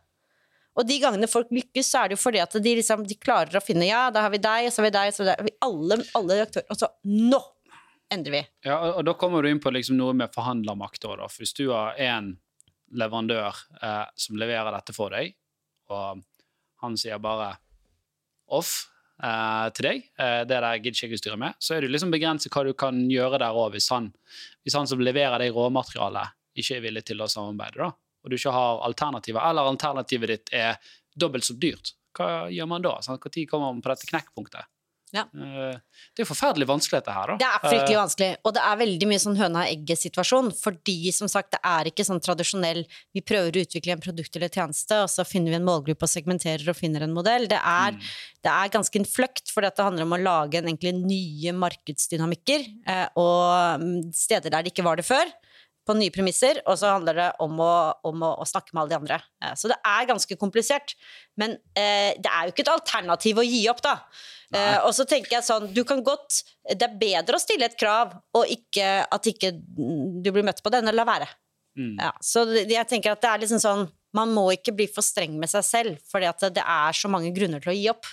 Og 0.78 0.86
de 0.88 0.96
gangene 1.02 1.28
folk 1.28 1.50
lykkes, 1.52 1.88
så 1.90 2.02
er 2.02 2.10
det 2.10 2.16
jo 2.16 2.22
fordi 2.22 2.40
at 2.40 2.54
de, 2.64 2.76
liksom, 2.78 3.02
de 3.08 3.16
klarer 3.20 3.58
å 3.58 3.64
finne 3.64 3.88
Ja, 3.88 4.06
da 4.12 4.24
har 4.24 4.32
vi 4.32 4.40
deg, 4.40 4.70
så 4.72 4.80
har 4.80 4.88
vi 4.88 4.94
deg, 4.94 5.10
så 5.12 5.26
har 5.26 5.42
vi 5.42 5.50
deg. 5.50 5.58
Alle, 5.66 5.98
alle 6.16 6.38
aktører 6.46 6.72
Og 6.72 6.80
så 6.80 6.88
nå 7.08 7.40
endrer 8.12 8.36
vi. 8.38 8.42
Ja, 8.68 8.78
og, 8.92 9.02
da 9.08 9.14
kommer 9.18 9.44
du 9.44 9.50
inn 9.50 9.60
på 9.62 9.72
liksom 9.72 9.98
noe 10.00 10.14
med 10.16 10.32
forhandlermakt. 10.34 11.04
òg, 11.08 11.18
da. 11.20 11.28
For 11.32 11.44
Hvis 11.44 11.56
du 11.56 11.66
har 11.72 11.98
én 12.00 12.34
leverandør 12.92 13.56
eh, 13.80 14.06
som 14.20 14.36
leverer 14.40 14.72
dette 14.74 14.94
for 14.96 15.12
deg, 15.14 15.34
og 15.92 16.22
han 16.82 16.98
sier 17.00 17.20
bare 17.22 17.54
off 18.52 18.74
eh, 19.22 19.68
til 19.76 19.88
deg, 19.88 20.04
eh, 20.20 20.42
det 20.44 20.58
der 20.58 20.82
gidder 20.82 20.98
ikke 20.98 21.08
jeg 21.08 21.20
å 21.20 21.22
styre 21.22 21.40
med, 21.40 21.56
så 21.62 21.76
er 21.76 21.84
det 21.84 21.92
liksom 21.92 22.12
begrenset 22.12 22.52
hva 22.52 22.66
du 22.68 22.74
kan 22.76 23.00
gjøre 23.08 23.40
der 23.40 23.56
òg, 23.56 23.72
hvis, 23.76 23.88
hvis 24.64 24.76
han 24.76 24.88
som 24.90 25.00
leverer 25.04 25.40
deg 25.40 25.56
råmaterialet, 25.56 26.36
ikke 26.52 26.76
er 26.76 26.84
villig 26.84 27.06
til 27.08 27.24
å 27.24 27.30
samarbeide, 27.32 27.80
da, 27.80 27.92
og 28.22 28.30
du 28.30 28.38
ikke 28.38 28.54
har 28.54 28.82
alternativer, 28.86 29.42
eller 29.42 29.70
alternativet 29.72 30.34
ditt 30.34 30.54
er 30.56 30.78
dobbelt 31.18 31.44
så 31.44 31.56
dyrt. 31.58 31.94
Hva 32.16 32.48
gjør 32.52 32.68
man 32.68 32.84
da? 32.84 32.98
Når 33.08 33.20
kommer 33.50 33.72
man 33.72 33.82
på 33.82 33.92
dette 33.92 34.08
knekkpunktet? 34.10 34.68
Ja. 35.12 35.26
Eh, 35.36 35.76
Det 36.16 36.24
er 36.24 36.28
forferdelig 36.28 36.66
vanskelig, 36.68 37.02
dette 37.02 37.12
her. 37.12 37.32
da. 37.32 37.36
Det 37.36 37.48
er 37.48 37.68
fryktelig 37.68 37.98
vanskelig, 37.98 38.30
og 38.44 38.54
det 38.56 38.62
er 38.64 38.78
veldig 38.80 39.08
mye 39.10 39.20
sånn 39.20 39.36
høna-egget-situasjon. 39.36 40.48
Fordi 40.56 41.12
som 41.12 41.28
sagt, 41.28 41.52
det 41.52 41.60
er 41.62 41.90
ikke 41.90 42.06
sånn 42.08 42.20
tradisjonell 42.24 42.84
Vi 43.12 43.20
prøver 43.20 43.52
å 43.52 43.64
utvikle 43.66 43.92
en 43.92 44.00
produkt 44.00 44.36
eller 44.36 44.48
tjeneste, 44.48 45.02
og 45.04 45.10
så 45.12 45.24
finner 45.28 45.52
vi 45.52 45.60
en 45.60 45.68
målgruppe 45.68 46.08
og 46.08 46.12
segmenterer 46.12 46.68
og 46.68 46.76
finner 46.76 47.04
en 47.04 47.12
modell. 47.12 47.46
Det 47.48 47.60
er, 47.60 47.92
det 48.42 48.52
er 48.52 48.72
ganske 48.72 48.98
en 48.98 49.08
fløkt, 49.08 49.52
for 49.52 49.60
det 49.60 49.76
handler 49.76 50.08
om 50.08 50.16
å 50.16 50.22
lage 50.22 50.58
en, 50.58 50.68
egentlig 50.72 50.94
nye 50.96 51.52
markedsdynamikker 51.52 52.64
eh, 52.88 53.08
og 53.20 53.84
mm, 53.84 54.12
steder 54.16 54.50
der 54.50 54.64
det 54.64 54.72
ikke 54.72 54.86
var 54.88 54.96
det 54.96 55.04
før. 55.08 55.28
På 55.86 55.96
nye 55.98 56.12
premisser, 56.14 56.60
og 56.70 56.76
så 56.78 56.92
handler 56.94 57.18
det 57.18 57.28
om 57.42 57.56
å, 57.58 57.72
om 58.06 58.22
å, 58.22 58.28
å 58.42 58.46
snakke 58.46 58.70
med 58.70 58.84
alle 58.84 58.92
de 58.92 58.98
andre. 59.00 59.18
Eh, 59.42 59.54
Så 59.58 59.70
det 59.72 59.78
er 59.88 60.06
ganske 60.06 60.36
komplisert. 60.38 60.94
Men 61.40 61.56
eh, 61.74 62.12
det 62.22 62.30
er 62.30 62.46
jo 62.46 62.54
ikke 62.54 62.64
et 62.66 62.74
alternativ 62.76 63.40
å 63.42 63.46
gi 63.46 63.64
opp, 63.72 63.82
da. 63.82 63.96
Eh, 64.54 64.78
og 64.84 64.92
så 64.94 65.06
tenker 65.08 65.38
jeg 65.38 65.46
sånn, 65.46 65.70
du 65.72 65.80
kan 65.88 66.02
godt 66.04 66.42
Det 66.68 66.84
er 66.84 66.98
bedre 67.00 67.38
å 67.38 67.40
stille 67.40 67.64
et 67.70 67.76
krav, 67.80 68.12
og 68.36 68.50
ikke 68.52 68.88
at 69.08 69.28
ikke 69.30 69.54
du 69.56 70.28
blir 70.28 70.44
møtt 70.44 70.60
på 70.62 70.70
det, 70.70 70.82
enn 70.82 70.92
å 70.92 70.94
la 70.94 71.06
være. 71.08 71.28
Mm. 71.78 71.96
Ja, 71.96 72.12
så 72.20 72.44
jeg 72.52 72.84
tenker 72.90 73.14
at 73.14 73.22
det 73.24 73.30
er 73.30 73.40
liksom 73.40 73.60
sånn 73.62 73.86
Man 74.12 74.34
må 74.36 74.42
ikke 74.52 74.74
bli 74.76 74.84
for 74.92 75.00
streng 75.00 75.38
med 75.40 75.48
seg 75.48 75.64
selv, 75.64 76.02
for 76.04 76.20
det, 76.20 76.34
det 76.52 76.60
er 76.60 76.92
så 76.92 77.08
mange 77.08 77.30
grunner 77.32 77.64
til 77.64 77.72
å 77.72 77.76
gi 77.78 77.86
opp. 77.88 78.08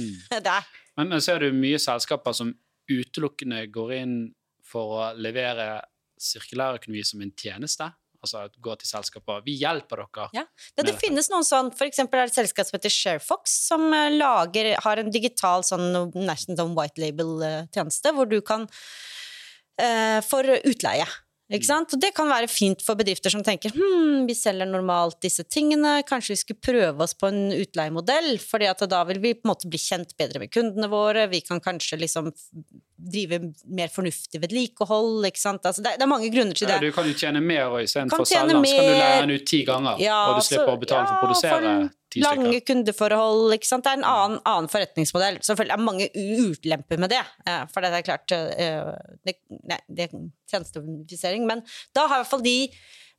Mm. 0.00 0.14
det 0.46 0.54
er. 0.56 0.70
Men, 0.96 1.12
men 1.12 1.24
så 1.24 1.36
det 1.40 1.52
jo 1.52 1.58
mye 1.60 1.80
selskaper 1.80 2.36
som 2.36 2.54
utelukkende 2.88 3.66
går 3.72 3.92
inn 4.00 4.16
for 4.64 4.96
å 4.96 5.08
levere 5.20 5.82
sirkulærøkonomi 6.22 7.02
som 7.06 7.24
en 7.24 7.34
tjeneste. 7.38 7.90
Altså 8.22 8.44
gå 8.62 8.74
til 8.78 8.86
selskaper 8.86 9.42
Vi 9.46 9.56
hjelper 9.58 10.04
dere. 10.04 10.28
Ja. 10.36 10.44
Det, 10.76 10.86
det 10.86 10.94
finnes 11.00 11.26
noen 11.32 11.46
sånn, 11.46 11.72
for 11.74 11.88
eksempel 11.88 12.20
er 12.20 12.28
det 12.28 12.36
et 12.36 12.42
selskap 12.44 12.68
som 12.68 12.78
heter 12.78 12.94
Sharefox, 12.94 13.56
som 13.66 13.88
eh, 13.96 14.12
lager, 14.14 14.70
har 14.84 15.02
en 15.02 15.10
digital 15.10 15.66
sånn, 15.66 15.88
nesten 16.14 16.58
sånn 16.58 16.76
white 16.78 17.02
label-tjeneste, 17.02 18.14
hvor 18.14 18.30
du 18.30 18.38
kan 18.46 18.68
eh, 19.82 20.22
For 20.28 20.46
utleie. 20.62 21.08
Ikke 21.52 21.68
sant? 21.68 21.92
Og 21.92 22.00
det 22.00 22.12
kan 22.16 22.30
være 22.30 22.48
fint 22.48 22.80
for 22.84 22.96
bedrifter 22.96 23.32
som 23.32 23.42
tenker 23.44 23.74
hm, 23.74 24.24
vi 24.28 24.36
selger 24.36 24.68
normalt 24.68 25.18
disse 25.24 25.44
tingene, 25.44 25.98
kanskje 26.08 26.32
vi 26.32 26.40
skulle 26.40 26.64
prøve 26.64 27.04
oss 27.04 27.12
på 27.18 27.28
en 27.28 27.50
utleiemodell, 27.52 28.36
fordi 28.40 28.70
da 28.88 29.02
vil 29.10 29.20
vi 29.20 29.34
på 29.36 29.44
en 29.44 29.52
måte 29.52 29.68
bli 29.68 29.80
kjent 29.82 30.14
bedre 30.20 30.40
med 30.40 30.52
kundene 30.54 30.88
våre, 30.92 31.26
vi 31.32 31.42
kan 31.44 31.60
kanskje 31.60 32.00
liksom 32.00 32.30
drive 33.02 33.38
mer 33.66 33.88
fornuftig 33.90 34.40
vedlikehold, 34.42 35.24
ikke 35.26 35.40
sant. 35.40 35.64
Altså, 35.66 35.82
det, 35.82 35.92
er- 35.92 35.98
det 35.98 36.04
er 36.06 36.10
mange 36.12 36.28
grunner 36.30 36.54
til 36.54 36.68
Ja, 36.68 36.78
det. 36.78 36.88
du 36.90 36.92
kan 36.96 37.08
jo 37.08 37.14
tjene 37.18 37.40
mer 37.42 37.74
istedenfor 37.82 38.22
å 38.22 38.26
selge 38.28 38.52
den, 38.54 38.64
så 38.64 38.76
kan 38.76 38.86
du 38.86 38.94
leie 39.00 39.20
den 39.26 39.34
ut 39.34 39.46
ti 39.50 39.64
ganger, 39.66 39.98
Ja, 40.00 40.18
og 40.30 40.38
du 40.38 40.46
slipper 40.46 40.70
så- 40.70 40.76
å 40.76 40.80
betale 40.80 41.06
for 41.08 41.14
å 41.16 41.22
produsere 41.26 41.72
ti 42.12 42.20
stykker. 42.20 42.42
Lange 42.44 42.60
kundeforhold, 42.68 43.54
ikke 43.56 43.66
sant. 43.66 43.84
Det 43.84 43.90
er 43.92 43.98
en 43.98 44.04
annen, 44.04 44.38
annen 44.46 44.68
forretningsmodell. 44.68 45.38
Selvfølgelig 45.42 45.72
er 45.78 45.82
mange 45.82 46.08
ulemper 46.14 46.98
med 46.98 47.10
det, 47.10 47.22
for 47.72 47.80
det 47.80 47.92
er 47.92 48.02
klart 48.06 48.32
eh, 48.32 48.92
det, 49.26 49.36
nei, 49.66 49.78
det 49.88 50.08
er 50.08 50.16
tjenesteverifisering. 50.52 51.46
Men 51.46 51.62
da 51.94 52.06
har 52.06 52.20
i 52.20 52.22
hvert 52.22 52.30
fall 52.30 52.42
de 52.44 52.56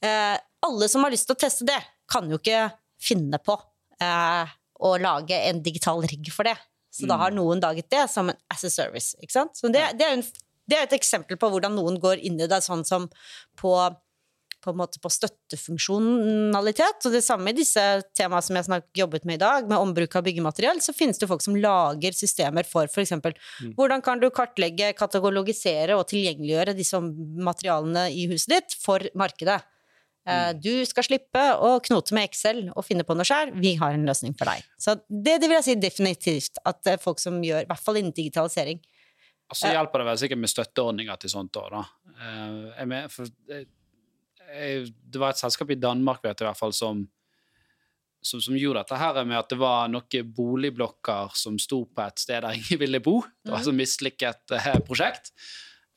eh, 0.04 0.38
Alle 0.64 0.88
som 0.88 1.04
har 1.04 1.12
lyst 1.12 1.28
til 1.28 1.36
å 1.36 1.40
teste 1.44 1.66
det, 1.68 1.80
kan 2.08 2.30
jo 2.32 2.38
ikke 2.40 2.70
finne 3.04 3.36
på 3.44 3.58
eh, 4.00 4.46
å 4.80 4.94
lage 5.02 5.36
en 5.50 5.62
digital 5.64 6.00
rigg 6.08 6.30
for 6.32 6.44
det. 6.48 6.56
Så 6.94 7.10
da 7.10 7.18
har 7.18 7.34
noen 7.34 7.62
laget 7.64 7.90
det 7.90 8.06
som 8.12 8.30
en 8.30 8.40
as 8.54 8.64
a 8.68 8.70
service. 8.70 9.18
Ikke 9.24 9.34
sant? 9.34 9.58
Så 9.58 9.72
det, 9.74 9.82
det, 9.98 10.06
er 10.06 10.20
en, 10.20 10.26
det 10.70 10.78
er 10.78 10.88
et 10.88 10.98
eksempel 11.00 11.40
på 11.42 11.50
hvordan 11.50 11.74
noen 11.74 11.98
går 12.02 12.22
inn 12.22 12.38
i 12.38 12.50
det, 12.50 12.62
sånn 12.66 12.86
som 12.88 13.10
på 13.60 13.74
på 14.64 14.72
en 14.72 14.80
måte 14.80 15.00
på 15.04 15.12
støttefunksjonalitet. 15.12 17.04
Og 17.04 17.16
det 17.16 17.24
samme 17.26 17.52
i 17.52 17.58
disse 17.58 17.82
temaene 18.16 18.46
som 18.46 18.58
jeg 18.58 18.70
har 18.72 18.86
jobbet 19.04 19.28
med 19.28 19.40
i 19.40 19.44
dag, 19.44 19.68
med 19.70 19.82
ombruk 19.82 20.16
av 20.16 20.26
byggemateriell, 20.28 20.80
så 20.84 20.96
finnes 20.96 21.20
det 21.20 21.30
folk 21.30 21.44
som 21.44 21.58
lager 21.60 22.16
systemer 22.18 22.68
for 22.68 22.88
f.eks. 22.88 23.14
Mm. 23.20 23.74
hvordan 23.78 24.04
kan 24.06 24.22
du 24.22 24.30
kartlegge, 24.34 24.94
katalogisere 24.98 25.98
og 26.00 26.08
tilgjengeliggjøre 26.12 26.78
disse 26.78 27.00
materialene 27.04 28.08
i 28.14 28.28
huset 28.32 28.56
ditt 28.56 28.78
for 28.80 29.04
markedet. 29.20 29.60
Eh, 30.26 30.54
Du 30.56 30.86
skal 30.88 31.04
slippe 31.04 31.44
å 31.60 31.76
knote 31.84 32.16
med 32.16 32.30
Excel 32.30 32.66
og 32.72 32.86
finne 32.88 33.04
på 33.04 33.16
noe 33.18 33.28
sjøl. 33.28 33.52
Vi 33.60 33.76
har 33.80 33.96
en 33.96 34.06
løsning 34.08 34.36
for 34.40 34.48
deg. 34.48 34.64
Så 34.80 34.96
det, 35.10 35.40
det 35.42 35.50
vil 35.50 35.58
jeg 35.60 35.68
si 35.68 35.76
definitivt 35.84 36.62
at 36.66 36.94
er 36.94 37.02
folk 37.04 37.20
som 37.20 37.42
gjør, 37.44 37.66
i 37.66 37.72
hvert 37.72 37.84
fall 37.84 38.00
innen 38.00 38.16
digitalisering. 38.16 38.80
Så 39.54 39.70
hjelper 39.70 40.02
det 40.02 40.06
vel 40.08 40.20
sikkert 40.22 40.40
med 40.42 40.50
støtteordninger 40.50 41.20
til 41.22 41.30
sånt 41.34 41.58
òg, 41.60 41.74
da. 41.76 41.82
Eh, 42.14 42.62
jeg 42.80 42.90
med, 42.90 43.12
for, 43.12 43.34
jeg, 43.52 43.68
jeg, 44.54 44.88
det 45.14 45.22
var 45.22 45.36
et 45.36 45.42
selskap 45.44 45.74
i 45.76 45.78
Danmark 45.82 46.24
vet 46.24 46.40
jeg, 46.40 46.48
i 46.48 46.50
hvert 46.50 46.62
fall 46.62 46.74
som, 46.74 47.04
som, 48.24 48.42
som 48.42 48.56
gjorde 48.58 48.82
dette 48.86 48.98
her 49.02 49.20
med 49.28 49.38
at 49.38 49.52
det 49.52 49.60
var 49.62 49.92
noen 49.92 50.32
boligblokker 50.40 51.36
som 51.38 51.60
sto 51.62 51.84
på 51.86 52.06
et 52.08 52.24
sted 52.24 52.42
der 52.48 52.58
ingen 52.58 52.82
ville 52.82 53.04
bo. 53.04 53.20
Det 53.44 53.54
var 53.54 53.68
et 53.68 53.78
mislykket 53.84 54.56
eh, 54.58 54.72
prosjekt. 54.88 55.36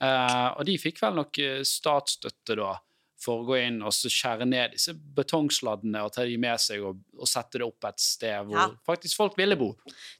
Eh, 0.03 0.49
og 0.59 0.67
de 0.69 0.77
fikk 0.83 1.01
vel 1.07 1.17
noe 1.17 1.49
statsstøtte 1.65 2.59
da 2.59 2.75
for 3.21 3.41
å 3.41 3.47
gå 3.49 3.57
inn 3.63 3.79
og 3.81 3.95
så 3.97 4.11
skjære 4.13 4.45
ned 4.49 4.75
disse 4.75 4.93
betongsladdene 5.17 6.03
og 6.05 6.13
ta 6.13 6.25
de 6.29 6.37
med 6.41 6.61
seg 6.61 6.83
og, 6.85 6.99
og 7.17 7.29
sette 7.31 7.61
det 7.61 7.65
opp 7.65 7.87
et 7.89 8.03
sted 8.03 8.45
hvor 8.45 8.59
Ja. 8.59 8.67
faktisk 8.87 9.17
folk 9.17 9.39
ville 9.41 9.57
bo. 9.57 9.71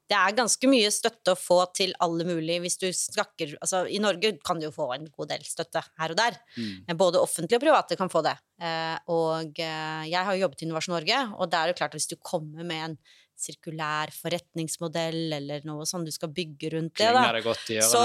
Det 0.09 0.17
er 0.17 0.37
ganske 0.39 0.71
mye 0.71 0.89
støtte 0.95 1.35
å 1.35 1.39
få 1.39 1.59
til 1.77 1.93
alle 2.01 2.25
mulig 2.25 2.57
hvis 2.65 2.79
du 2.81 2.89
snakker 2.97 3.57
altså, 3.61 3.85
I 3.91 4.01
Norge 4.01 4.39
kan 4.45 4.61
du 4.61 4.69
jo 4.69 4.73
få 4.75 4.89
en 4.95 5.11
god 5.13 5.29
del 5.35 5.45
støtte 5.45 5.83
her 5.99 6.15
og 6.15 6.17
der. 6.17 6.39
Mm. 6.57 6.97
Både 6.97 7.21
offentlige 7.21 7.61
og 7.61 7.67
private 7.67 8.01
kan 8.01 8.13
få 8.13 8.25
det. 8.25 8.37
Eh, 8.63 8.97
og 9.13 9.61
eh, 9.61 10.03
jeg 10.09 10.25
har 10.25 10.33
jo 10.35 10.47
jobbet 10.47 10.63
i 10.63 10.69
Innovasjon 10.71 10.97
Norge, 10.97 11.21
og 11.37 11.51
det 11.53 11.61
er 11.61 11.73
jo 11.73 11.79
klart 11.83 11.93
at 11.93 12.01
hvis 12.01 12.09
du 12.15 12.17
kommer 12.17 12.65
med 12.65 12.85
en 12.91 12.99
sirkulær 13.37 14.09
forretningsmodell 14.17 15.35
eller 15.37 15.65
noe 15.69 15.85
sånn 15.85 16.07
du 16.07 16.13
skal 16.15 16.31
bygge 16.33 16.71
rundt 16.73 16.97
det, 16.97 17.11
da, 17.13 17.27
så 17.85 18.05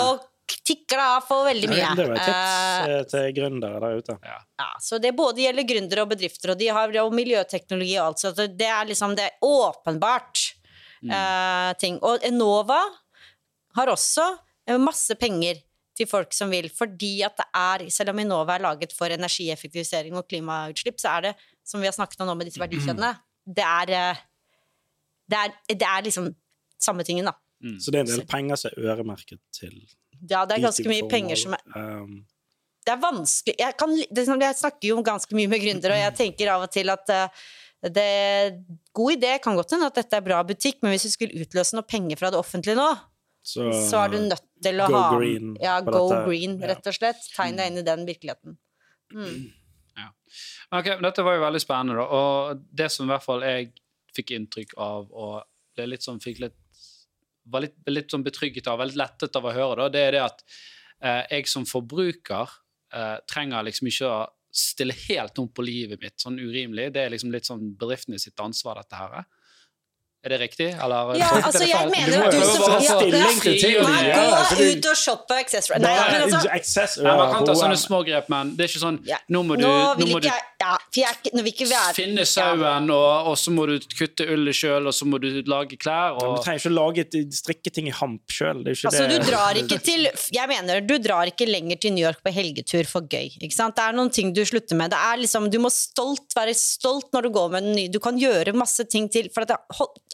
tikker 0.67 0.99
det 0.99 1.07
av 1.17 1.25
for 1.27 1.47
veldig 1.47 1.69
mye. 1.71 1.89
Det 1.97 2.07
var 2.09 2.17
et 2.17 2.27
tips 2.27 2.51
Eh, 2.81 2.93
eh, 2.95 3.03
til 3.09 3.33
gründere 3.37 3.79
der 3.83 3.97
ute. 4.01 4.17
ja. 4.23 4.37
ja, 4.63 4.69
så 4.79 4.99
det 5.01 5.13
både 5.17 5.43
gjelder 5.45 5.67
gründere 5.67 6.05
og 6.05 6.11
bedrifter, 6.13 6.53
og 6.53 6.59
de 6.59 6.69
har 6.73 6.93
jo 6.95 7.07
miljøteknologi 7.13 7.97
og 7.99 8.05
alt, 8.05 8.23
så 8.23 8.31
det 8.47 8.69
er 8.69 8.87
liksom 8.89 9.15
det 9.17 9.27
er 9.27 9.45
åpenbart 9.45 10.45
uh, 11.09 11.71
ting. 11.81 11.99
Og 12.01 12.23
Enova 12.27 12.79
har 13.77 13.91
også 13.91 14.25
masse 14.79 15.15
penger 15.19 15.61
til 15.97 16.07
folk 16.07 16.33
som 16.33 16.51
vil, 16.53 16.69
fordi 16.71 17.21
at 17.27 17.35
det 17.39 17.47
er, 17.57 17.85
selv 17.91 18.13
om 18.13 18.19
Enova 18.23 18.55
er 18.55 18.65
laget 18.65 18.93
for 18.95 19.11
energieffektivisering 19.11 20.15
og 20.15 20.27
klimautslipp, 20.29 20.99
så 21.01 21.17
er 21.17 21.29
det, 21.29 21.33
som 21.67 21.81
vi 21.81 21.89
har 21.89 21.95
snakket 21.95 22.21
om 22.23 22.31
nå 22.31 22.37
med 22.39 22.47
disse 22.47 22.61
verdikjedene, 22.61 23.11
det 23.45 23.65
er, 23.65 24.21
det 25.27 25.39
er, 25.39 25.55
det 25.73 25.87
er 25.87 26.05
liksom 26.07 26.29
samme 26.81 27.03
tingen, 27.07 27.27
da. 27.27 27.35
Så 27.81 27.91
det 27.93 27.99
er 27.99 28.05
en 28.05 28.13
del 28.13 28.23
penger 28.29 28.57
som 28.57 28.71
er 28.71 28.93
øremerket 28.93 29.41
til 29.53 29.75
Ja, 30.29 30.43
det 30.45 30.57
er 30.57 30.67
ganske 30.67 30.85
mye 30.89 31.07
penger 31.09 31.39
som 31.39 31.55
er. 31.57 31.63
Um, 31.75 32.21
det 32.81 32.93
er 32.95 33.01
vanskelig 33.01 33.53
jeg, 33.61 33.75
kan, 33.77 33.91
det, 33.93 34.23
er 34.25 34.43
jeg 34.47 34.57
snakker 34.57 34.87
jo 34.89 35.01
ganske 35.05 35.37
mye 35.37 35.49
med 35.51 35.61
gründere, 35.61 35.97
og 35.97 36.01
jeg 36.01 36.17
tenker 36.17 36.49
av 36.53 36.65
og 36.65 36.71
til 36.73 36.89
at 36.89 37.13
eh, 37.13 37.43
det, 37.93 38.07
God 38.97 39.15
idé 39.17 39.35
kan 39.41 39.57
godt 39.57 39.75
hende 39.75 39.89
at 39.91 39.99
dette 39.99 40.17
er 40.17 40.25
bra 40.25 40.41
butikk, 40.45 40.79
men 40.81 40.95
hvis 40.95 41.05
du 41.05 41.13
skulle 41.13 41.45
utløse 41.45 41.77
noe 41.77 41.85
penger 41.85 42.17
fra 42.17 42.31
det 42.33 42.41
offentlige 42.41 42.77
nå, 42.77 42.89
så, 43.41 43.69
så 43.89 44.03
er 44.03 44.13
du 44.13 44.19
nødt 44.21 44.45
til 44.61 44.81
å 44.81 44.89
go 44.89 44.97
ha 44.97 45.07
green 45.15 45.55
Ja, 45.61 45.79
go 45.85 46.03
dette. 46.09 46.19
green, 46.27 46.59
rett 46.61 46.89
og 46.89 46.93
slett. 46.93 47.23
Tegn 47.33 47.57
deg 47.57 47.71
inn 47.71 47.81
i 47.81 47.85
den 47.85 48.05
virkeligheten. 48.05 48.57
Mm. 49.17 49.49
Ok, 50.71 50.87
Dette 51.03 51.23
var 51.25 51.35
jo 51.35 51.43
veldig 51.43 51.61
spennende, 51.61 51.99
da. 51.99 52.05
Og 52.15 52.61
det 52.71 52.87
som 52.93 53.07
i 53.07 53.11
hvert 53.11 53.25
fall 53.25 53.43
jeg 53.43 53.71
fikk 54.15 54.35
inntrykk 54.37 54.75
av 54.79 55.09
og 55.09 55.41
ble 55.75 55.89
litt 55.91 56.05
sånn, 56.05 56.21
fikk 56.23 56.39
litt, 56.45 56.55
var 57.43 57.65
litt, 57.65 57.77
litt 57.89 58.11
sånn 58.13 58.25
betrygget 58.25 58.69
av, 58.71 58.81
veldig 58.81 58.99
lettet 59.01 59.35
av 59.39 59.47
å 59.47 59.55
høre, 59.55 59.79
da, 59.83 59.89
det 59.93 60.03
er 60.07 60.15
det 60.17 60.23
at 60.25 60.43
eh, 61.01 61.23
jeg 61.37 61.49
som 61.49 61.65
forbruker 61.67 62.53
eh, 62.93 63.17
trenger 63.29 63.67
liksom 63.67 63.89
ikke 63.91 64.09
å 64.11 64.21
stille 64.51 64.95
helt 65.07 65.39
om 65.39 65.47
på 65.47 65.63
livet 65.63 66.01
mitt 66.01 66.19
sånn 66.19 66.39
urimelig. 66.39 66.89
Det 66.91 67.05
er 67.05 67.13
liksom 67.13 67.31
litt 67.31 67.47
sånn 67.47 67.71
bedriftene 67.79 68.19
sitt 68.19 68.39
ansvar, 68.43 68.81
dette 68.83 68.99
her. 68.99 69.23
Er 70.21 70.29
det 70.29 70.37
riktig, 70.37 70.67
eller? 70.77 71.15
Ja, 71.17 71.29
altså, 71.33 71.63
det 71.63 71.69
jeg 71.71 71.87
mener 71.89 72.27
Du 72.29 72.37
du 72.37 72.43
som 72.45 72.75
ja, 72.83 72.97
Nei, 73.01 74.01
gå 74.51 74.67
ut 74.75 74.89
og 74.91 74.99
shoppe 74.99 75.37
Accessory. 75.41 75.79
Nei, 75.81 75.95
men 76.11 76.25
altså 76.27 77.01
Nei, 77.01 77.15
man 77.17 77.31
kan 77.31 77.47
ta 77.47 77.55
sånne 77.57 77.79
små 77.81 78.03
grep, 78.05 78.29
men 78.29 78.51
det 78.53 78.67
er 78.67 78.69
ikke 78.69 78.83
sånn 78.83 78.99
Nå 79.33 79.41
må 79.47 79.57
du, 79.57 79.65
Nå 79.65 80.09
må 80.11 80.19
du 80.21 80.29
Ja, 80.61 80.75
jeg 80.93 81.07
er 81.09 81.15
ikke 81.17 81.31
Nå 81.35 81.43
vil 81.45 81.53
ikke 81.55 81.67
være 81.71 81.93
finne 81.97 82.21
Ja. 82.21 82.29
sauen, 82.29 82.89
og, 82.93 83.27
og 83.31 83.37
så 83.41 83.49
må 83.53 83.65
du 83.69 83.75
kutte 83.97 84.27
ullet 84.29 84.53
sjøl, 84.57 84.85
og 84.89 84.93
så 84.93 85.07
må 85.09 85.17
du 85.23 85.27
lage 85.49 85.77
klær. 85.81 86.13
Og, 86.19 86.35
Du 86.37 86.43
trenger 86.45 86.61
ikke 86.61 86.71
å 86.71 86.75
lage 86.77 87.05
et 87.07 87.33
strikketing 87.33 87.87
i 87.89 87.95
hamp 87.97 88.29
sjøl. 88.31 88.61
Altså, 88.69 89.07
du 89.09 89.17
drar 89.25 89.57
ikke 89.57 89.79
til 89.81 90.05
Jeg 90.35 90.47
mener, 90.51 90.83
du 90.85 90.95
drar 91.01 91.31
ikke 91.31 91.47
lenger 91.49 91.81
til 91.81 91.95
New 91.95 92.05
York 92.05 92.21
på 92.23 92.33
helgetur 92.35 92.85
for 92.89 93.01
gøy. 93.09 93.31
Ikke 93.41 93.55
sant? 93.57 93.75
Det 93.79 93.87
er 93.87 93.97
noen 93.97 94.11
ting 94.13 94.33
du 94.37 94.43
slutter 94.45 94.77
med. 94.77 94.91
Det 94.93 94.99
er 95.01 95.17
liksom, 95.23 95.49
du 95.51 95.57
må 95.63 95.71
stolt 95.73 96.35
være 96.37 96.53
stolt 96.57 97.09
når 97.15 97.27
du 97.27 97.31
går 97.39 97.49
med 97.57 97.67
den 97.69 97.75
nye. 97.79 97.91
Du 97.91 97.99
kan 98.03 98.19
gjøre 98.21 98.53
masse 98.53 98.85
ting 98.91 99.09
til. 99.11 99.31
For 99.33 99.47
at 99.47 99.55
det, 99.55 99.59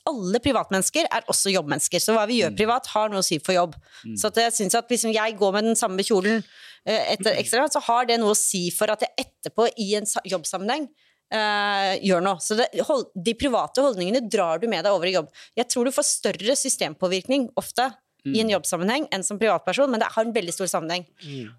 alle 0.07 0.39
privatmennesker 0.39 1.09
er 1.11 1.25
også 1.27 1.51
jobbmennesker. 1.51 1.99
Så 1.99 2.15
hva 2.15 2.23
vi 2.29 2.39
gjør 2.39 2.55
privat, 2.55 2.87
har 2.93 3.11
noe 3.11 3.19
å 3.19 3.27
si 3.27 3.41
for 3.43 3.57
jobb. 3.57 3.75
Så 4.15 4.29
at 4.31 4.39
jeg 4.45 4.55
synes 4.61 4.77
at 4.79 4.87
hvis 4.87 5.03
jeg 5.11 5.35
går 5.39 5.51
med 5.57 5.71
den 5.73 5.75
samme 5.79 6.05
kjolen 6.07 6.45
etter 6.87 7.35
ekstra, 7.41 7.65
så 7.71 7.81
har 7.83 8.07
det 8.07 8.19
noe 8.21 8.31
å 8.31 8.37
si 8.37 8.67
for 8.71 8.91
at 8.93 9.03
jeg 9.03 9.25
etterpå 9.25 9.67
i 9.83 9.93
en 9.99 10.07
jobbsammenheng 10.25 10.87
Uh, 11.27 11.99
gjør 12.07 12.21
noe. 12.23 12.39
Så 12.39 12.55
det, 12.55 12.69
hold, 12.87 13.09
de 13.11 13.33
private 13.35 13.83
holdningene 13.83 14.21
drar 14.31 14.61
du 14.61 14.67
med 14.71 14.85
deg 14.87 14.95
over 14.95 15.09
i 15.09 15.11
jobb. 15.11 15.27
Jeg 15.59 15.67
tror 15.67 15.83
du 15.83 15.91
får 15.91 16.05
større 16.07 16.55
systempåvirkning 16.55 17.49
ofte 17.59 17.89
i 18.23 18.39
en 18.39 18.53
jobbsammenheng 18.53 19.09
enn 19.11 19.25
som 19.27 19.35
privatperson, 19.39 19.91
men 19.91 19.99
det 19.99 20.07
har 20.13 20.23
en 20.23 20.31
veldig 20.31 20.53
stor 20.55 20.69
sammenheng. 20.71 21.03
Mm, 21.27 21.49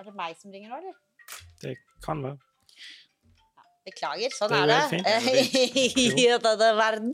Er 0.00 0.08
det 0.08 0.14
meg 0.16 0.40
som 0.40 0.56
ringer 0.56 0.72
nå, 0.72 0.78
eller? 0.80 0.96
det 1.60 1.74
kan 2.00 2.24
være. 2.24 2.38
Beklager, 3.86 4.32
sånn 4.34 4.50
Det 4.50 4.58
er 4.58 4.62
er 4.62 4.66
det. 4.66 4.76
helt 5.22 5.52
fint, 5.54 5.94
det 5.94 6.22
I 6.26 6.38
denne 6.42 6.70
verden. 6.74 7.10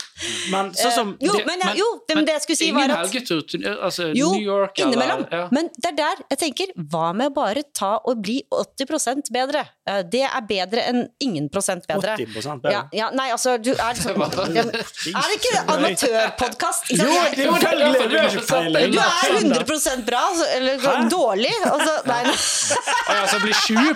Men 0.51 0.71
sånn 0.73 0.93
som 0.95 1.11
Eh, 1.13 1.27
jo, 1.27 1.33
men, 1.45 1.59
men- 1.61 1.75
jo, 1.77 1.85
det, 2.09 2.15
men 2.17 2.25
det 2.25 2.33
jeg 2.39 2.41
skulle 2.47 2.57
si, 2.63 2.69
var 2.73 2.89
at 2.89 3.03
helgetur 3.03 3.43
altså, 3.85 4.07
Jo, 4.17 4.31
New 4.33 4.41
York 4.41 4.79
innimellom. 4.81 5.25
eller 5.29 5.43
ja. 5.43 5.49
Men 5.53 5.69
det 5.77 5.91
er 5.91 5.97
der 5.99 6.23
jeg 6.33 6.39
tenker, 6.47 6.73
hva 6.89 7.11
med 7.13 7.33
bare 7.35 7.61
ta 7.77 7.91
og 8.09 8.23
bli 8.25 8.39
80 8.49 9.29
bedre? 9.31 9.61
Eh, 9.85 10.01
Det 10.09 10.23
er 10.25 10.41
bedre 10.49 10.81
enn 10.89 11.03
ingen 11.21 11.49
prosent 11.53 11.85
bedre. 11.87 12.15
80 12.17 12.33
bedre. 12.33 12.71
Ja, 12.73 12.81
ja, 12.91 13.09
nei, 13.13 13.29
altså, 13.35 13.57
du 13.61 13.71
er 13.75 13.93
sånn 14.03 14.17
ja, 14.17 14.63
Er 14.63 15.29
det 15.29 15.37
ikke 15.37 15.61
amatørpodkast? 15.75 16.89
Jo, 16.89 16.97
det 16.97 17.45
er 17.45 17.53
selvfølgelig! 17.53 18.09
Du 18.09 18.17
har 18.17 18.29
ikke 18.33 18.47
peiling. 18.49 18.91
Du 18.93 18.99
er 18.99 19.37
100% 19.61 20.05
bra, 20.09 20.23
altså, 20.31 20.49
eller 20.57 20.81
Hæ? 20.81 20.95
dårlig. 21.13 21.53
Altså, 21.69 21.93
nei, 22.09 22.19
nei. 22.23 22.35
Å, 23.13 23.15
ja, 23.19 23.23
så 23.29 23.39
blir 23.43 23.53
20 23.53 23.93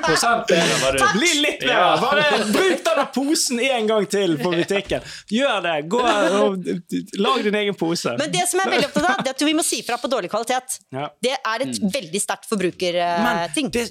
bedre, 0.47 0.79
bare. 0.83 1.11
Bli 1.17 1.33
litt 1.41 1.59
bedre! 1.65 1.97
Bare 2.05 2.66
bruk 2.67 2.83
denne 2.85 3.05
posen 3.15 3.61
en 3.63 3.89
gang 3.89 4.07
til 4.11 4.37
på 4.41 4.53
butikken. 4.53 5.05
Gjør 5.31 5.63
det. 5.65 5.75
Gå 5.91 6.03
og 6.03 6.69
Lag 7.17 7.43
din 7.43 7.55
egen 7.55 7.75
pose. 7.77 8.13
Men 8.19 8.31
det 8.33 8.43
som 8.49 8.61
er 8.63 8.71
veldig 8.71 8.89
opptatt 8.89 9.09
av, 9.09 9.23
det 9.23 9.31
er 9.31 9.37
at 9.37 9.45
vi 9.47 9.55
må 9.57 9.65
si 9.65 9.81
fra 9.85 9.97
på 10.01 10.09
dårlig 10.11 10.29
kvalitet. 10.31 10.79
Ja. 10.93 11.07
Det 11.23 11.33
er 11.37 11.65
et 11.65 11.81
veldig 11.81 12.21
sterkt 12.21 12.47
forbrukerting. 12.49 13.71
det, 13.73 13.85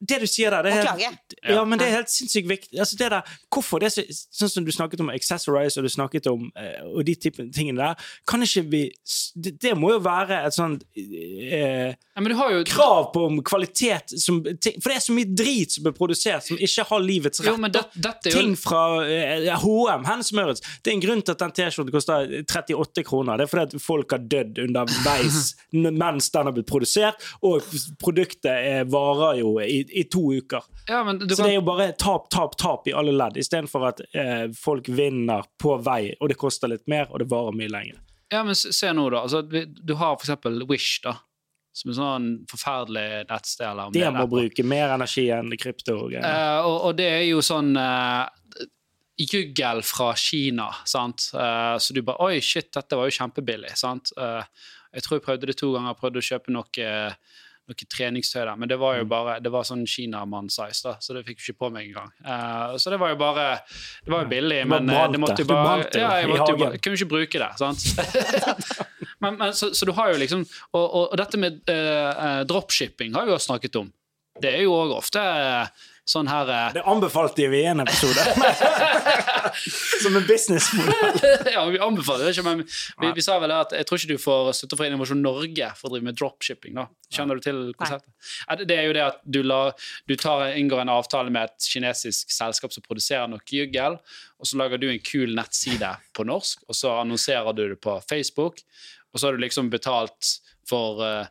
det 0.00 0.20
du 0.22 0.26
sier 0.30 0.54
der, 0.54 0.68
det 0.68 0.74
er, 0.76 0.90
helt, 1.04 1.36
ja, 1.42 1.64
men 1.64 1.80
det 1.80 1.88
er 1.88 1.96
helt 2.00 2.12
sinnssykt 2.12 2.48
viktig. 2.50 2.78
Altså 2.78 2.98
det 3.00 3.10
der, 3.14 3.34
hvorfor 3.52 3.82
det 3.82 3.90
er 3.90 3.96
så, 3.96 4.04
sånn 4.40 4.52
som 4.52 4.66
du 4.66 4.72
snakket 4.74 5.02
om 5.04 5.12
accessorize, 5.12 5.78
og 5.78 5.86
du 5.86 5.92
snakket 5.92 6.28
om 6.30 6.48
eh, 6.58 6.80
og 6.88 7.04
de 7.08 7.14
type 7.18 7.48
tingene 7.54 7.80
der, 7.82 8.08
kan 8.28 8.42
ikke 8.44 8.64
vi 8.68 8.82
Det, 9.34 9.52
det 9.62 9.74
må 9.78 9.92
jo 9.92 9.98
være 10.02 10.40
et 10.46 10.54
sånt 10.54 10.84
eh, 10.96 11.92
Ja, 11.94 12.22
men 12.22 12.32
du 12.32 12.36
har 12.38 12.52
jo 12.52 12.62
krav 12.68 13.10
på 13.14 13.24
om 13.28 13.40
kvalitet 13.46 14.14
som, 14.18 14.40
For 14.42 14.90
det 14.90 14.96
er 14.96 15.04
så 15.04 15.14
mye 15.14 15.28
drit 15.38 15.74
som 15.74 15.86
blir 15.86 15.94
produsert 15.96 16.46
som 16.46 16.58
ikke 16.58 16.86
har 16.88 17.02
livets 17.04 17.42
rett. 17.42 17.50
Jo, 17.52 17.56
men 17.60 17.72
det, 17.74 17.84
dette 17.94 18.17
dette 18.18 18.32
er 18.32 18.36
jo 18.36 18.42
ting 18.42 18.56
fra 18.58 18.82
eh, 19.06 19.46
H&M, 19.62 20.04
Hennes. 20.08 20.62
Det 20.82 20.90
er 20.90 20.96
en 20.96 21.02
grunn 21.02 21.22
til 21.22 21.34
at 21.34 21.42
den 21.44 21.54
T-skjorten 21.56 21.94
koster 21.94 22.32
38 22.42 23.04
kroner. 23.06 23.38
Det 23.38 23.46
er 23.46 23.52
fordi 23.52 23.66
at 23.78 23.84
folk 23.84 24.14
har 24.14 24.24
dødd 24.34 24.58
underveis 24.64 25.52
mens 26.02 26.30
den 26.34 26.50
har 26.50 26.56
blitt 26.56 26.68
produsert, 26.70 27.22
og 27.46 27.64
produktet 28.02 28.50
eh, 28.52 28.82
varer 28.90 29.40
jo 29.42 29.54
i, 29.62 29.80
i 29.88 30.04
to 30.10 30.24
uker. 30.38 30.66
ja, 30.88 31.04
men 31.06 31.18
du 31.20 31.28
Så 31.28 31.42
kan, 31.42 31.46
det 31.46 31.52
er 31.52 31.58
jo 31.60 31.66
bare 31.68 31.92
tap, 32.00 32.28
tap, 32.34 32.58
tap 32.60 32.88
i 32.88 32.96
alle 32.96 33.14
ledd, 33.14 33.38
istedenfor 33.40 33.88
at 33.92 34.04
eh, 34.12 34.48
folk 34.58 34.88
vinner 34.88 35.46
på 35.60 35.78
vei, 35.84 36.14
og 36.20 36.32
det 36.32 36.38
koster 36.40 36.72
litt 36.72 36.86
mer, 36.90 37.08
og 37.10 37.22
det 37.22 37.30
varer 37.30 37.56
mye 37.56 37.72
lenger. 37.72 38.02
ja, 38.30 38.42
men 38.44 38.56
se 38.58 38.72
se 38.72 38.92
nå, 38.92 39.08
da. 39.10 39.24
Altså, 39.24 39.42
du 39.42 39.94
har 39.94 40.16
for 40.18 40.26
eksempel 40.26 40.62
Wish, 40.68 41.00
da. 41.04 41.16
Som 41.78 41.92
et 41.92 41.98
sånn 42.00 42.26
forferdelig 42.50 43.06
nettsted. 43.28 43.66
Eller 43.68 43.86
om 43.86 43.94
Det 43.94 44.10
må 44.16 44.24
bruke 44.30 44.64
mer 44.66 44.96
energi 44.96 45.28
enn 45.30 45.52
krypto. 45.60 45.94
og. 46.08 46.16
Eh, 46.18 46.58
og, 46.66 46.76
og 46.88 46.96
det 46.98 47.06
er 47.20 47.24
jo 47.28 47.38
sånn 47.44 47.70
uh, 47.78 48.26
juggel 49.18 49.82
fra 49.86 50.12
Kina, 50.18 50.68
sant. 50.86 51.28
Uh, 51.34 51.76
så 51.78 51.94
du 51.94 52.02
bare 52.06 52.22
Oi, 52.28 52.40
shit, 52.44 52.70
dette 52.74 52.98
var 52.98 53.06
jo 53.10 53.14
kjempebillig, 53.18 53.74
sant. 53.78 54.10
Uh, 54.18 54.42
jeg 54.94 55.04
tror 55.04 55.18
jeg 55.18 55.26
prøvde 55.26 55.50
det 55.50 55.58
to 55.60 55.70
ganger, 55.74 55.94
prøvde 55.98 56.22
å 56.22 56.24
kjøpe 56.24 56.50
noe, 56.54 56.86
noe 57.68 57.86
treningstøy 57.92 58.38
der, 58.40 58.54
men 58.56 58.70
det 58.70 58.78
var 58.80 58.94
jo 58.96 59.04
Mm. 59.04 59.10
bare 59.12 59.34
Det 59.44 59.50
var 59.52 59.66
sånn 59.68 59.82
Kinamann-size, 59.86 60.80
da, 60.86 60.94
så 61.04 61.12
det 61.14 61.26
fikk 61.26 61.42
jeg 61.42 61.52
ikke 61.52 61.58
på 61.66 61.70
meg 61.74 61.90
engang. 61.90 62.10
Uh, 62.24 62.78
så 62.80 62.90
det 62.94 62.98
var 63.02 63.10
jo 63.12 63.18
bare 63.20 63.44
Det 64.04 64.10
var 64.14 64.24
jo 64.24 64.30
billig, 64.32 64.62
men 64.66 64.86
det 64.88 65.20
måtte 65.20 65.44
jo 65.44 65.50
bare 65.50 65.90
Ja, 65.92 66.14
jeg 66.22 66.30
måtte 66.32 66.54
jo 66.54 66.62
bare, 66.62 66.78
kunne 66.78 66.96
ikke 66.96 67.10
bruke 67.12 67.42
det, 67.42 67.50
sant. 67.60 67.84
men, 69.20 69.36
men, 69.40 69.52
så, 69.54 69.72
så 69.74 69.86
du 69.88 69.92
har 69.96 70.12
jo 70.12 70.18
liksom 70.20 70.44
Og, 70.72 70.82
og, 70.84 71.04
og 71.12 71.16
dette 71.18 71.38
med 71.40 71.60
eh, 71.72 72.42
dropshipping 72.48 73.14
har 73.18 73.26
vi 73.26 73.32
jo 73.34 73.38
snakket 73.42 73.76
om. 73.80 73.92
Det 74.38 74.52
er 74.54 74.62
jo 74.62 74.74
òg 74.78 74.92
ofte 74.94 75.18
eh, 75.18 75.86
sånn 76.08 76.28
her 76.30 76.48
uh, 76.48 76.68
Det 76.72 76.84
anbefalte 76.88 77.48
vi 77.52 77.58
i 77.64 77.66
en 77.68 77.82
episode. 77.82 78.22
Som 80.02 80.16
en 80.16 80.24
businessmodell. 80.26 81.18
ja, 81.54 81.64
vi 81.68 81.80
anbefaler 81.82 82.24
det 82.28 82.32
ikke, 82.36 82.44
men 82.46 82.62
vi, 83.02 83.10
vi 83.18 83.24
sa 83.24 83.36
vel 83.42 83.52
at 83.52 83.74
jeg 83.76 83.86
tror 83.88 84.00
ikke 84.00 84.14
du 84.14 84.22
får 84.22 84.50
støtte 84.56 84.78
fra 84.78 84.88
Innovasjon 84.88 85.20
Norge 85.24 85.68
for 85.78 85.88
å 85.90 85.92
drive 85.96 86.08
med 86.08 86.16
dropshipping. 86.18 86.76
da. 86.78 86.86
Kjenner 87.12 87.38
du 87.38 87.44
til 87.44 87.60
konseptet? 87.78 88.08
Nei. 88.48 88.56
det- 88.62 88.68
Det 88.70 88.78
er 88.78 88.86
jo 88.88 88.96
det 88.96 89.04
at 89.04 89.20
du, 89.24 89.42
la, 89.42 89.60
du 90.08 90.16
tar, 90.16 90.46
inngår 90.56 90.80
en 90.84 90.94
avtale 90.96 91.30
med 91.34 91.50
et 91.50 91.68
kinesisk 91.74 92.30
selskap 92.34 92.72
som 92.72 92.82
produserer 92.86 93.28
noe 93.28 93.40
juggel, 93.52 93.98
og 94.38 94.46
så 94.46 94.56
lager 94.60 94.78
du 94.80 94.88
en 94.90 95.00
kul 95.02 95.34
nettside 95.36 95.92
på 96.14 96.24
norsk, 96.28 96.62
og 96.68 96.74
så 96.78 96.94
annonserer 97.02 97.52
du 97.52 97.66
det 97.74 97.80
på 97.84 97.98
Facebook, 98.08 98.60
og 99.12 99.20
så 99.20 99.26
har 99.26 99.36
du 99.36 99.42
liksom 99.42 99.70
betalt 99.72 100.34
for 100.68 101.02
uh, 101.02 101.26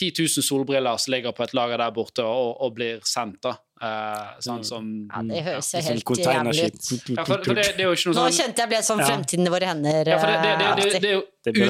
10 0.00 0.12
000 0.18 0.44
solbriller 0.44 0.96
som 0.96 1.14
ligger 1.14 1.34
på 1.36 1.44
et 1.44 1.54
lager 1.56 1.80
der 1.80 1.92
borte 1.96 2.24
og, 2.24 2.60
og 2.60 2.74
blir 2.76 3.02
sendt. 3.08 3.42
da. 3.44 3.56
Eh, 3.80 4.24
sånn 4.44 4.60
som 4.60 4.88
Ja, 5.08 5.22
det 5.24 5.38
høres 5.40 5.70
jo 5.72 5.80
Sånn 5.80 5.86
helt 5.88 6.18
jævlig 6.20 6.64
ut. 6.68 6.88
ja, 7.16 7.22
for, 7.24 7.38
for 7.46 7.54
det, 7.56 7.62
det 7.78 7.80
er 7.80 7.86
jo 7.88 7.92
ikke 7.96 8.10
noe 8.10 8.16
Nå 8.18 8.24
sånn 8.26 8.34
kjente 8.36 8.60
jeg 8.60 8.68
ble 8.68 8.80
sånn 8.84 9.00
fremtiden 9.00 9.46
i 9.48 9.52
våre 9.54 9.68
hender. 9.70 10.10
Ja, 10.12 10.18
for 10.20 10.28
det, 10.28 10.34
det, 10.44 10.50
det, 10.60 10.66
det, 10.76 10.90
eh, 10.90 11.00
det 11.00 11.08
er 11.08 11.14
jo 11.16 11.22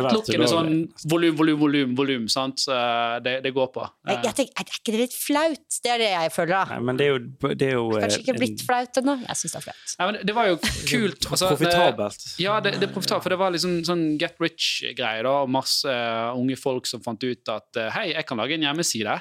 utelukkende 0.08 0.48
sånn 0.50 0.72
volum, 1.12 1.36
volum, 1.38 1.61
volum, 1.62 1.92
volum, 2.00 2.24
sant? 2.34 2.64
Eh, 2.66 3.20
Det, 3.22 3.36
det 3.46 3.52
går 3.54 3.70
på. 3.76 3.86
jeg, 4.11 4.18
jeg 4.26 4.34
tenker, 4.40 4.58
Er 4.58 4.74
ikke 4.80 4.96
det 4.96 5.00
litt 5.04 5.14
flaut? 5.14 5.78
Det 5.86 5.92
er 5.94 6.02
det 6.02 6.11
jeg 6.11 6.34
føler, 6.34 6.50
da. 6.56 6.64
Nei, 6.74 6.80
men 6.90 6.98
det 6.98 7.06
er 7.06 7.12
jo, 7.14 7.22
det 7.54 7.68
er 7.70 7.72
jo 7.78 7.86
eh, 7.94 8.02
Kanskje 8.08 8.20
ikke 8.24 8.36
blitt 8.42 8.58
en- 8.58 8.66
flaut 8.66 9.00
ennå? 9.04 9.16
Jeg 9.28 9.36
syns 9.44 9.52
det 9.54 9.61
er 9.62 9.66
flaut. 9.70 9.96
Nei, 10.02 10.11
men 10.11 10.20
det- 10.26 10.34
var 10.40 10.50
jo 10.50 10.56
kult. 10.90 11.30
altså, 11.30 11.54
profitabelt. 11.54 12.28
Ja, 12.42 12.58
det, 12.58 12.74
det 12.82 12.90
er 12.90 12.92
profitabelt, 12.98 13.22
for 13.22 13.30
det 13.30 13.38
var 13.46 13.54
liksom 13.54 13.78
sånn 13.86 14.04
get 14.18 14.34
rich-greie. 14.42 15.22
da, 15.22 15.46
Masse 15.46 15.86
eh, 15.86 16.34
unge 16.34 16.58
folk 16.58 16.90
som 16.90 17.06
fant 17.06 17.22
ut 17.22 17.48
at 17.54 17.76
eh, 17.86 17.90
hei, 17.94 18.08
jeg 18.18 18.26
kan 18.26 18.36
lage 18.42 18.58
en 18.58 18.66
hjemmeside. 18.66 19.20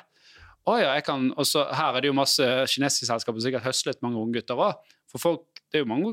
Å 0.69 0.77
ja, 0.77 0.93
jeg 0.99 1.05
kan, 1.07 1.29
og 1.33 1.47
så 1.47 1.65
Her 1.73 1.97
er 1.97 2.05
det 2.05 2.11
jo 2.11 2.15
masse 2.17 2.45
kinesiske 2.69 3.09
selskaper 3.09 3.39
som 3.41 3.47
sikkert 3.49 3.65
høslet 3.65 4.01
mange 4.05 4.21
unge 4.21 4.39
gutter 4.39 4.59
òg. 4.69 4.89
For 5.09 5.17
folk, 5.21 5.45
det 5.73 5.79
er 5.79 5.81
jo 5.83 5.87
mange 5.89 6.11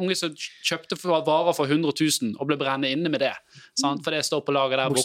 unge 0.00 0.14
som 0.16 0.32
kjøpte 0.64 0.96
varer 1.02 1.52
for 1.56 1.68
100 1.68 1.92
000 2.00 2.30
og 2.40 2.48
ble 2.48 2.56
brennende 2.60 2.88
inne 2.92 3.10
med 3.12 3.20
det. 3.20 3.32
Sant? 3.76 4.00
For 4.04 4.14
det 4.16 4.22
står 4.24 4.40
på 4.46 4.54
lager 4.56 4.80
der 4.80 4.88
borte. 4.96 5.04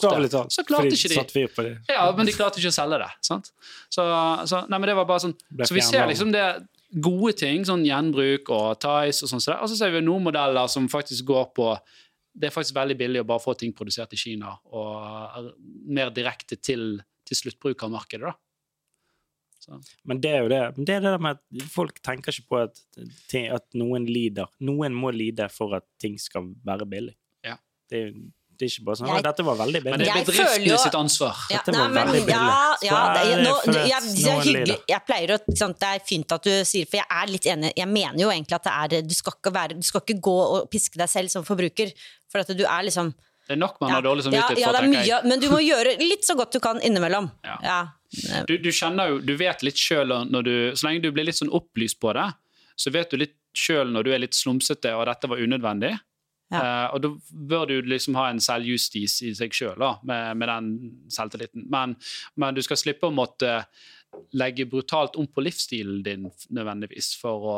Så 0.55 0.63
klarte 0.67 0.87
ikke 0.95 1.11
de. 1.11 1.17
Ja, 1.91 2.05
men 2.15 2.27
de 2.27 2.35
klarte 2.35 2.61
ikke 2.61 2.71
å 2.71 2.77
selge 2.77 3.01
det. 3.03 3.09
sant? 3.27 3.51
Så, 3.91 4.05
så, 4.47 4.63
nei, 4.71 4.79
men 4.79 4.87
det 4.91 4.95
var 5.01 5.07
bare 5.11 5.25
sånn, 5.25 5.35
så 5.67 5.75
vi 5.75 5.83
ser 5.91 6.07
liksom 6.11 6.31
det 6.35 6.45
gode 7.03 7.33
ting, 7.43 7.65
sånn 7.67 7.83
gjenbruk 7.83 8.47
og 8.55 8.77
Tice 8.79 9.25
og 9.27 9.31
sånn, 9.33 9.43
så 9.43 9.57
og 9.59 9.67
så 9.71 9.75
ser 9.75 9.91
vi 9.91 9.99
noen 10.07 10.23
modeller 10.23 10.69
som 10.71 10.87
faktisk 10.87 11.25
går 11.27 11.49
på 11.57 11.71
Det 12.37 12.47
er 12.47 12.53
faktisk 12.53 12.75
veldig 12.77 12.95
billig 12.99 13.21
å 13.23 13.27
bare 13.27 13.41
få 13.43 13.55
ting 13.57 13.73
produsert 13.75 14.13
i 14.13 14.17
Kina, 14.21 14.51
og 14.71 14.91
er 15.01 15.47
mer 15.89 16.11
direkte 16.13 16.55
til, 16.55 17.01
til 17.25 17.39
sluttbrukermarkedet, 17.39 18.29
da. 18.29 18.35
Så. 19.67 19.77
Men 20.07 20.21
det 20.23 20.29
er 20.31 20.45
jo 20.45 20.49
det. 20.53 20.61
Det 20.87 20.95
er 20.95 21.01
det 21.03 21.13
med 21.21 21.35
at 21.37 21.67
folk 21.73 21.97
tenker 22.05 22.31
ikke 22.31 22.47
på 22.53 22.59
at, 22.63 22.79
at 23.59 23.65
noen 23.75 24.05
lider. 24.07 24.47
Noen 24.63 24.95
må 24.95 25.11
lide 25.11 25.49
for 25.51 25.75
at 25.75 25.83
ting 25.99 26.15
skal 26.21 26.53
være 26.65 26.87
billig. 26.87 27.15
Ja. 27.43 27.57
Det, 27.91 28.05
er- 28.07 28.13
det 28.57 28.65
er 28.65 28.71
ikke 28.71 28.85
bare 28.87 28.97
sånn 28.97 29.09
Jeg- 29.11 29.23
Dette 29.27 29.43
var 29.45 29.57
veldig 29.59 29.81
billig. 29.83 29.91
Men 29.91 29.99
det 29.99 30.07
er 30.09 30.23
bedriftene 30.25 30.65
jo- 30.71 30.77
sitt 30.81 30.95
ansvar. 30.97 31.35
Ja, 31.51 31.57
Dette 31.59 31.75
nei, 31.75 31.81
var 31.83 31.89
men, 31.93 32.07
veldig 32.07 32.23
billig. 32.25 32.47
ja, 32.47 32.77
ja, 32.87 33.01
det, 33.13 33.25
det 33.27 33.43
nå, 33.43 33.51
jeg, 33.91 34.01
det 34.15 34.31
er 34.31 34.41
hyggelig. 34.47 34.77
Jeg 34.89 35.01
pleier 35.05 35.33
å, 35.35 35.37
sant, 35.59 35.79
Det 35.83 35.91
er 35.91 35.99
fint 36.07 36.31
at 36.31 36.43
du 36.47 36.53
sier 36.65 36.87
For 36.89 36.97
jeg 36.97 37.05
er 37.19 37.27
litt 37.35 37.45
enig. 37.45 37.73
Jeg 37.77 37.87
mener 37.91 38.17
jo 38.23 38.31
egentlig 38.31 38.55
at 38.57 38.63
det 38.63 38.73
er 38.97 39.05
Du 39.11 39.13
skal 39.13 39.33
ikke, 39.37 39.53
være, 39.53 39.77
du 39.77 39.83
skal 39.85 40.01
ikke 40.01 40.19
gå 40.21 40.37
og 40.55 40.69
piske 40.71 40.97
deg 40.97 41.11
selv 41.11 41.29
som 41.29 41.43
forbruker. 41.45 41.91
For 42.31 42.39
at 42.41 42.47
du 42.57 42.63
er 42.65 42.87
liksom 42.87 43.11
Det 43.47 43.53
er 43.53 43.61
nok 43.61 43.77
man 43.79 43.89
ja, 43.91 43.95
har 43.99 44.01
dårlig 44.07 44.23
ja, 44.25 44.31
samvittighet 44.31 44.59
ja, 44.59 44.71
for, 44.71 44.73
det 44.73 44.81
er 44.81 44.95
mye, 44.95 45.21
men 45.29 45.39
du 45.39 45.49
må 45.53 45.59
gjøre 45.61 45.93
litt 46.01 46.25
så 46.25 46.35
godt 46.35 46.51
du 46.57 46.59
kan 46.59 46.81
innimellom. 46.81 47.29
Ja. 47.45 47.77
Ja. 48.23 48.43
Du, 48.47 48.55
du 48.61 48.69
kjenner 48.71 49.11
jo, 49.11 49.17
du 49.19 49.33
vet 49.39 49.63
litt 49.65 49.79
sjøl 49.79 50.13
når 50.31 50.45
du 50.45 50.53
Så 50.79 50.87
lenge 50.87 51.03
du 51.03 51.09
blir 51.11 51.27
litt 51.27 51.39
sånn 51.39 51.51
opplyst 51.51 51.99
på 51.99 52.13
det, 52.15 52.29
så 52.79 52.93
vet 52.95 53.11
du 53.11 53.19
litt 53.19 53.35
sjøl 53.57 53.91
når 53.91 54.05
du 54.05 54.13
er 54.13 54.21
litt 54.23 54.37
slumsete 54.37 54.93
og 54.95 55.07
dette 55.09 55.29
var 55.31 55.41
unødvendig. 55.41 55.95
Eh, 56.53 56.85
og 56.95 57.01
da 57.03 57.09
bør 57.51 57.65
du 57.67 57.89
liksom 57.91 58.15
ha 58.15 58.29
en 58.31 58.39
selvjustis 58.43 59.19
i 59.27 59.33
seg 59.35 59.55
sjøl 59.55 59.81
med, 60.07 60.37
med 60.39 60.47
den 60.47 60.69
selvtilliten. 61.11 61.65
Men, 61.71 61.97
men 62.39 62.55
du 62.55 62.63
skal 62.63 62.79
slippe 62.79 63.09
å 63.09 63.15
måtte 63.15 63.59
legge 64.37 64.65
brutalt 64.69 65.17
om 65.19 65.27
på 65.27 65.43
livsstilen 65.43 65.99
din 66.05 66.29
nødvendigvis 66.55 67.11
for 67.19 67.49
å 67.51 67.57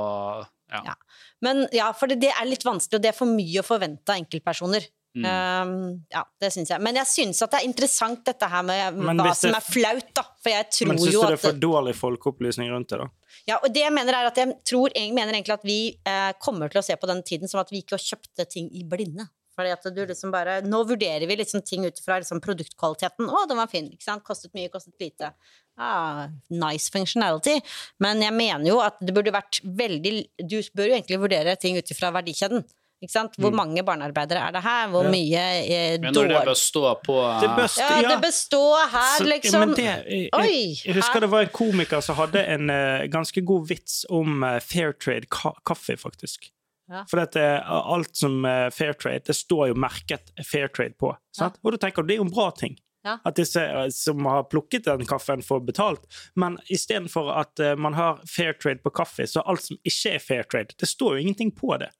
ja. 0.69 0.81
Ja. 0.85 0.93
Men 1.41 1.63
ja, 1.73 1.87
for 1.97 2.09
det, 2.11 2.19
det 2.21 2.29
er 2.29 2.45
litt 2.45 2.65
vanskelig, 2.65 2.99
og 2.99 3.01
det 3.01 3.09
er 3.09 3.17
for 3.17 3.29
mye 3.29 3.61
å 3.61 3.65
forvente 3.65 4.13
av 4.13 4.19
enkeltpersoner. 4.21 4.83
Mm. 5.17 5.25
Um, 5.25 5.71
ja, 6.13 6.21
det 6.41 6.51
syns 6.53 6.69
jeg. 6.69 6.81
Men 6.85 6.99
jeg 6.99 7.09
syns 7.09 7.41
at 7.41 7.55
det 7.55 7.63
er 7.63 7.69
interessant 7.69 8.21
dette 8.27 8.49
her 8.51 8.65
med 8.67 8.99
hva 9.01 9.31
som 9.37 9.55
er 9.57 9.65
flaut, 9.65 10.11
da. 10.15 10.25
For 10.39 10.53
jeg 10.53 10.69
tror 10.75 10.91
Men 10.91 11.01
syns 11.01 11.15
du 11.15 11.19
det 11.23 11.39
er 11.39 11.41
for 11.47 11.63
dårlig 11.65 11.95
folkeopplysning 11.97 12.69
rundt 12.73 12.93
det, 12.93 13.01
da? 13.01 13.09
Ja, 13.49 13.57
og 13.57 13.71
det 13.73 13.81
jeg 13.81 13.95
mener 13.95 14.15
er 14.15 14.29
at 14.29 14.37
jeg 14.37 14.53
tror, 14.67 14.93
jeg 14.93 15.13
mener 15.15 15.33
egentlig 15.33 15.55
at 15.55 15.65
vi 15.65 15.79
eh, 16.07 16.31
kommer 16.43 16.69
til 16.69 16.81
å 16.81 16.85
se 16.85 16.97
på 16.99 17.09
den 17.09 17.23
tiden 17.25 17.49
som 17.49 17.61
at 17.63 17.71
vi 17.73 17.81
ikke 17.81 17.97
kjøpte 18.01 18.45
ting 18.51 18.69
i 18.77 18.85
blinde. 18.85 19.25
Fordi 19.59 19.73
at 19.75 19.87
du 19.91 20.03
liksom 20.07 20.31
bare, 20.31 20.61
Nå 20.63 20.85
vurderer 20.87 21.27
vi 21.27 21.35
liksom 21.35 21.63
ting 21.67 21.83
ut 21.83 21.97
fra 21.99 22.21
liksom 22.21 22.39
produktkvaliteten. 22.43 23.27
Å, 23.27 23.43
den 23.49 23.59
var 23.59 23.67
fin. 23.71 23.89
ikke 23.91 24.05
sant? 24.05 24.23
Kostet 24.23 24.53
mye, 24.55 24.71
kostet 24.71 24.95
lite. 25.03 25.33
Ah, 25.79 26.27
nice 26.53 26.91
functionality. 26.93 27.57
Men 28.03 28.23
jeg 28.23 28.35
mener 28.35 28.69
jo 28.69 28.79
at 28.83 29.01
det 29.03 29.15
burde 29.15 29.35
vært 29.35 29.59
veldig 29.63 30.13
Du 30.39 30.59
bør 30.75 30.91
jo 30.91 30.95
egentlig 30.95 31.19
vurdere 31.19 31.57
ting 31.59 31.79
ut 31.79 31.91
fra 31.97 32.13
verdikjeden. 32.15 32.63
Ikke 32.99 33.13
sant? 33.13 33.35
Hvor 33.39 33.53
mange 33.55 33.79
barnearbeidere 33.87 34.41
er 34.49 34.51
det 34.57 34.61
her? 34.65 34.87
Hvor 34.91 35.05
Ja. 35.07 35.11
mye 35.13 35.43
eh, 35.63 35.97
Men 36.01 36.13
når 36.13 36.27
det 36.27 36.41
bør 36.49 36.57
stå 36.59 36.81
på 37.05 37.15
Det 37.41 37.49
bør 37.55 37.67
stå- 37.71 38.01
Ja, 38.01 38.09
det 38.09 38.21
bør 38.25 38.33
stå 38.35 38.63
her, 38.91 39.17
Så- 39.17 39.23
liksom. 39.29 39.59
men 39.59 39.73
det, 39.75 39.85
jeg, 39.85 40.29
Oi, 40.33 40.47
jeg, 40.47 40.85
jeg 40.85 40.95
husker 40.95 41.13
her- 41.13 41.19
det 41.21 41.29
var 41.29 41.41
en 41.41 41.53
komiker 41.55 42.01
som 42.01 42.15
hadde 42.15 42.43
en 42.45 42.69
uh, 42.69 43.07
ganske 43.07 43.41
god 43.45 43.67
vits 43.69 44.05
om 44.09 44.43
uh, 44.43 44.59
fair 44.59 44.91
trade 44.91 45.29
ka 45.29 45.53
kaffe, 45.65 45.95
faktisk. 45.97 46.51
Ja. 46.91 47.05
For 47.07 47.19
eh, 47.19 47.61
alt 47.71 48.15
som 48.17 48.43
uh, 48.45 48.69
fair 48.73 48.93
trade, 48.93 49.23
det 49.25 49.35
står 49.35 49.67
jo 49.69 49.73
merket 49.75 50.31
fair 50.43 50.67
trade 50.67 50.97
på. 50.99 51.15
Sant? 51.31 51.55
Og 51.63 51.71
da 51.71 51.77
tenker 51.77 52.01
du 52.03 52.07
det 52.07 52.15
er 52.15 52.23
jo 52.23 52.25
en 52.27 52.31
bra 52.33 52.49
ting. 52.51 52.75
Ja. 53.05 53.19
At 53.23 53.35
disse 53.35 53.61
eh, 53.61 53.87
som 53.95 54.25
har 54.25 54.43
plukket 54.43 54.83
den 54.83 55.05
kaffen, 55.05 55.39
får 55.45 55.61
betalt. 55.65 56.01
Men 56.35 56.57
istedenfor 56.69 57.31
at 57.39 57.59
uh, 57.63 57.75
man 57.79 57.93
har 57.93 58.19
fair 58.27 58.53
trade 58.59 58.81
på 58.83 58.89
kaffe, 58.91 59.23
så 59.29 59.39
alt 59.45 59.61
som 59.63 59.77
ikke 59.85 60.15
er 60.15 60.19
fair 60.19 60.43
trade, 60.43 60.75
det 60.77 60.89
står 60.89 61.15
jo 61.15 61.21
ingenting 61.27 61.51
på 61.55 61.77
det. 61.79 61.91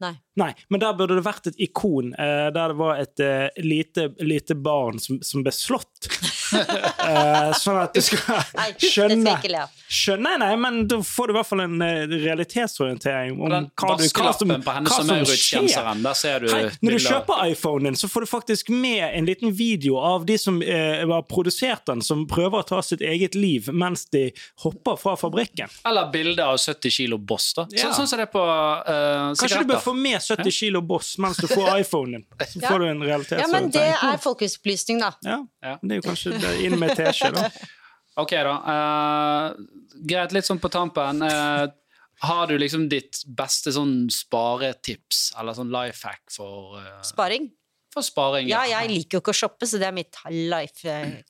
Nei. 0.00 0.14
Nei, 0.38 0.52
men 0.70 0.82
der 0.82 0.94
burde 0.98 1.18
det 1.18 1.26
vært 1.26 1.50
et 1.50 1.58
ikon 1.68 2.12
eh, 2.14 2.48
der 2.54 2.72
det 2.72 2.78
var 2.78 3.00
et 3.02 3.22
eh, 3.24 3.48
lite, 3.64 4.10
lite 4.22 4.54
barn 4.54 5.00
som, 5.02 5.18
som 5.24 5.44
ble 5.46 5.54
slått. 5.54 6.08
Eh, 6.48 7.50
sånn 7.60 7.76
at 7.76 7.92
du 7.92 8.00
skal 8.00 8.38
skjønne 8.80 9.34
jeg 9.34 9.50
ikke. 9.50 9.64
Skjønne, 9.92 10.30
nei, 10.40 10.48
men 10.60 10.78
da 10.88 10.98
får 11.04 11.28
du 11.28 11.32
i 11.32 11.36
hvert 11.36 11.48
fall 11.48 11.62
en 11.64 11.82
eh, 11.84 12.06
realitetsorientering 12.08 13.36
om 13.36 13.52
den 13.52 13.68
hva, 13.68 13.94
du, 14.00 14.04
hva, 14.16 14.32
som, 14.36 14.52
på 14.64 14.74
henne 14.74 14.88
hva 14.92 14.96
som, 14.96 15.12
som 15.28 15.68
skjer. 15.68 15.90
Der 16.04 16.16
ser 16.16 16.44
du 16.44 16.48
Hei, 16.52 16.62
når 16.84 16.96
du 16.96 17.04
kjøper 17.04 17.42
iPhonen, 17.52 17.98
så 18.00 18.08
får 18.08 18.24
du 18.24 18.30
faktisk 18.30 18.72
med 18.72 19.04
en 19.06 19.28
liten 19.28 19.52
video 19.56 19.98
av 20.00 20.24
de 20.28 20.38
som 20.40 20.60
eh, 20.64 21.04
har 21.08 21.24
produsert 21.28 21.84
den, 21.88 22.02
som 22.04 22.24
prøver 22.28 22.62
å 22.62 22.68
ta 22.68 22.80
sitt 22.84 23.04
eget 23.04 23.36
liv 23.38 23.68
mens 23.72 24.06
de 24.12 24.28
hopper 24.64 24.96
fra 25.00 25.16
fabrikken. 25.20 25.72
Eller 25.88 26.08
bilde 26.12 26.44
av 26.48 26.58
70 26.58 26.96
kilo 26.96 27.20
Boss. 27.20 27.52
da. 27.56 27.68
Så, 27.68 27.76
Ja. 27.78 27.92
Sånn 27.96 28.08
som 28.08 28.20
det 28.20 28.28
er 28.28 28.32
på 28.32 28.42
uh, 28.42 29.34
Kanskje 29.38 29.62
du 29.62 29.70
bør 29.72 29.84
få 29.84 29.94
med 29.96 30.20
70 30.28 30.52
kilo 30.54 30.80
Boss 30.84 31.16
mens 31.18 31.36
du 31.40 31.46
får 31.50 31.80
iPhonen. 31.80 32.24
Så 32.52 32.60
Ja. 32.62 32.68
får 32.68 32.78
du 32.78 32.86
en 32.90 33.02
Ja, 33.08 33.46
men 33.52 33.70
det 33.70 33.82
er 33.88 34.16
folkeopplysning, 34.22 35.00
da. 35.00 35.12
Ja, 35.24 35.38
Ja. 35.62 35.78
det 35.82 35.92
er 35.92 36.00
jo 36.02 36.06
kanskje 36.10 36.38
det 36.40 36.54
inn 36.66 36.78
med 36.78 36.96
teskje, 36.96 37.32
da. 37.34 37.48
Ok, 38.18 38.32
da. 38.34 38.54
Uh, 38.66 39.54
greit, 40.10 40.32
litt 40.34 40.44
sånn 40.48 40.58
på 40.58 40.68
tampen. 40.74 41.22
Uh, 41.22 41.68
Har 42.26 42.48
du 42.50 42.56
liksom 42.58 42.88
ditt 42.90 43.20
beste 43.38 43.70
sånn 43.70 44.08
sparetips, 44.10 45.28
eller 45.38 45.54
sånn 45.54 45.70
life 45.70 46.02
hack 46.02 46.24
for, 46.34 46.80
uh, 46.80 46.96
Sparing. 47.06 47.52
for 47.94 48.02
sparing? 48.02 48.48
Ja, 48.50 48.64
ja. 48.66 48.80
jeg 48.82 48.90
liker 48.90 49.18
jo 49.18 49.22
ikke 49.22 49.30
å 49.36 49.38
shoppe, 49.38 49.68
så 49.70 49.78
det 49.78 49.86
er 49.86 49.94
mitt 49.94 50.18
life 50.26 50.82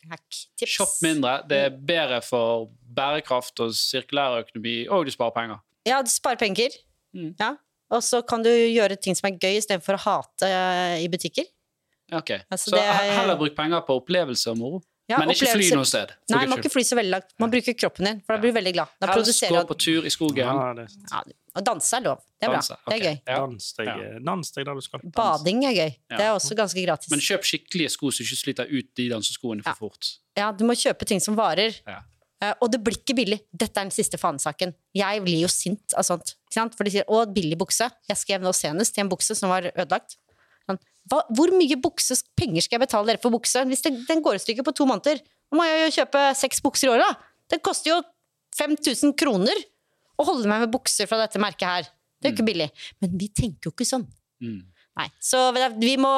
hack-tips. 0.08 0.64
Shopp 0.78 0.96
mindre. 1.04 1.42
Det 1.46 1.58
er 1.66 1.76
bedre 1.76 2.22
for 2.24 2.70
bærekraft 2.96 3.60
og 3.60 3.76
sirkulær 3.76 4.40
økonomi, 4.46 4.88
og 4.88 5.04
du 5.04 5.12
sparer 5.12 5.36
penger. 5.36 5.60
Ja, 5.84 6.00
du 6.00 6.08
sparer 6.08 6.40
penger. 6.40 6.72
Mm. 7.14 7.34
Ja. 7.38 7.52
Og 7.90 8.02
så 8.04 8.20
kan 8.26 8.42
du 8.44 8.50
gjøre 8.50 8.98
ting 9.00 9.16
som 9.16 9.30
er 9.30 9.38
gøy, 9.40 9.56
istedenfor 9.62 9.96
å 9.96 10.02
hate 10.04 10.48
eh, 10.48 10.98
i 11.04 11.08
butikker. 11.08 11.46
Ok, 12.12 12.30
Altså, 12.50 12.70
Så 12.72 12.76
er- 12.80 13.12
heller 13.20 13.36
bruk 13.36 13.54
penger 13.56 13.80
på 13.84 13.96
opplevelse 14.00 14.50
og 14.50 14.56
moro. 14.58 14.80
Ja, 15.08 15.16
Men 15.22 15.30
ikke 15.32 15.48
fly 15.54 15.70
noe 15.72 15.86
sted. 15.88 16.10
Nei, 16.28 16.42
man 16.44 16.50
må 16.50 16.56
ikke 16.60 16.70
fly 16.70 16.82
så 16.84 16.96
veldig 16.98 17.10
langt. 17.14 17.30
Man 17.40 17.48
bruker 17.50 17.72
kroppen 17.72 18.04
din, 18.04 18.18
for 18.26 18.36
da 18.36 18.42
blir 18.42 18.52
du 18.52 18.56
veldig 18.60 18.72
glad. 18.74 18.88
Da 19.00 19.06
Helst 19.08 19.16
produserer 19.16 19.54
gå 19.56 19.68
på 19.70 19.76
tur 19.80 20.04
i 20.04 20.10
skogen. 20.12 20.36
Ja, 20.36 21.22
Og 21.56 21.64
danse 21.64 21.96
er 21.96 22.02
lov. 22.04 22.18
Det 22.38 22.46
er 22.48 22.52
danse. 22.52 22.76
bra. 22.84 22.92
Det 22.92 23.00
er 23.00 23.04
gøy. 23.06 23.20
ja. 23.26 23.38
Dans 23.40 23.72
deg, 23.78 24.24
dans 24.24 24.50
deg 24.52 24.64
der 24.68 24.74
du 24.74 24.80
skal. 24.84 25.00
Dans. 25.00 25.14
Bading 25.16 25.64
er 25.64 25.72
gøy. 25.72 25.94
Det 26.12 26.20
er 26.20 26.32
også 26.36 26.54
ganske 26.54 26.84
gratis. 26.84 27.10
Men 27.10 27.20
kjøp 27.24 27.40
skikkelige 27.48 27.90
sko 27.90 28.10
så 28.12 28.18
du 28.20 28.24
ikke 28.28 28.42
sliter 28.44 28.68
ut 28.68 28.94
de 29.00 29.08
danseskoene 29.08 29.62
for 29.64 29.70
Ja. 29.70 29.74
fort. 29.80 30.18
Ja, 30.36 30.52
du 30.52 30.64
må 30.68 30.76
kjøpe 30.76 31.06
ting 31.06 31.20
som 31.20 31.34
varer. 31.34 31.72
Eh, 32.38 32.54
og 32.62 32.70
det 32.70 32.80
blir 32.84 32.98
ikke 33.00 33.16
billig. 33.18 33.40
Dette 33.50 33.80
er 33.80 33.88
den 33.88 33.94
siste 33.94 34.18
fanesaken. 34.20 34.74
Jeg 34.96 35.22
blir 35.24 35.42
jo 35.42 35.50
sint 35.50 35.94
av 35.98 36.06
sånt. 36.06 36.36
For 36.54 36.84
de 36.84 36.90
sier 36.90 37.04
'å, 37.06 37.26
billig 37.26 37.58
bukse'. 37.58 37.90
Jeg 38.08 38.16
skrev 38.16 38.42
nå 38.42 38.52
senest 38.54 38.96
i 38.98 39.00
en 39.00 39.08
bukse 39.08 39.34
som 39.34 39.50
var 39.50 39.62
ødelagt. 39.62 40.16
Sånn, 40.68 40.78
hva, 41.10 41.22
hvor 41.34 41.50
mye 41.50 41.76
bukse, 41.76 42.22
penger 42.36 42.62
skal 42.62 42.78
jeg 42.78 42.88
betale 42.88 43.06
dere 43.06 43.22
for 43.22 43.30
bukse? 43.30 43.64
Hvis 43.66 43.82
det, 43.82 44.06
den 44.06 44.22
går 44.22 44.34
i 44.34 44.38
stykker 44.38 44.64
på 44.64 44.74
to 44.74 44.86
måneder, 44.86 45.18
da 45.18 45.56
må 45.56 45.64
jeg 45.64 45.92
jo 45.92 46.02
kjøpe 46.02 46.36
seks 46.36 46.60
bukser 46.60 46.88
i 46.88 46.94
året. 46.98 47.16
Det 47.48 47.62
koster 47.62 47.90
jo 47.94 48.02
5000 48.54 49.14
kroner 49.16 49.54
å 50.18 50.26
holde 50.26 50.48
meg 50.48 50.60
med 50.60 50.72
bukser 50.72 51.06
fra 51.06 51.18
dette 51.18 51.38
merket 51.38 51.68
her. 51.68 51.82
Det 52.18 52.28
er 52.28 52.32
jo 52.32 52.36
ikke 52.36 52.50
billig. 52.50 52.70
Men 53.00 53.18
vi 53.18 53.28
tenker 53.28 53.70
jo 53.70 53.74
ikke 53.74 53.86
sånn. 53.86 54.06
Mm. 54.42 54.66
Nei. 54.98 55.08
Så 55.22 55.38
vi 55.78 55.94
må 56.00 56.12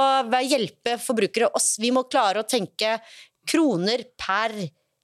hjelpe 0.49 0.97
forbrukere 0.99 1.51
oss. 1.55 1.75
Vi 1.81 1.93
må 1.93 2.07
klare 2.09 2.41
å 2.41 2.49
tenke 2.49 2.97
kroner 3.49 4.07
per 4.17 4.55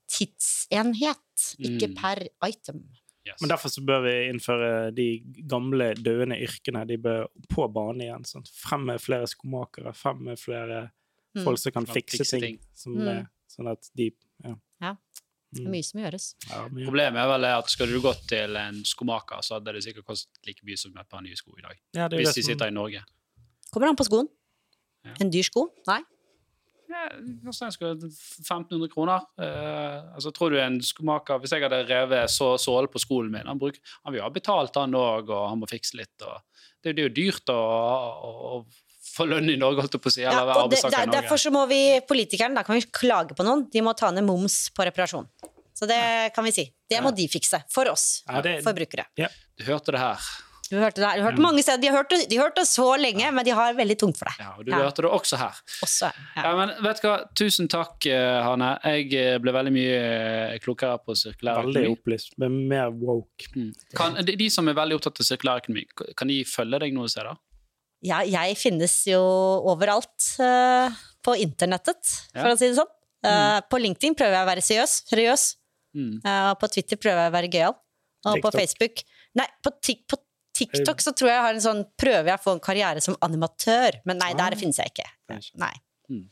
tidsenhet, 0.09 1.57
ikke 1.59 1.88
Mm. 1.88 1.94
per 1.96 2.26
item. 2.48 2.84
Yes. 3.26 3.40
Men 3.40 3.50
derfor 3.50 3.68
så 3.68 3.82
bør 3.84 4.02
vi 4.04 4.28
innføre 4.30 4.94
de 4.94 5.20
gamle, 5.48 5.94
døende 5.94 6.36
yrkene. 6.38 6.86
De 6.86 6.96
bør 6.96 7.26
på 7.50 7.66
bane 7.74 8.04
igjen. 8.04 8.24
Sant? 8.24 8.48
Frem 8.54 8.84
med 8.86 9.00
flere 9.00 9.26
skomakere, 9.26 9.92
frem 9.94 10.20
med 10.22 10.38
flere 10.38 10.90
Mm. 11.36 11.44
folk 11.44 11.59
som 11.59 11.72
kan 11.72 11.84
Kan 11.86 11.94
fikse 11.94 12.18
fikse 12.18 12.30
ting. 12.30 12.42
ting. 12.42 12.59
Som 12.74 12.92
Mm. 12.94 13.09
er, 13.09 13.26
sånn 13.50 13.70
at 13.72 13.90
de 13.96 14.12
ja. 14.44 14.54
Ja. 14.80 14.96
Det 15.52 15.61
er 15.62 15.64
Mm. 15.64 15.70
mye 15.72 15.84
som 15.84 16.00
gjøres. 16.00 16.34
Ja, 16.50 16.68
mye. 16.68 16.84
Problemet 16.86 17.16
er 17.16 17.26
vel 17.38 17.44
at 17.44 17.68
skal 17.70 17.86
du 17.86 18.00
gått 18.00 18.26
til 18.28 18.57
en 18.57 18.84
skomaker, 18.84 19.38
så 19.42 19.54
hadde 19.61 19.72
det 19.72 19.82
sikkert 19.84 20.04
kostet 20.04 20.28
like 20.46 20.61
mye 20.64 20.76
som 20.78 20.96
et 20.96 21.09
par 21.09 21.20
nye 21.20 21.34
sko 21.36 21.52
i 21.59 21.62
dag. 21.62 21.76
Ja, 21.94 22.09
Hvis 22.09 22.34
de 22.34 22.42
sitter 22.42 22.66
i 22.66 22.70
Norge. 22.70 23.02
Kommer 23.72 23.88
an 23.88 23.96
på 23.96 24.04
skoen. 24.09 24.28
Ja. 25.04 25.14
En 25.20 25.30
dyr 25.30 25.42
sko? 25.44 25.68
Nei. 25.86 26.02
Ja, 27.07 27.44
koster 27.46 27.72
skal 27.74 27.94
1500 27.96 28.90
kroner. 28.92 29.26
Uh, 29.40 30.14
altså, 30.16 30.32
tror 30.34 30.52
du 30.52 30.59
en 30.61 30.80
skomaker 30.84 31.40
Hvis 31.42 31.54
jeg 31.54 31.64
hadde 31.64 31.82
revet 31.88 32.32
så, 32.32 32.54
såle 32.61 32.90
på 32.92 33.00
skolen 33.02 33.32
min 33.32 33.46
Han, 33.48 33.61
bruk, 33.61 33.78
han 34.04 34.14
vil 34.14 34.20
jo 34.20 34.26
ha 34.26 34.32
betalt, 34.34 34.76
han 34.80 34.96
òg, 34.96 35.30
og 35.30 35.48
han 35.50 35.62
må 35.62 35.68
fikse 35.70 35.98
litt. 36.00 36.14
Og 36.22 36.40
det, 36.82 36.96
det 36.96 37.04
er 37.04 37.09
jo 37.09 37.14
dyrt 37.16 37.52
å, 37.54 37.59
å, 37.59 38.32
å 38.59 39.07
få 39.16 39.26
lønn 39.30 39.50
i 39.52 39.59
Norge, 39.61 39.84
holdt 39.84 39.96
jeg 39.98 40.04
på 40.04 40.12
å 40.12 40.16
si. 40.16 40.24
Eller 40.24 40.50
Ja, 40.52 40.62
og 40.62 40.72
det, 40.72 40.80
der, 40.82 40.90
i 40.90 41.07
Norge. 41.07 41.20
derfor 41.20 41.40
så 41.40 41.52
må 41.54 41.66
vi 41.70 41.80
politikerne, 42.07 42.59
da 42.59 42.66
kan 42.66 42.78
vi 42.78 42.86
klage 42.90 43.36
på 43.38 43.46
noen. 43.46 43.66
De 43.72 43.84
må 43.84 43.94
ta 43.98 44.11
ned 44.14 44.26
moms 44.26 44.66
på 44.76 44.86
reparasjon. 44.88 45.28
Så 45.76 45.84
det 45.88 46.32
kan 46.34 46.44
vi 46.46 46.54
si. 46.57 46.64
Det 46.88 47.02
må 47.04 47.11
de 47.12 47.26
fikse. 47.28 47.61
For 47.72 47.88
oss 47.92 48.22
Ja, 48.24 48.40
det- 48.40 48.62
forbrukere. 48.64 49.09
Du 49.16 49.64
hørte 49.64 49.92
det 49.92 50.00
her. 50.00 50.20
Du 50.71 50.77
hørte 50.81 51.01
det 51.01 51.07
her. 51.09 51.19
Du 51.21 51.23
hørte 51.27 51.43
mange 51.45 51.62
steder. 51.62 51.81
De 51.83 51.89
har 51.93 51.97
hørt 52.01 52.11
det, 52.11 52.29
de 52.31 52.37
har 52.41 52.49
hørt 52.49 52.57
det 52.59 52.64
så 52.67 52.87
lenge, 52.99 53.29
men 53.33 53.45
de 53.47 53.53
har 53.55 53.75
veldig 53.79 53.97
tungt 54.01 54.19
for 54.19 54.27
det. 54.31 54.35
Ja, 54.41 54.51
og 54.59 54.64
du 54.67 54.73
Ja. 54.73 54.79
hørte 54.83 55.03
det 55.05 55.11
også 55.11 55.37
her. 55.39 55.55
Også, 55.87 56.11
ja. 56.37 56.43
Ja, 56.43 56.53
men 56.57 56.73
vet 56.83 57.01
du 57.03 57.09
hva? 57.09 57.17
Tusen 57.39 57.69
takk, 57.69 58.07
eh, 58.07 58.43
Hanne. 58.43 58.73
Jeg 58.85 59.12
eh, 59.14 59.39
ble 59.39 59.53
veldig 59.53 59.73
mye 59.73 59.99
eh, 60.55 60.59
klokere 60.64 60.99
på 61.07 61.14
sirkulær 61.14 61.62
Veldig 61.62 61.83
økonomi. 61.85 61.97
opplyst, 61.99 62.33
men 62.39 62.69
mer 62.69 62.91
woke. 62.91 63.47
Mm. 63.55 63.73
Kan, 63.95 64.14
de, 64.25 64.37
de 64.37 64.49
som 64.51 64.67
er 64.69 64.75
veldig 64.75 64.99
opptatt 64.99 65.21
av 65.21 65.27
sirkulær 65.31 65.62
økonomi, 65.62 65.87
kan 66.17 66.29
de 66.29 66.41
følge 66.45 66.81
deg 66.81 66.93
noen 66.95 67.09
steder? 67.09 67.37
Ja, 68.03 68.21
jeg 68.23 68.57
finnes 68.61 69.05
jo 69.09 69.21
overalt 69.71 70.37
Uh, 70.39 70.91
på 71.25 71.33
internettet, 71.41 72.05
for 72.33 72.49
Ja. 72.49 72.55
å 72.55 72.59
si 72.59 72.69
det 72.69 72.77
sånn. 72.77 72.93
Eh, 73.25 73.61
På 73.71 73.79
LinkedIn 73.81 74.14
prøver 74.14 74.37
jeg 74.37 74.45
å 74.45 74.51
være 74.51 74.62
seriøs. 74.62 74.93
seriøs. 75.11 75.57
Mm. 75.97 76.21
Uh, 76.25 76.55
på 76.55 76.69
Twitter 76.71 76.97
prøver 76.97 77.25
jeg 77.25 77.33
å 77.33 77.35
være 77.35 77.51
gøyal. 77.51 77.75
Og 78.27 78.41
på 78.43 78.51
Facebook 78.53 79.03
Nei, 79.37 79.47
på, 79.62 79.71
tik, 79.83 80.07
på 80.09 80.17
TikTok 80.57 81.00
så 81.04 81.12
tror 81.16 81.30
jeg 81.32 81.42
har 81.46 81.54
en 81.54 81.64
sånn 81.64 81.84
prøver 82.00 82.30
jeg 82.32 82.38
å 82.40 82.44
få 82.46 82.54
en 82.57 82.61
karriere 82.64 83.00
som 83.04 83.16
animatør. 83.26 84.00
Men 84.09 84.18
nei, 84.22 84.32
der 84.38 84.52
Ah. 84.57 84.59
finnes 84.59 84.76
jeg 84.80 84.92
ikke. 84.94 85.09
Nei. 85.61 85.72
Mm. 86.11 86.28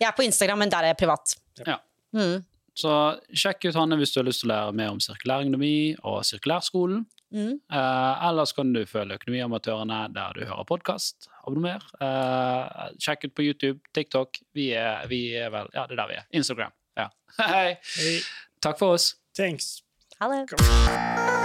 Jeg 0.00 0.08
er 0.08 0.12
på 0.16 0.24
Instagram, 0.24 0.58
men 0.64 0.70
der 0.72 0.84
er 0.86 0.94
jeg 0.94 0.98
privat. 1.04 1.34
Ja. 1.66 1.78
Mm. 2.14 2.44
Så 2.76 2.90
sjekk 3.32 3.64
ut 3.70 3.74
Hanne 3.78 3.96
hvis 3.96 4.12
du 4.12 4.20
har 4.20 4.26
lyst 4.28 4.42
til 4.44 4.50
å 4.50 4.54
lære 4.54 4.74
mer 4.76 4.90
om 4.92 4.98
sirkulær 5.00 5.42
økonomi 5.46 5.96
og 6.04 6.22
sirkulærskolen. 6.28 7.06
Mm. 7.34 7.56
Uh, 7.72 8.28
ellers 8.28 8.52
kan 8.54 8.68
du 8.72 8.84
følge 8.86 9.16
Økonomiamatørene 9.18 10.12
der 10.14 10.32
du 10.36 10.44
hører 10.46 10.64
podkast. 10.68 11.26
Abonner. 11.48 11.82
Uh, 12.00 12.92
sjekk 13.02 13.24
ut 13.26 13.34
på 13.34 13.42
YouTube, 13.48 13.80
TikTok. 13.96 14.38
Vi 14.54 14.68
er, 14.78 15.06
vi 15.10 15.34
er 15.34 15.50
vel 15.50 15.66
Ja, 15.74 15.86
det 15.88 15.96
er 15.98 16.02
der 16.04 16.12
vi 16.12 16.20
er. 16.20 16.26
Instagram. 16.32 16.72
Ja. 16.96 17.08
Hei. 17.40 17.78
Hey, 17.96 18.20
Takk 18.60 18.78
for 18.78 18.94
oss. 18.94 19.16
thanks. 19.34 19.82
Ha 20.20 20.28
det. 20.32 21.35